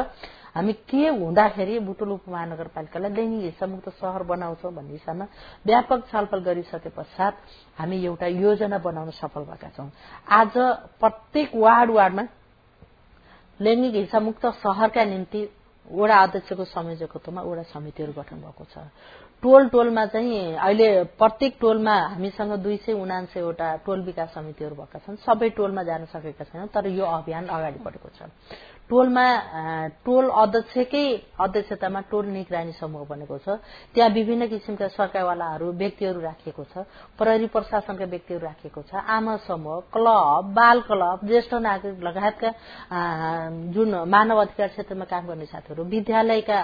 हामी 0.56 0.74
के 0.88 1.08
हुँदाखेरि 1.10 1.80
बुटुल 1.80 2.12
उपमहानगरपालिकालाई 2.12 3.12
दैनिक 3.12 3.43
हिस्सामुक्त 3.43 3.89
सहर 3.99 4.24
बनाउँछौ 4.24 4.70
भन्ने 4.72 4.91
हिसाबमा 4.93 5.26
व्यापक 5.66 6.08
छलफल 6.08 6.39
गरिसके 6.47 6.89
पश्चात 6.89 7.34
हामी 7.78 7.97
एउटा 8.06 8.28
योजना 8.39 8.78
बनाउन 8.80 9.10
सफल 9.20 9.43
भएका 9.51 9.70
छौं। 9.76 9.89
आज 10.32 10.53
प्रत्येक 11.01 11.56
वार्ड 11.56 11.91
वार्डमा 11.91 12.24
लैङ्गिक 13.60 13.93
हिंसामुक्त 13.95 14.45
सहरका 14.64 15.03
निम्ति 15.06 15.41
वडा 15.88 16.16
अध्यक्षको 16.18 16.64
संयोजकत्वमा 16.66 17.41
वडा 17.41 17.64
समितिहरू 17.70 18.14
गठन 18.14 18.41
भएको 18.41 18.64
छ। 18.74 18.89
टोल 19.43 19.68
टोलमा 19.70 20.06
चाहिँ 20.06 20.56
अहिले 20.58 20.88
प्रत्येक 21.20 21.58
टोलमा 21.62 21.95
हामीसँग 22.10 22.51
दुई 22.64 22.78
सय 22.78 22.93
उनान्सयवटा 22.95 23.68
टोल 23.86 24.01
विकास 24.01 24.34
समितिहरू 24.34 24.76
भएका 24.76 24.99
छन्। 25.06 25.16
सबै 25.22 25.49
टोलमा 25.53 25.84
जान 25.84 26.06
सकेका 26.10 26.43
छैनौं 26.43 26.68
तर 26.74 26.88
यो 26.89 27.06
अभियान 27.06 27.45
अगाडि 27.47 27.80
बढेको 27.86 28.10
छ। 28.18 28.30
टोलमा 28.89 29.25
टोल 30.05 30.29
अध्यक्षकै 30.29 31.05
अध्यक्षतामा 31.41 31.99
टोल 32.11 32.25
निगरानी 32.29 32.71
समूह 32.77 33.05
बनेको 33.09 33.38
छ। 33.38 33.57
त्यहाँ 33.95 34.09
विभिन्न 34.13 34.47
किसिमका 34.47 34.88
सरकारवालाहरू 34.93 35.71
व्यक्तिहरू 35.73 36.19
राखिएको 36.21 36.63
छ। 36.63 36.86
प्रहरी 37.17 37.47
प्रशासनका 37.49 38.05
व्यक्तिहरू 38.05 38.45
राखिएको 38.45 38.81
छ। 38.86 38.93
आमा 38.93 39.36
समूह 39.49 39.79
क्लब 39.89 40.53
बाल 40.53 40.79
क्लब 40.86 41.25
ज्येष्ठ 41.25 41.53
नागरिक 41.65 42.03
लगायतका 42.03 42.49
जुन 43.73 43.95
मानव 44.05 44.38
अधिकार 44.38 44.67
क्षेत्रमा 44.67 45.05
काम 45.09 45.27
गर्ने 45.27 45.45
साथीहरू 45.49 45.83
विद्यालयका 45.83 46.57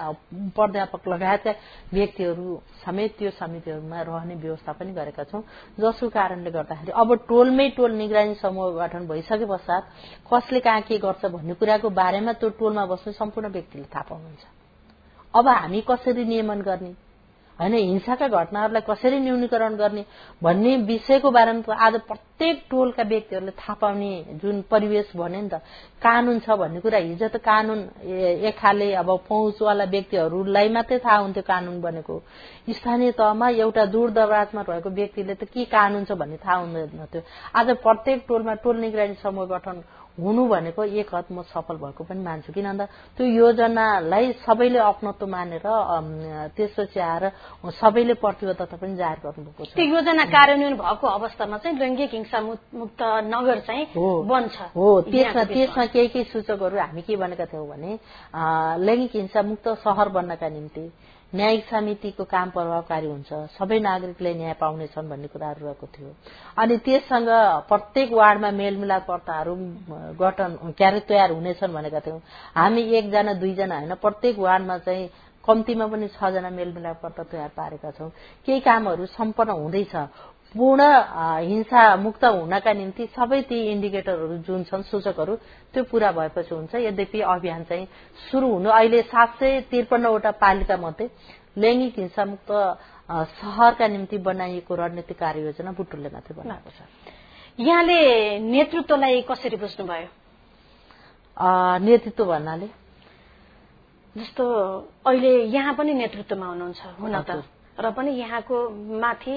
प्राध्यापक 0.55 1.07
लगायतका 1.07 1.51
व्यक्तिहरू 1.93 2.47
समेत 2.85 3.17
त्यो 3.17 3.29
समितिहरूमा 3.33 4.01
रहने 4.01 4.35
व्यवस्था 4.35 4.71
पनि 4.77 4.93
गरेका 4.93 5.23
छौं। 5.25 5.41
जसको 5.81 6.09
कारणले 6.09 6.51
गर्दाखेरि 6.51 6.91
अब 6.93 7.09
टोलमै 7.27 7.67
टोल 7.77 7.91
निगरानी 7.97 8.35
समूह 8.37 8.69
गठन 8.77 9.07
भइसके 9.07 9.45
पश्चात 9.45 9.83
कसले 10.29 10.59
कहाँ 10.59 10.81
के 10.85 10.97
गर्छ 11.01 11.25
भन्ने 11.25 11.53
कुराको 11.57 11.89
बारेमा 12.11 12.31
त्यो 12.43 12.49
टोलमा 12.59 12.85
बस्ने 12.91 13.11
सम्पूर्ण 13.15 13.47
व्यक्तिले 13.55 13.87
थाहा 13.87 14.03
पाउनुहुन्छ। 14.03 14.43
अब 15.33 15.47
हामी 15.47 15.81
कसरी 15.87 16.25
नियमन 16.27 16.61
गर्ने? 16.61 16.91
होइन 17.59 17.73
हिंसाका 17.73 18.27
घटनाहरूलाई 18.27 18.81
कसरी 18.83 19.19
न्यूनीकरण 19.21 19.75
गर्ने 19.77 20.03
भन्ने 20.43 20.75
विषयको 20.91 21.29
बारेमा 21.31 21.75
आज 21.77 21.95
प्रत्येक 22.09 22.63
टोलका 22.67 23.03
व्यक्तिहरूले 23.03 23.51
थाहा 23.53 23.73
पाउने 23.77 24.11
जुन 24.41 24.61
परिवेश 24.71 25.11
भन्यो 25.15 25.41
नि 25.41 25.49
त 25.53 25.61
कानून 26.01 26.39
छ 26.41 26.57
भन्ने 26.57 26.79
कुरा 26.81 26.97
हिजो 26.97 27.27
त 27.29 27.37
कानून 27.39 27.79
एक 28.49 28.57
खाले 28.57 28.87
अब 28.97 29.09
पहुँचवाला 29.29 29.83
व्यक्तिहरूलाई 29.93 30.69
मात्रै 30.73 30.97
थाहा 31.05 31.17
हुन्थ्यो 31.21 31.43
कानून 31.45 31.79
बनेको 31.81 32.15
स्थानीय 32.75 33.11
तहमा 33.13 33.47
एउटा 33.61 33.85
दूर 33.93 34.09
दराजमा 34.09 34.61
रहेको 34.67 34.89
व्यक्तिले 34.89 35.33
त 35.37 35.43
के 35.53 35.65
कानून 35.69 36.03
छ 36.09 36.17
भन्ने 36.17 36.37
थाहा 36.41 36.57
हुँदैन 36.65 37.05
थियो। 37.13 37.21
आज 37.53 37.67
प्रत्येक 37.85 38.25
टोलमा 38.27 38.53
टोल 38.63 38.75
निगरानी 38.81 39.15
समूह 39.21 39.45
गठन 39.53 39.77
हुनु 40.19 40.43
भनेको 40.47 40.83
एक 40.83 41.09
हद 41.15 41.25
म 41.31 41.41
सफल 41.47 41.75
भएको 41.77 42.03
पनि 42.03 42.21
मान्छु। 42.21 42.51
किन 42.53 42.65
भन्दा 42.65 42.85
त्यो 43.17 43.25
योजनालाई 43.25 44.31
सबैले 44.43 44.79
अपनत्व 44.79 45.27
मानेर 45.27 45.65
त्यसपछि 46.55 46.99
आएर 46.99 47.23
सबैले 47.71 48.13
प्रतिबद्धता 48.19 48.75
पनि 48.75 48.95
जाहेर 48.95 49.19
गर्नुभएको 49.23 49.65
छ। 49.65 49.73
त्यो 49.75 49.85
योजना 49.85 50.23
कार्यान्वयन 50.27 50.75
भएको 50.75 51.07
अवस्थामा 51.07 51.57
चाहिँ 51.57 51.77
लैङ्गिक 51.79 52.11
हिंसा 52.11 52.39
मुक्त 52.41 53.01
नगर 53.01 53.59
चाहिँ 53.67 53.85
बन्छ। 53.95 54.55
हो 54.75 54.87
त्यसमा 55.07 55.43
त्यसमा 55.47 55.85
केही 55.85 56.07
केही 56.07 56.25
सूचकहरू 56.27 56.77
हामी 56.77 57.01
के 57.01 57.15
भनेका 57.15 57.45
थियौँ 57.47 57.67
भने 57.67 57.91
लैङ्गिक 58.85 59.15
हिंसा 59.15 59.41
मुक्त 59.41 59.67
सहर 59.79 60.09
बन्नका 60.11 60.49
निम्ति 60.49 60.85
न्यायिक 61.35 61.65
समितिको 61.65 62.23
काम 62.23 62.49
प्रभावकारी 62.49 63.07
हुन्छ। 63.07 63.33
सबै 63.55 63.79
नागरिकले 63.79 64.33
न्याय 64.33 64.53
पाउनेछन् 64.59 65.09
भन्ने 65.09 65.27
कुराहरू 65.27 65.65
रहेको 65.65 65.87
थियो। 65.87 66.11
अनि 66.59 66.77
त्यससँग 66.77 67.29
प्रत्येक 67.71 68.11
वार्डमा 68.11 68.51
मेलमिलापकर्ताहरू 68.51 69.55
गठन 70.19 70.75
के 70.77 70.85
अरे 70.85 70.99
तयार 71.07 71.31
हुनेछन् 71.31 71.73
भनेका 71.73 71.99
थियौँ। 71.99 72.19
हामी 72.55 72.81
एकजना 72.99 73.33
दुईजना 73.33 73.75
होइन 73.75 73.93
प्रत्येक 73.95 74.39
वार्डमा 74.39 74.77
चाहिँ 74.77 75.09
कम्तीमा 75.47 75.85
पनि 75.87 76.07
छजना 76.07 76.49
मेलमिलापकर्ता 76.49 77.23
तयार 77.23 77.49
पारेका 77.55 77.91
छौं। 77.91 78.09
केही 78.45 78.59
कामहरू 78.59 79.05
सम्पन्न 79.15 79.51
हुँदैछ। 79.51 79.95
पूर्ण 80.51 80.81
हिंसा 81.47 81.81
मुक्त 81.95 82.23
हुनका 82.25 82.71
निम्ति 82.73 83.05
सबै 83.15 83.41
ती 83.47 83.57
इन्डिकेटरहरू 83.71 84.37
जुन 84.47 84.63
छन् 84.67 84.83
सूचकहरू 84.83 85.35
त्यो 85.71 85.83
पूरा 85.87 86.11
भएपछि 86.11 86.53
हुन्छ। 86.55 86.75
यद्यपि 86.75 87.19
अभियान 87.23 87.63
चाहिँ 87.63 87.87
शुरू 88.31 88.47
हुनु 88.53 88.69
अहिले 88.69 89.01
सात 89.07 89.39
सय 89.39 89.61
त्रिपन्नवटा 89.71 90.31
पालिका 90.43 90.77
मध्ये 90.77 91.09
लैङ्गिक 91.55 91.99
हिंसामुक्त 91.99 92.51
शहरका 93.31 93.87
निम्ति 93.87 94.17
बनाइएको 94.27 94.75
रणनीतिक 94.75 95.17
कार्ययोजना 95.19 95.71
बुटुलले 95.71 96.09
मात्रै 96.09 96.35
बनाएको 96.35 96.69
छ। 96.69 96.79
यहाँले 97.59 97.99
नेतृत्वलाई 98.39 99.21
कसरी 99.29 99.57
बुझ्नुभयो? 99.57 100.07
नेतृत्व 101.87 102.25
भन्नाले? 102.25 102.67
जस्तो 104.15 104.43
अहिले 105.07 105.31
यहाँ 105.47 105.73
पनि 105.79 105.93
नेतृत्वमा 105.93 106.47
हुनुहुन्छ 106.47 106.81
हुन 106.99 107.15
त। 107.23 107.43
र 107.79 107.91
पनि 107.95 108.11
यहाँको 108.19 108.55
माथि 108.99 109.35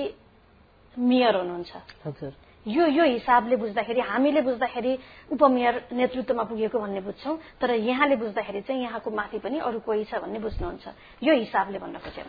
मेयर 0.99 1.37
हुनुहुन्छ। 1.37 1.73
हजुर। 2.07 2.33
यो 2.67 2.87
यो 2.87 3.05
हिसाबले 3.05 3.57
बुझ्दाखेरि 3.57 4.01
हामीले 4.01 4.41
बुझ्दाखेरि 4.41 4.93
उपमेयर 5.33 5.75
नेतृत्वमा 5.93 6.45
पुगेको 6.49 6.79
भन्ने 6.81 7.01
बुझ्छौं 7.01 7.37
तर 7.61 7.71
यहाँले 7.71 8.17
बुझ्दाखेरि 8.17 8.61
चाहिँ 8.65 8.83
यहाँको 8.83 9.11
माथि 9.11 9.39
पनि 9.45 9.59
अरू 9.61 9.81
कोही 9.85 10.05
छ 10.05 10.17
भन्ने 10.25 10.39
बुझ्नुहुन्छ। 10.41 10.85
यो 11.23 11.35
हिसाबले 11.35 11.79
भन्न 11.79 11.97
खोजेँ 12.01 12.25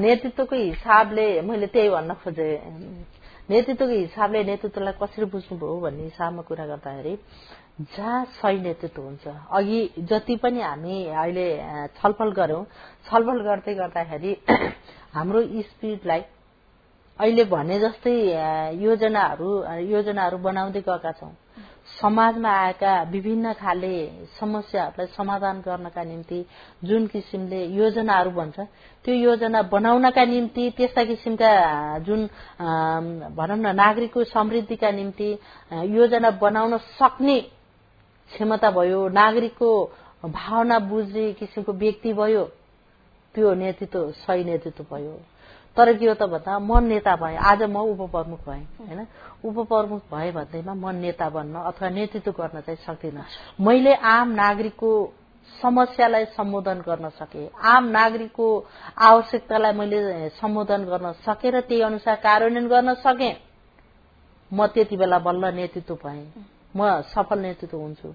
नेतृत्वको 0.00 0.56
हिसाबले 0.56 1.26
मैले 1.42 1.66
त्यही 1.68 1.88
भन्न 1.90 2.14
खोजेँ। 2.24 2.56
नेतृत्वको 3.50 3.92
हिसाबले 3.92 4.44
नेतृत्वलाई 4.44 4.94
कसरी 4.96 5.24
बुझ्नुभयो 5.28 5.80
भन्ने 5.80 6.02
हिसाबमा 6.04 6.42
कुरा 6.48 6.66
गर्दाखेरि 6.66 7.14
जहाँ 7.92 8.24
सही 8.40 8.60
नेतृत्व 8.60 9.02
हुन्छ 9.02 9.26
अघि 9.52 9.80
जति 10.00 10.36
पनि 10.36 10.60
हामी 10.62 11.04
अहिले 11.12 11.46
छलफल 12.00 12.30
गर्यौं 12.32 12.64
छलफल 13.04 13.40
गर्दै 13.42 13.74
गर्दाखेरि 13.74 14.32
हाम्रो 15.14 15.42
स्पिडलाई 15.68 16.20
अहिले 17.18 17.44
भने 17.46 17.78
जस्तै 17.80 18.12
योजनाहरू 18.80 19.50
योजनाहरू 19.86 20.38
बनाउँदै 20.38 20.80
गएका 20.80 21.12
छौं। 21.12 21.30
समाजमा 21.94 22.50
आएका 22.50 22.92
विभिन्न 23.06 23.52
खाले 23.54 23.94
समस्याहरूलाई 24.34 25.06
समाधान 25.14 25.60
गर्नका 25.60 26.02
निम्ति 26.02 26.38
जुन 26.84 27.06
किसिमले 27.06 27.60
योजनाहरू 27.72 28.30
बन्छ 28.30 28.58
त्यो 29.04 29.14
योजना 29.14 29.62
बनाउनका 29.70 30.24
निम्ति 30.24 30.64
त्यस्ता 30.76 31.04
किसिमका 31.04 31.50
जुन 32.02 32.20
भनौँ 33.38 33.56
न 33.56 33.74
नागरिकको 33.76 34.24
समृद्धिका 34.24 34.90
निम्ति 34.90 35.28
योजना 35.94 36.30
बनाउन 36.42 36.76
सक्ने 36.98 37.38
क्षमता 38.30 38.70
भयो 38.70 39.06
नागरिकको 39.12 39.70
भावना 40.24 40.78
बुझ्ने 40.90 41.32
किसिमको 41.38 41.72
व्यक्ति 41.74 42.12
भयो 42.12 42.44
त्यो 43.34 43.54
नेतृत्व 43.54 44.10
सही 44.18 44.44
नेतृत्व 44.44 44.84
भयो। 44.90 45.14
तर 45.76 45.92
के 45.98 46.06
हो 46.06 46.14
त 46.14 46.22
भन्दा 46.22 46.58
म 46.58 46.82
नेता 46.84 47.16
भएँ। 47.16 47.36
आज 47.36 47.62
म 47.64 47.76
उपप्रमुख 47.92 48.40
भएँ 48.46 48.64
होइन? 48.80 49.06
उपप्रमुख 49.44 50.02
भए 50.10 50.30
भन्दैमा 50.32 50.74
म 50.74 50.94
नेता 50.94 51.28
बन्न 51.30 51.54
अथवा 51.66 51.88
नेतृत्व 51.90 52.32
गर्न 52.32 52.60
चाहिँ 52.60 52.78
सक्दिनँ। 52.86 53.24
मैले 53.60 53.94
आम 53.94 54.28
नागरिकको 54.32 54.90
समस्यालाई 55.62 56.24
सम्बोधन 56.36 56.78
गर्न 56.86 57.08
सके। 57.18 57.46
आम 57.64 57.84
नागरिकको 57.90 58.46
आवश्यकतालाई 58.98 59.72
मैले 59.72 60.28
सम्बोधन 60.38 60.84
गर्न 60.84 61.12
सके 61.26 61.50
र 61.50 61.60
त्यही 61.60 61.82
अनुसार 61.82 62.16
कार्यान्वयन 62.16 62.68
गर्न 62.68 62.94
सके। 62.94 63.32
म 64.52 64.66
त्यति 64.66 64.96
बेला 64.96 65.18
बल्ल 65.18 65.54
नेतृत्व 65.54 65.94
भएँ। 66.04 66.26
म 66.76 67.02
सफल 67.10 67.38
नेतृत्व 67.38 67.76
हुन्छु। 67.76 68.08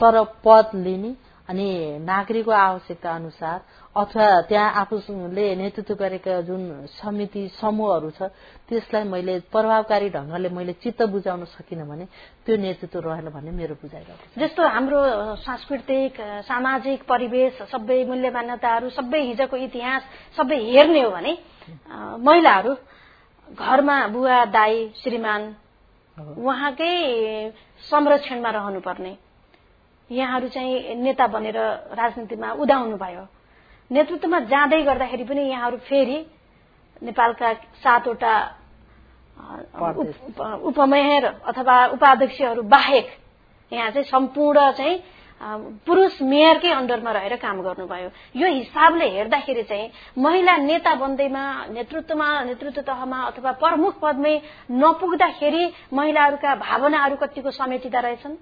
तर 0.00 0.24
पद 0.44 0.70
लिने 0.74 1.14
अनि 1.50 1.68
नागरिकको 2.00 2.50
आवश्यकता 2.52 3.10
अनुसार 3.10 3.58
अथवा 3.96 4.26
त्यहाँ 4.48 4.70
आफूले 4.80 5.46
नेतृत्व 5.56 5.94
गरेका 5.96 6.40
जुन 6.46 6.62
समिति 6.94 7.42
समूहहरू 7.52 8.10
छ 8.10 8.30
त्यसलाई 8.68 9.04
मैले 9.04 9.38
प्रभावकारी 9.50 10.08
ढंगले 10.10 10.48
मैले 10.48 10.72
चित्त 10.78 11.02
बुझाउन 11.10 11.44
सकिनँ 11.50 11.86
भने 11.88 12.04
त्यो 12.46 12.56
नेतृत्व 12.56 12.98
रहेन 13.02 13.28
भन्ने 13.28 13.50
मेरो 13.50 13.74
बुझाइ 13.82 14.04
जस्तो 14.38 14.68
हाम्रो 14.68 15.00
सांस्कृतिक 15.42 16.20
सामाजिक 16.46 17.02
परिवेश 17.04 17.62
सबै 17.66 18.04
मूल्य 18.04 18.30
मान्यताहरू 18.30 18.90
सबै 18.90 19.22
हिजोको 19.22 19.56
इतिहास 19.58 20.02
सबै 20.38 20.58
हेर्ने 20.70 21.02
हो 21.02 21.10
भने 21.10 21.32
महिलाहरू 22.20 22.74
घरमा 23.48 23.96
बुवा 24.06 24.44
दाई 24.54 24.76
श्रीमान 24.96 25.42
उहाँकै 26.16 26.94
संरक्षणमा 27.90 28.50
रहनुपर्ने। 28.50 29.12
यहाँहरू 30.10 30.48
चाहिँ 30.48 30.94
नेता 30.96 31.26
बनेर 31.26 31.56
राजनीतिमा 31.94 32.52
उदाउनु 32.62 32.96
भयो। 32.96 33.24
नेतृत्वमा 33.90 34.38
जाँदै 34.50 34.82
गर्दाखेरि 34.82 35.24
पनि 35.24 35.42
यहाँहरू 35.50 35.76
फेरि 35.86 36.18
नेपालका 37.02 37.52
सातवटा 37.82 38.34
उपमेयर 40.68 41.24
अथवा 41.46 41.76
उपाध्यक्षहरू 41.94 42.62
बाहेक 42.62 43.06
यहाँ 43.72 43.90
चाहिँ 43.90 44.04
सम्पूर्ण 44.04 44.70
चाहिँ 44.72 44.96
पुरुष 45.86 46.20
मेयरकै 46.22 46.70
अन्डरमा 46.70 47.10
रहेर 47.12 47.36
काम 47.40 47.60
गर्नुभयो। 47.62 48.08
यो 48.36 48.46
हिसाबले 48.48 49.08
हेर्दाखेरि 49.08 49.62
चाहिँ 49.62 49.90
महिला 50.18 50.56
नेता 50.58 50.94
बन्दैमा 50.94 51.44
नेतृत्वमा 51.72 52.28
नेतृत्व 52.44 52.80
तहमा 52.82 53.22
अथवा 53.22 53.52
प्रमुख 53.62 53.94
पदमै 54.00 54.34
नपुग्दाखेरि 54.70 55.64
महिलाहरूका 55.92 56.54
भावनाहरू 56.56 57.16
कतिको 57.16 57.50
समेटिँदा 57.50 58.00
रहेछन्? 58.00 58.36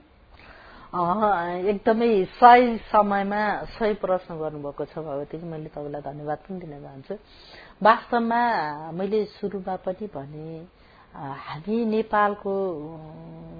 एकदमै 0.88 2.24
सही 2.40 2.76
समयमा 2.88 3.40
सही 3.76 3.94
प्रश्न 3.94 4.36
गर्नुभएको 4.38 4.84
छ 4.84 4.98
भगवतीजी। 4.98 5.46
मैले 5.46 5.68
तपाईँलाई 5.68 6.00
धन्यवाद 6.00 6.38
पनि 6.38 6.60
दिन 6.60 6.80
चाहन्छु। 6.80 7.14
वास्तवमा 7.82 8.40
मैले 8.92 9.24
सुरुमा 9.36 9.76
पनि 9.84 10.06
भने 10.08 10.64
हामी 11.12 11.84
नेपालको 11.84 12.54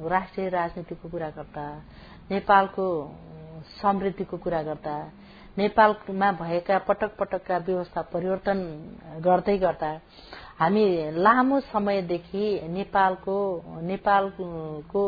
राष्ट्रिय 0.08 0.48
राजनीतिको 0.48 1.08
कुरा 1.08 1.30
गर्दा 1.30 1.66
नेपालको 2.30 2.86
समृद्धिको 3.76 4.36
कुरा 4.36 4.62
गर्दा 4.62 4.96
नेपालमा 5.58 6.32
भएका 6.32 6.78
पटक 6.78 7.16
पटकका 7.20 7.58
व्यवस्था 7.58 8.02
परिवर्तन 8.08 8.58
गर्दै 9.20 9.58
गर्दा 9.58 9.92
हामी 10.58 10.84
लामो 11.20 11.60
समयदेखि 11.60 12.46
नेपालको 12.68 13.36
नेपालको 13.82 15.02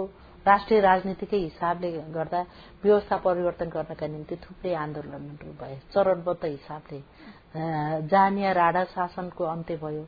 राष्ट्रिय 0.46 0.80
राजनीतिकै 0.80 1.38
हिसाबले 1.38 1.90
गर्दा 2.14 2.40
व्यवस्था 2.84 3.16
परिवर्तन 3.26 3.68
गर्नका 3.68 4.06
निम्ति 4.06 4.36
थुप्रै 4.44 4.74
आन्दोलनहरू 4.74 5.52
भए 5.60 5.76
चरणबद्ध 5.92 6.44
हिसाबले 6.44 7.00
जानिया 8.08 8.52
राडा 8.52 8.84
शासनको 8.94 9.44
अन्त्य 9.44 9.76
भयो 9.84 10.04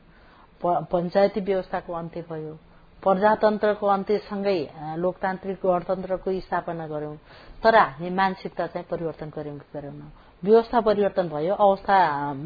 पञ्चायती 0.93 1.41
व्यवस्थाको 1.41 1.93
अन्त्य 1.93 2.24
भयो 2.30 2.55
प्रजातन्त्रको 3.03 3.87
अन्त्यसँगै 3.89 4.59
लोकतान्त्रिक 4.97 5.59
गणतन्त्रको 5.66 6.41
स्थापना 6.41 6.87
गर्यौं 6.87 7.16
तर 7.62 7.76
हामी 7.76 8.11
मानसिकता 8.14 8.66
चाहिँ 8.66 8.87
परिवर्तन 8.91 9.33
गर्यौं 9.37 9.59
कि 9.59 9.68
गरेनौं 9.74 10.11
व्यवस्था 10.43 10.80
परिवर्तन 10.80 11.28
भयो 11.28 11.55
अवस्था 11.55 11.97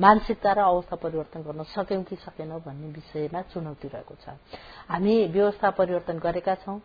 मानसिकता 0.01 0.53
र 0.53 0.61
अवस्था 0.62 0.97
परिवर्तन 0.97 1.41
गर्न 1.43 1.62
सक्यौं 1.72 2.03
कि 2.03 2.16
सकेनौं 2.16 2.61
भन्ने 2.61 2.89
विषयमा 2.93 3.41
चुनौती 3.53 3.89
रहेको 3.89 4.14
छ। 4.20 4.37
हामी 4.89 5.14
व्यवस्था 5.28 5.70
परिवर्तन 5.80 6.18
गरेका 6.18 6.55
छौं। 6.64 6.78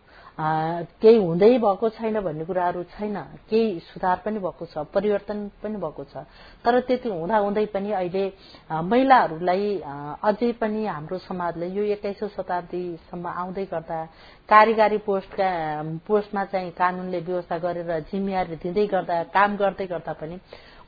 केही 0.97 1.17
हुँदै 1.17 1.57
भएको 1.57 1.89
छैन 1.91 2.19
भन्ने 2.19 2.45
कुराहरू 2.45 2.83
छैन। 2.91 3.15
केही 3.49 3.79
सुधार 3.83 4.21
पनि 4.25 4.39
भएको 4.39 4.65
छ 4.65 4.85
परिवर्तन 4.93 5.37
पनि 5.63 5.77
भएको 5.77 6.03
छ। 6.03 6.25
तर 6.65 6.79
त्यति 6.81 7.09
हुँदा 7.09 7.37
हुँदै 7.37 7.65
पनि 7.65 7.91
अहिले 7.91 8.25
महिलाहरूलाई 8.83 9.77
अझै 10.23 10.51
पनि 10.61 10.85
हाम्रो 10.87 11.17
समाजले 11.19 11.67
यो 11.69 11.83
एक्काइसौं 11.93 12.27
शताब्दीसम्म 12.27 13.27
आउँदै 13.27 13.65
गर्दा 13.65 13.99
कार्यकारी 14.49 14.97
पोस्टका 15.05 15.49
पोस्टमा 16.07 16.45
चाहिँ 16.45 16.71
कानूनले 16.73 17.19
व्यवस्था 17.19 17.57
गरेर 17.57 17.99
जिम्मेवारी 18.09 18.55
दिँदै 18.57 18.85
गर्दा 18.87 19.23
काम 19.29 19.57
गर्दै 19.57 19.87
गर्दा 19.87 20.13
पनि 20.13 20.39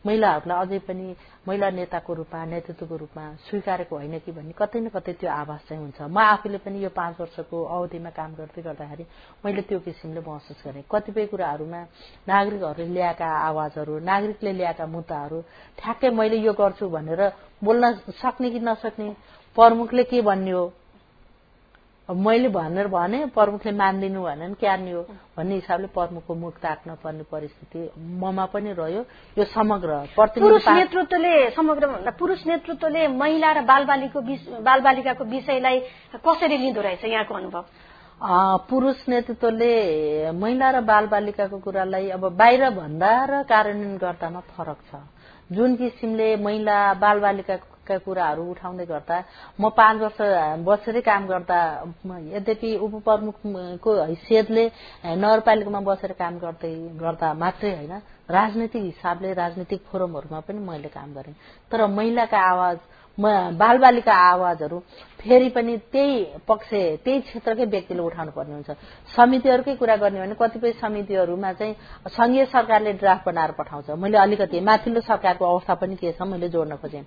महिलाहरूलाई 0.05 0.59
अझै 0.59 0.79
पनि 0.87 1.15
महिला 1.47 1.69
नेताको 1.71 2.13
रूपमा 2.13 2.45
नेतृत्वको 2.45 2.95
रूपमा 2.97 3.23
स्वीकारेको 3.47 3.95
होइन 3.95 4.19
कि 4.19 4.31
भन्ने 4.31 4.53
कतै 4.53 4.79
न 4.79 4.87
कतै 4.89 5.13
त्यो 5.15 5.29
आभास 5.31 5.61
चाहिँ 5.69 5.81
हुन्छ। 5.81 5.99
म 6.01 6.17
आफूले 6.19 6.57
पनि 6.59 6.83
यो 6.83 6.89
पाँच 6.91 7.19
वर्षको 7.19 7.57
अवधिमा 7.65 8.09
काम 8.11 8.31
गर्दै 8.35 8.61
गर्दाखेरि 8.61 9.05
मैले 9.45 9.61
त्यो 9.63 9.79
किसिमले 9.79 10.21
महसुस 10.21 10.59
गरेँ। 10.65 10.83
कतिपय 10.91 11.25
कुराहरूमा 11.31 11.81
नागरिकहरूले 12.27 12.93
ल्याएका 12.93 13.27
आवाजहरू 13.49 13.93
नागरिकले 14.01 14.51
ल्याएका 14.53 14.85
मुद्दाहरू 14.85 15.39
ठ्याक्कै 15.79 16.09
मैले 16.11 16.37
यो 16.41 16.53
गर्छु 16.53 16.89
भनेर 16.89 17.21
बोल्न 17.63 17.83
सक्ने 18.19 18.49
कि 18.51 18.59
नसक्ने 18.59 19.09
प्रमुखले 19.55 20.03
के 20.03 20.21
भन्ने 20.21 20.51
हो 20.51 20.63
मैले 22.09 22.49
भनेर 22.49 22.87
भने 22.87 23.25
प्रमुखले 23.31 23.71
मानिदिनु 23.71 24.21
भने 24.23 24.53
क्यार्ने 24.59 24.91
हो 24.91 25.01
भन्ने 25.37 25.55
हिसाबले 25.55 25.87
प्रमुखको 25.87 26.35
मुख 26.35 26.57
ताक्न 26.59 26.95
पर्ने 26.99 27.23
परिस्थिति 27.31 27.79
ममा 28.19 28.45
पनि 28.51 28.73
रह्यो। 28.75 29.01
यो 29.37 29.43
समग्र 29.47 30.11
पुरुष 30.11 30.67
नेतृत्वले 30.67 31.49
समग्र 31.55 31.87
भन्दा 31.87 32.11
पुरुष 32.19 32.45
नेतृत्वले 32.47 33.07
महिला 33.07 33.51
र 33.51 33.61
बालबालिको 33.63 34.19
बालबालिकाको 34.61 35.23
विषयलाई 35.23 35.79
कसरी 36.19 36.57
लिँदो 36.57 36.81
रहेछ 36.81 37.03
यहाँको 37.05 37.33
अनुभव? 37.33 37.63
पुरुष 38.69 39.07
नेतृत्वले 39.09 40.31
महिला 40.31 40.69
र 40.69 40.81
बालबालिकाको 40.83 41.57
कुरालाई 41.59 42.09
अब 42.09 42.23
बाहिर 42.35 42.69
भन्दा 42.69 43.11
र 43.31 43.43
कार्यान्वयन 43.47 43.97
गर्दामा 43.97 44.39
फरक 44.51 44.79
छ। 44.91 44.95
जुन 45.51 45.75
किसिमले 45.75 46.35
महिला 46.35 46.77
बालबालिकाका 46.99 47.72
कुराहरू 47.83 48.43
उठाउँदै 48.51 48.85
गर्दा 48.85 49.17
म 49.59 49.69
पाँच 49.69 50.01
वर्ष 50.01 50.19
बसेरै 50.65 51.01
काम 51.01 51.27
गर्दा 51.27 51.59
यद्यपि 52.33 52.69
उपप्रमुखको 52.77 53.91
हैसियतले 54.03 54.65
नगरपालिकामा 55.15 55.79
बसेर 55.81 56.11
काम 56.13 56.33
गर्दै 56.39 56.73
गर्दा 56.97 57.33
मात्रै 57.33 57.71
होइन 57.75 57.93
राजनैतिक 58.29 58.83
हिसाबले 58.83 59.33
राजनैतिक 59.33 59.81
फोरमहरूमा 59.83 60.39
पनि 60.47 60.59
मैले 60.59 60.89
काम 60.89 61.13
गरेँ। 61.13 61.35
तर 61.71 61.85
महिलाका 61.87 62.39
आवाज 62.51 62.77
बालबालिका 63.17 64.13
आवाजहरू 64.13 64.79
फेरि 65.19 65.49
पनि 65.49 65.75
त्यही 65.93 66.23
पक्ष 66.47 66.69
त्यही 67.03 67.19
क्षेत्रकै 67.19 67.65
व्यक्तिले 67.65 68.01
उठाउनु 68.01 68.31
पर्ने 68.31 68.53
हुन्छ। 68.53 68.71
समितिहरूकै 69.15 69.75
कुरा 69.75 69.95
गर्ने 69.95 70.19
भने 70.19 70.35
कतिपय 70.35 70.71
समितिहरूमा 70.81 71.51
चाहिँ 71.53 71.75
संघीय 72.09 72.45
सरकारले 72.45 72.93
ड्राफ्ट 72.93 73.25
बनाएर 73.25 73.51
पठाउँछ। 73.55 73.89
मैले 74.01 74.17
अलिकति 74.17 74.59
माथिल्लो 74.59 75.01
सरकारको 75.01 75.45
अवस्था 75.45 75.73
पनि 75.79 75.95
के 75.95 76.11
छ 76.11 76.21
मैले 76.25 76.49
जोड्न 76.49 76.75
खोजेँ। 76.75 77.03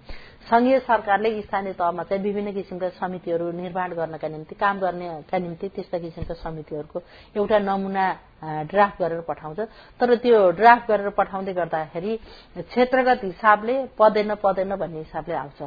संघीय 0.49 0.79
सरकारले 0.87 1.43
स्थानीय 1.43 1.73
तहमा 1.75 2.03
चाहिँ 2.09 2.23
विभिन्न 2.23 2.53
किसिमका 2.55 2.89
समितिहरू 2.97 3.51
निर्माण 3.53 3.93
गर्नका 3.93 4.29
निम्ति 4.29 4.55
काम 4.55 4.79
गर्नेका 4.81 5.39
निम्ति 5.39 5.69
त्यस्ता 5.75 5.99
किसिमका 5.99 6.35
समितिहरूको 6.35 7.03
एउटा 7.37 7.59
नमुना 7.59 8.07
ड्राफ्ट 8.43 9.03
गरेर 9.03 9.21
पठाउँछ। 9.29 9.59
तर 10.01 10.15
त्यो 10.17 10.51
ड्राफ्ट 10.53 10.89
गरेर 10.89 11.09
पठाउँदै 11.17 11.53
गर्दाखेरि 11.53 12.17
क्षेत्रगत 12.59 13.21
हिसाबले 13.25 13.75
पदेन 13.99 14.35
पदेन 14.43 14.75
भन्ने 14.77 14.99
हिसाबले 14.99 15.35
आउँछ। 15.35 15.61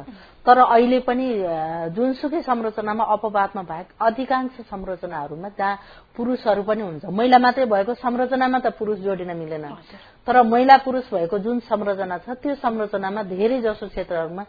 तर 0.46 0.58
अहिले 0.58 0.98
पनि 1.04 1.26
जुनसुकै 1.92 2.40
संरचनामा 2.42 3.04
अपवादमा 3.04 3.62
बाहेक 3.62 3.88
अधिकांश 4.00 4.60
संरचनाहरूमा 4.72 5.48
जहाँ 5.52 5.78
पुरूषहरू 6.16 6.62
पनि 6.62 6.82
हुन्छ। 6.82 7.04
महिला 7.08 7.38
मात्रै 7.38 7.64
भएको 7.66 7.94
संरचनामा 7.94 8.58
त 8.58 8.66
पुरूष 8.72 8.98
जोडिन 9.04 9.36
मिलेन। 9.36 9.64
तर 10.26 10.42
महिला 10.42 10.76
पुरूष 10.84 11.12
भएको 11.12 11.38
जुन 11.38 11.58
संरचना 11.64 12.16
छ 12.24 12.36
त्यो 12.40 12.54
संरचनामा 12.56 13.22
धेरै 13.22 13.60
जसो 13.60 13.86
क्षेत्रहरूमा 13.88 14.44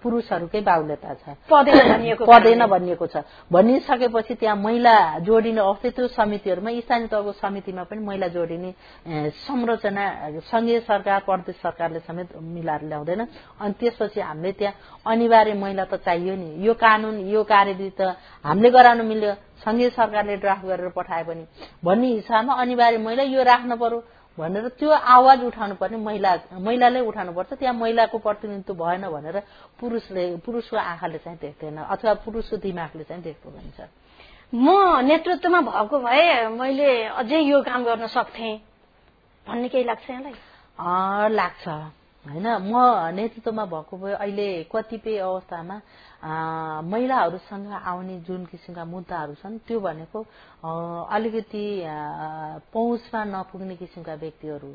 पुरूषहरूकै 0.00 0.60
बाहुल्यता 0.60 1.14
छ। 1.14 1.24
पदेन 1.48 2.66
भनिएको 2.66 3.06
छ। 3.06 3.24
भनिसकेपछि 3.52 4.34
त्यहाँ 4.34 4.56
महिला 4.56 4.94
जोडिने 5.24 5.60
अवस्था 5.60 5.88
त्यो 5.96 6.08
समितिहरूमा 6.08 6.70
स्थानीय 6.80 7.08
तहको 7.08 7.32
समितिमा 7.36 7.82
पनि 7.84 8.00
महिला 8.00 8.28
जोडिने 8.28 8.70
संरचना 9.44 10.04
संघीय 10.44 10.80
सरकार 10.80 11.20
प्रदेश 11.24 11.56
सरकारले 11.56 12.00
समेत 12.00 12.28
मिलाएर 12.36 12.82
ल्याउँदैन। 12.84 13.20
अनि 13.60 13.74
त्यसपछि 13.80 14.20
हामीले 14.20 14.52
त्यहाँ 14.52 14.74
अनिवार्य 15.18 15.54
महिला 15.58 15.84
त 15.90 15.94
चाहियो 16.06 16.34
नि। 16.38 16.48
यो 16.62 16.74
कानून 16.78 17.18
यो 17.26 17.42
कार्यविधि 17.42 17.90
त 17.98 18.14
हामीले 18.44 18.70
गराउनु 18.70 19.02
मिल्यो। 19.02 19.32
संघीय 19.58 19.90
सरकारले 19.90 20.36
ड्राफ्ट 20.38 20.64
गरेर 20.66 20.88
पठाए 20.94 21.22
पनि। 21.26 21.44
भन्ने 21.84 22.06
हिसाबमा 22.14 22.54
अनिवार्य 22.54 22.98
महिला 23.02 23.22
यो 23.26 23.42
राख्न 23.42 23.76
पर्यो 23.82 23.98
भनेर 24.38 24.68
त्यो 24.78 24.90
आवाज 24.90 25.42
उठाउनु 25.44 25.74
पर्ने 25.74 25.98
महिला 25.98 26.30
महिलाले 26.62 27.00
उठाउनुपर्छ 27.00 27.52
त्यहाँ 27.58 27.74
महिलाको 27.74 28.18
प्रतिनिधित्व 28.18 28.74
भएन 28.78 29.04
भनेर 29.10 29.36
पुरुषले 29.80 30.24
पुरुषको 30.46 30.76
आँखाले 30.76 31.18
चाहिँ 31.18 31.38
देख्दैन 31.42 31.78
अथवा 31.84 32.14
पुरुषको 32.22 32.56
दिमागले 32.62 33.04
चाहिँ 33.04 33.22
देख्दो 33.22 33.50
भन्छ 33.50 33.78
म 34.52 34.66
नेतृत्वमा 35.02 35.60
भएको 35.60 35.98
भए 35.98 36.48
मैले 36.54 36.88
अझै 37.18 37.40
यो 37.42 37.62
काम 37.66 37.84
गर्न 37.84 38.06
सक्थेँ 38.06 38.54
भन्ने 39.46 39.68
केही 39.68 39.84
लाग्छ 39.84 40.10
यहाँलाई? 40.10 40.34
लाग्छ। 41.34 41.97
होइन 42.24 42.46
म 42.62 42.74
नेतृत्वमा 43.14 43.64
भएको 43.66 43.96
भए 43.96 44.12
अहिले 44.14 44.48
कतिपय 44.66 45.16
अवस्थामा 45.20 45.76
महिलाहरूसँग 46.84 47.66
आउने 47.72 48.18
जुन 48.20 48.44
किसिमका 48.46 48.84
मुद्दाहरू 48.84 49.34
छन् 49.34 49.58
त्यो 49.64 49.78
भनेको 49.80 50.20
अलिकति 51.08 51.64
पहुँचमा 52.68 53.24
नपुग्ने 53.26 53.76
किसिमका 53.76 54.14
व्यक्तिहरू 54.16 54.72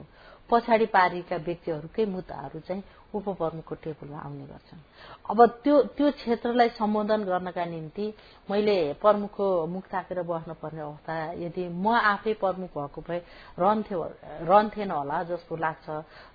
पछाडि 0.50 0.86
पारिएका 0.88 1.38
व्यक्तिहरूकै 1.40 2.06
मुद्दाहरू 2.08 2.60
चाहिँ 2.60 2.84
उपप्रमुखको 3.14 3.76
टेबलमा 3.76 4.20
आउने 4.20 4.46
गर्छन्। 4.46 4.80
अब 5.24 5.40
त्यो 5.64 5.76
त्यो 5.94 6.10
क्षेत्रलाई 6.12 6.70
सम्बोधन 6.74 7.24
गर्नका 7.24 7.66
निम्ति 7.66 8.06
मैले 8.50 8.78
प्रमुखको 8.98 9.46
मुख 9.68 9.86
ताकेर 9.88 10.22
बस्नुपर्ने 10.24 10.82
अवस्था 10.82 11.14
यदि 11.38 11.64
म 11.70 11.94
आफै 11.94 12.34
प्रमुख 12.36 12.72
भएको 12.74 13.02
भए 13.02 13.20
रहन्थ्यो 13.56 14.02
रहन्थेन 14.44 14.92
होला 14.92 15.18
जस्तो 15.30 15.56
लाग्छ 15.56 15.86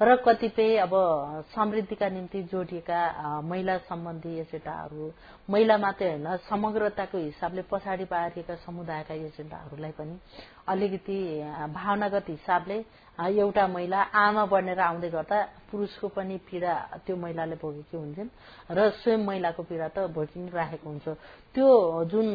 र 0.00 0.16
कतिपय 0.22 0.76
अब 0.78 0.94
समृद्धिका 1.50 2.08
निम्ति 2.08 2.42
जोडिएका 2.46 3.00
महिला 3.42 3.76
सम्बन्धी 3.90 4.38
एजेन्डाहरू 4.38 5.10
महिला 5.50 5.76
मात्रै 5.78 6.08
होइन 6.08 6.36
समग्रताको 6.46 7.18
हिसाबले 7.18 7.62
पछाडि 7.66 8.04
पारिएका 8.06 8.54
समुदायका 8.62 9.14
एजेन्डाहरूलाई 9.26 9.92
पनि 9.98 10.16
अलिकति 10.68 11.18
भावनागत 11.74 12.26
हिसाबले 12.28 12.78
एउटा 13.18 13.66
महिला 13.66 14.00
आमा 14.14 14.44
बनेर 14.46 14.80
आउँदै 14.80 15.08
गर्दा 15.10 15.38
पुरुषको 15.70 16.08
पनि 16.14 16.36
पीड़ा 16.46 16.74
त्यो 17.02 17.16
महिलाले 17.18 17.56
भोगेकी 17.58 17.96
हुन्छन् 17.96 18.30
र 18.70 18.78
स्वयं 19.02 19.20
महिलाको 19.26 19.62
पीड़ा 19.66 19.88
त 19.90 19.98
भोगि 20.14 20.48
राखेको 20.54 20.86
हुन्छ। 20.86 21.06
त्यो 21.54 21.68
जुन 22.10 22.28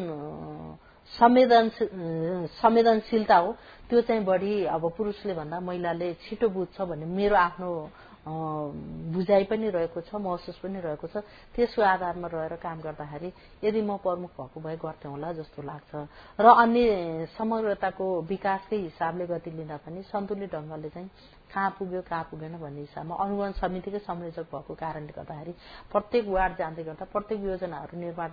संवेदनशीलता 2.60 3.36
हो 3.36 3.48
त्यो 3.88 4.00
चाहिँ 4.00 4.24
बढी 4.24 4.64
अब 4.68 4.82
पुरुषले 4.96 5.34
भन्दा 5.34 5.60
महिलाले 5.60 6.08
छिटो 6.20 6.48
बुझ्छ 6.48 6.80
भन्ने 6.80 7.06
मेरो 7.08 7.36
आफ्नो 7.36 7.70
बुझाइ 8.26 9.44
पनि 9.44 9.68
रहेको 9.70 10.00
छ 10.00 10.14
महसुस 10.16 10.56
पनि 10.58 10.80
रहेको 10.80 11.06
छ। 11.06 11.20
त्यसको 11.52 11.82
आधारमा 11.84 12.28
रहेर 12.28 12.56
काम 12.56 12.80
गर्दाखेरि 12.80 13.32
यदि 13.64 13.80
म 13.82 13.96
प्रमुख 14.00 14.32
भएको 14.32 14.60
भए 14.60 14.76
गर्थेँ 14.80 15.10
होला 15.10 15.32
जस्तो 15.38 15.62
लाग्छ। 15.62 15.92
र 16.40 16.46
अन्य 16.56 17.28
समग्रताको 17.36 18.06
विकासकै 18.24 18.76
हिसाबले 18.88 19.26
गति 19.26 19.50
लिँदा 19.50 19.76
पनि 19.84 20.02
सन्तुलित 20.08 20.52
ढंगले 20.52 20.88
चाहिँ 20.88 21.08
कहाँ 21.52 21.70
पुग्यो 21.78 22.00
कहाँ 22.02 22.24
पुगेन 22.30 22.56
भन्ने 22.58 22.80
हिसाबमा 22.80 23.14
अनुगमन 23.14 23.52
समितिकै 23.60 23.98
संयोजक 24.08 24.48
भएको 24.48 24.74
कारणले 24.74 25.12
गर्दाखेरि 25.12 25.52
प्रत्येक 25.92 26.24
वार्ड 26.26 26.52
जाँदै 26.58 26.82
गर्दा 26.82 27.04
प्रत्येक 27.12 27.40
योजनाहरू 27.44 27.94
निर्माण 28.00 28.30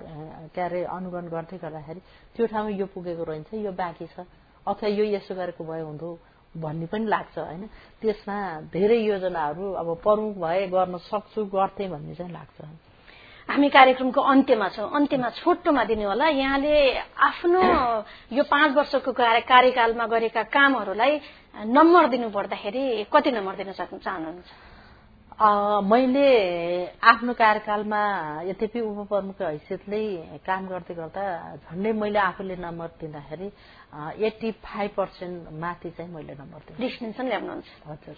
के 0.50 0.62
अरे 0.62 0.84
अनुगमन 0.88 1.28
गर्दै 1.30 1.58
गर्दाखेरि 1.60 2.02
त्यो 2.34 2.48
ठाउँमा 2.48 2.72
यो 2.80 2.86
पुगेको 2.96 3.24
रहन्छ 3.24 3.54
यो 3.60 3.72
बाँकी 3.76 4.08
छ। 4.08 4.24
अथवा 4.66 4.88
यो 4.90 5.04
यसो 5.18 5.36
गरेको 5.36 5.64
भए 5.64 5.82
हुँदो। 5.82 6.10
भन्ने 6.58 6.86
पनि 6.86 7.06
लाग्छ 7.06 7.38
होइन? 7.38 7.64
त्यसमा 8.02 8.38
धेरै 8.74 8.98
योजनाहरू 8.98 9.72
अब 9.72 9.88
प्रमुख 10.04 10.36
भए 10.38 10.68
गर्न 10.68 10.98
सक्छु 10.98 11.46
गर्थे 11.46 11.88
भन्ने 11.88 12.16
चाहिँ 12.16 12.34
लाग्छ। 12.34 12.60
हामी 13.50 13.70
कार्यक्रमको 13.70 14.22
अन्त्यमा 14.22 14.68
छौँ। 14.70 14.90
अन्त्यमा 14.92 15.30
छोटोमा 15.30 15.84
दिनु 15.84 16.08
होला। 16.08 16.28
यहाँले 16.28 16.76
आफ्नो 17.00 17.62
यो 18.32 18.44
पाँच 18.44 18.72
वर्षको 18.76 19.12
कार्यकालमा 19.12 20.06
गरेका 20.08 20.44
कामहरूलाई 20.44 21.20
नम्बर 21.68 22.08
दिनु 22.08 22.30
पर्दाखेरि 22.30 23.08
कति 23.14 23.32
नम्बर 23.32 23.56
दिन 23.56 23.72
सक्नु 23.72 24.00
चाहनुहुन्छ? 24.00 24.71
मैले 25.42 26.22
आफ्नो 27.02 27.34
कार्यकालमा 27.34 28.02
यद्यपि 28.46 28.80
उपप्रमुखको 28.82 29.46
हैसियतले 29.46 30.02
काम 30.46 30.68
गर्दै 30.70 30.94
गर्दा 30.94 31.24
झन्डै 31.66 31.92
मैले 31.98 32.20
आफूले 32.22 32.56
नम्बर 32.62 32.90
दिँदाखेरि 33.02 33.48
एट्टी 34.22 34.52
फाइभ 34.62 34.92
पर्सेन्ट 34.98 35.50
माथि 35.58 35.90
चाहिँ 35.98 36.14
मैले 36.14 36.34
नम्बर 36.38 36.60
दिएँ। 36.68 36.78
डिस्टिङसन 36.78 37.26
ल्याउनुहुन्छ। 37.26 37.70
हजुर। 37.90 38.18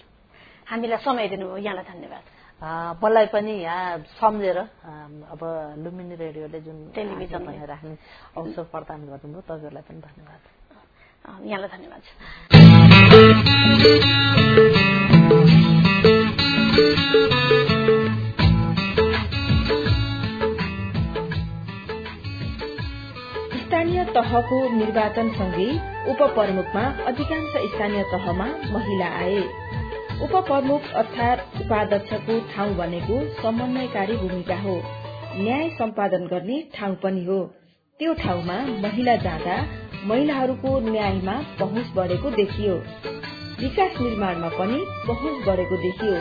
हामीलाई 0.67 0.99
समय 0.99 1.27
दिनुभयो। 1.31 1.63
यहाँलाई 1.63 1.85
धन्यवाद। 1.95 2.23
मलाई 3.03 3.25
पनि 3.31 3.53
यहाँ 3.63 4.19
सम्झेर 4.19 4.57
अब 5.31 5.41
लुम्बिनी 5.79 6.15
रेडियोले 6.19 6.59
जुन 6.59 6.91
टेलिभिजन 6.91 7.43
राख्ने 7.71 7.95
अवसर 8.35 8.63
प्रदान 8.67 8.99
गर्नुभयो 9.07 9.41
तपाईँहरूलाई 9.47 9.83
पनि 9.87 9.99
धन्यवाद। 10.11 10.41
यहाँलाई 11.47 11.69
धन्यवाद। 11.71 12.03
तहको 24.15 24.57
निर्वाचनसँगै 24.69 25.69
उपप्रमुखमा 26.11 26.81
अधिकांश 27.07 27.53
स्थानीय 27.71 28.03
तहमा 28.11 28.45
महिला 28.73 29.07
आए। 29.21 29.39
उपप्रमुख 30.25 30.91
अर्थात 30.95 31.61
उपाध्यक्षको 31.61 32.39
ठाउँ 32.51 32.75
भनेको 32.75 33.17
समन्वयकारी 33.41 34.17
भूमिका 34.17 34.57
हो। 34.57 34.75
न्याय 35.37 35.69
सम्पादन 35.79 36.27
गर्ने 36.27 36.61
ठाउँ 36.75 36.95
पनि 37.03 37.23
हो। 37.25 37.39
त्यो 37.99 38.13
ठाउँमा 38.13 38.57
महिला 38.83 39.15
जाँदा 39.25 39.57
महिलाहरूको 40.07 40.79
न्यायमा 40.91 41.35
पहुँच 41.59 41.91
बढ़ेको 41.95 42.29
देखियो। 42.31 42.75
विकास 43.59 43.99
निर्माणमा 44.01 44.49
पनि 44.59 44.79
पहुँच 45.07 45.45
बढ़ेको 45.47 45.77
देखियो। 45.77 46.13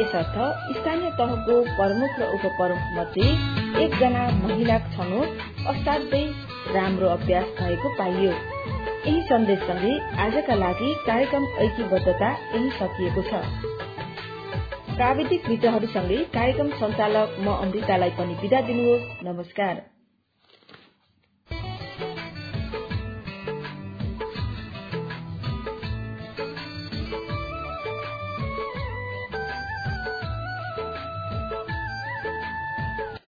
यसर्थ 0.00 0.36
स्थानीय 0.78 1.10
तहको 1.20 1.60
प्रमुख 1.76 2.18
र 2.20 2.32
उपप्रमुख 2.34 2.90
मध्ये 2.98 3.28
एकजना 3.84 4.26
महिला 4.42 4.78
छनौट 4.94 5.28
असाध्यै 5.68 6.24
राम्रो 6.72 7.08
अभ्यास 7.08 7.44
भएको 7.44 7.88
पाइयो। 7.98 8.32
यही 9.06 9.22
सन्देशसँगै 9.22 9.94
आजका 10.16 10.54
लागि 10.54 10.94
कार्यक्रम 11.06 11.44
ऐक्यबद्धता 11.44 12.30
यही 12.54 12.70
सकिएको 12.70 13.22
छ। 13.22 13.42
प्राविधिक 14.96 15.48
मित्रहरूसँगै 15.48 16.16
कार्यक्रम 16.16 16.70
संचालक 16.70 17.36
म 17.40 17.56
अमृतालाई 17.56 18.10
पनि 18.10 18.34
विदा 18.34 18.60
दिनुहोस्। 18.60 19.24
नमस्कार। 19.24 19.93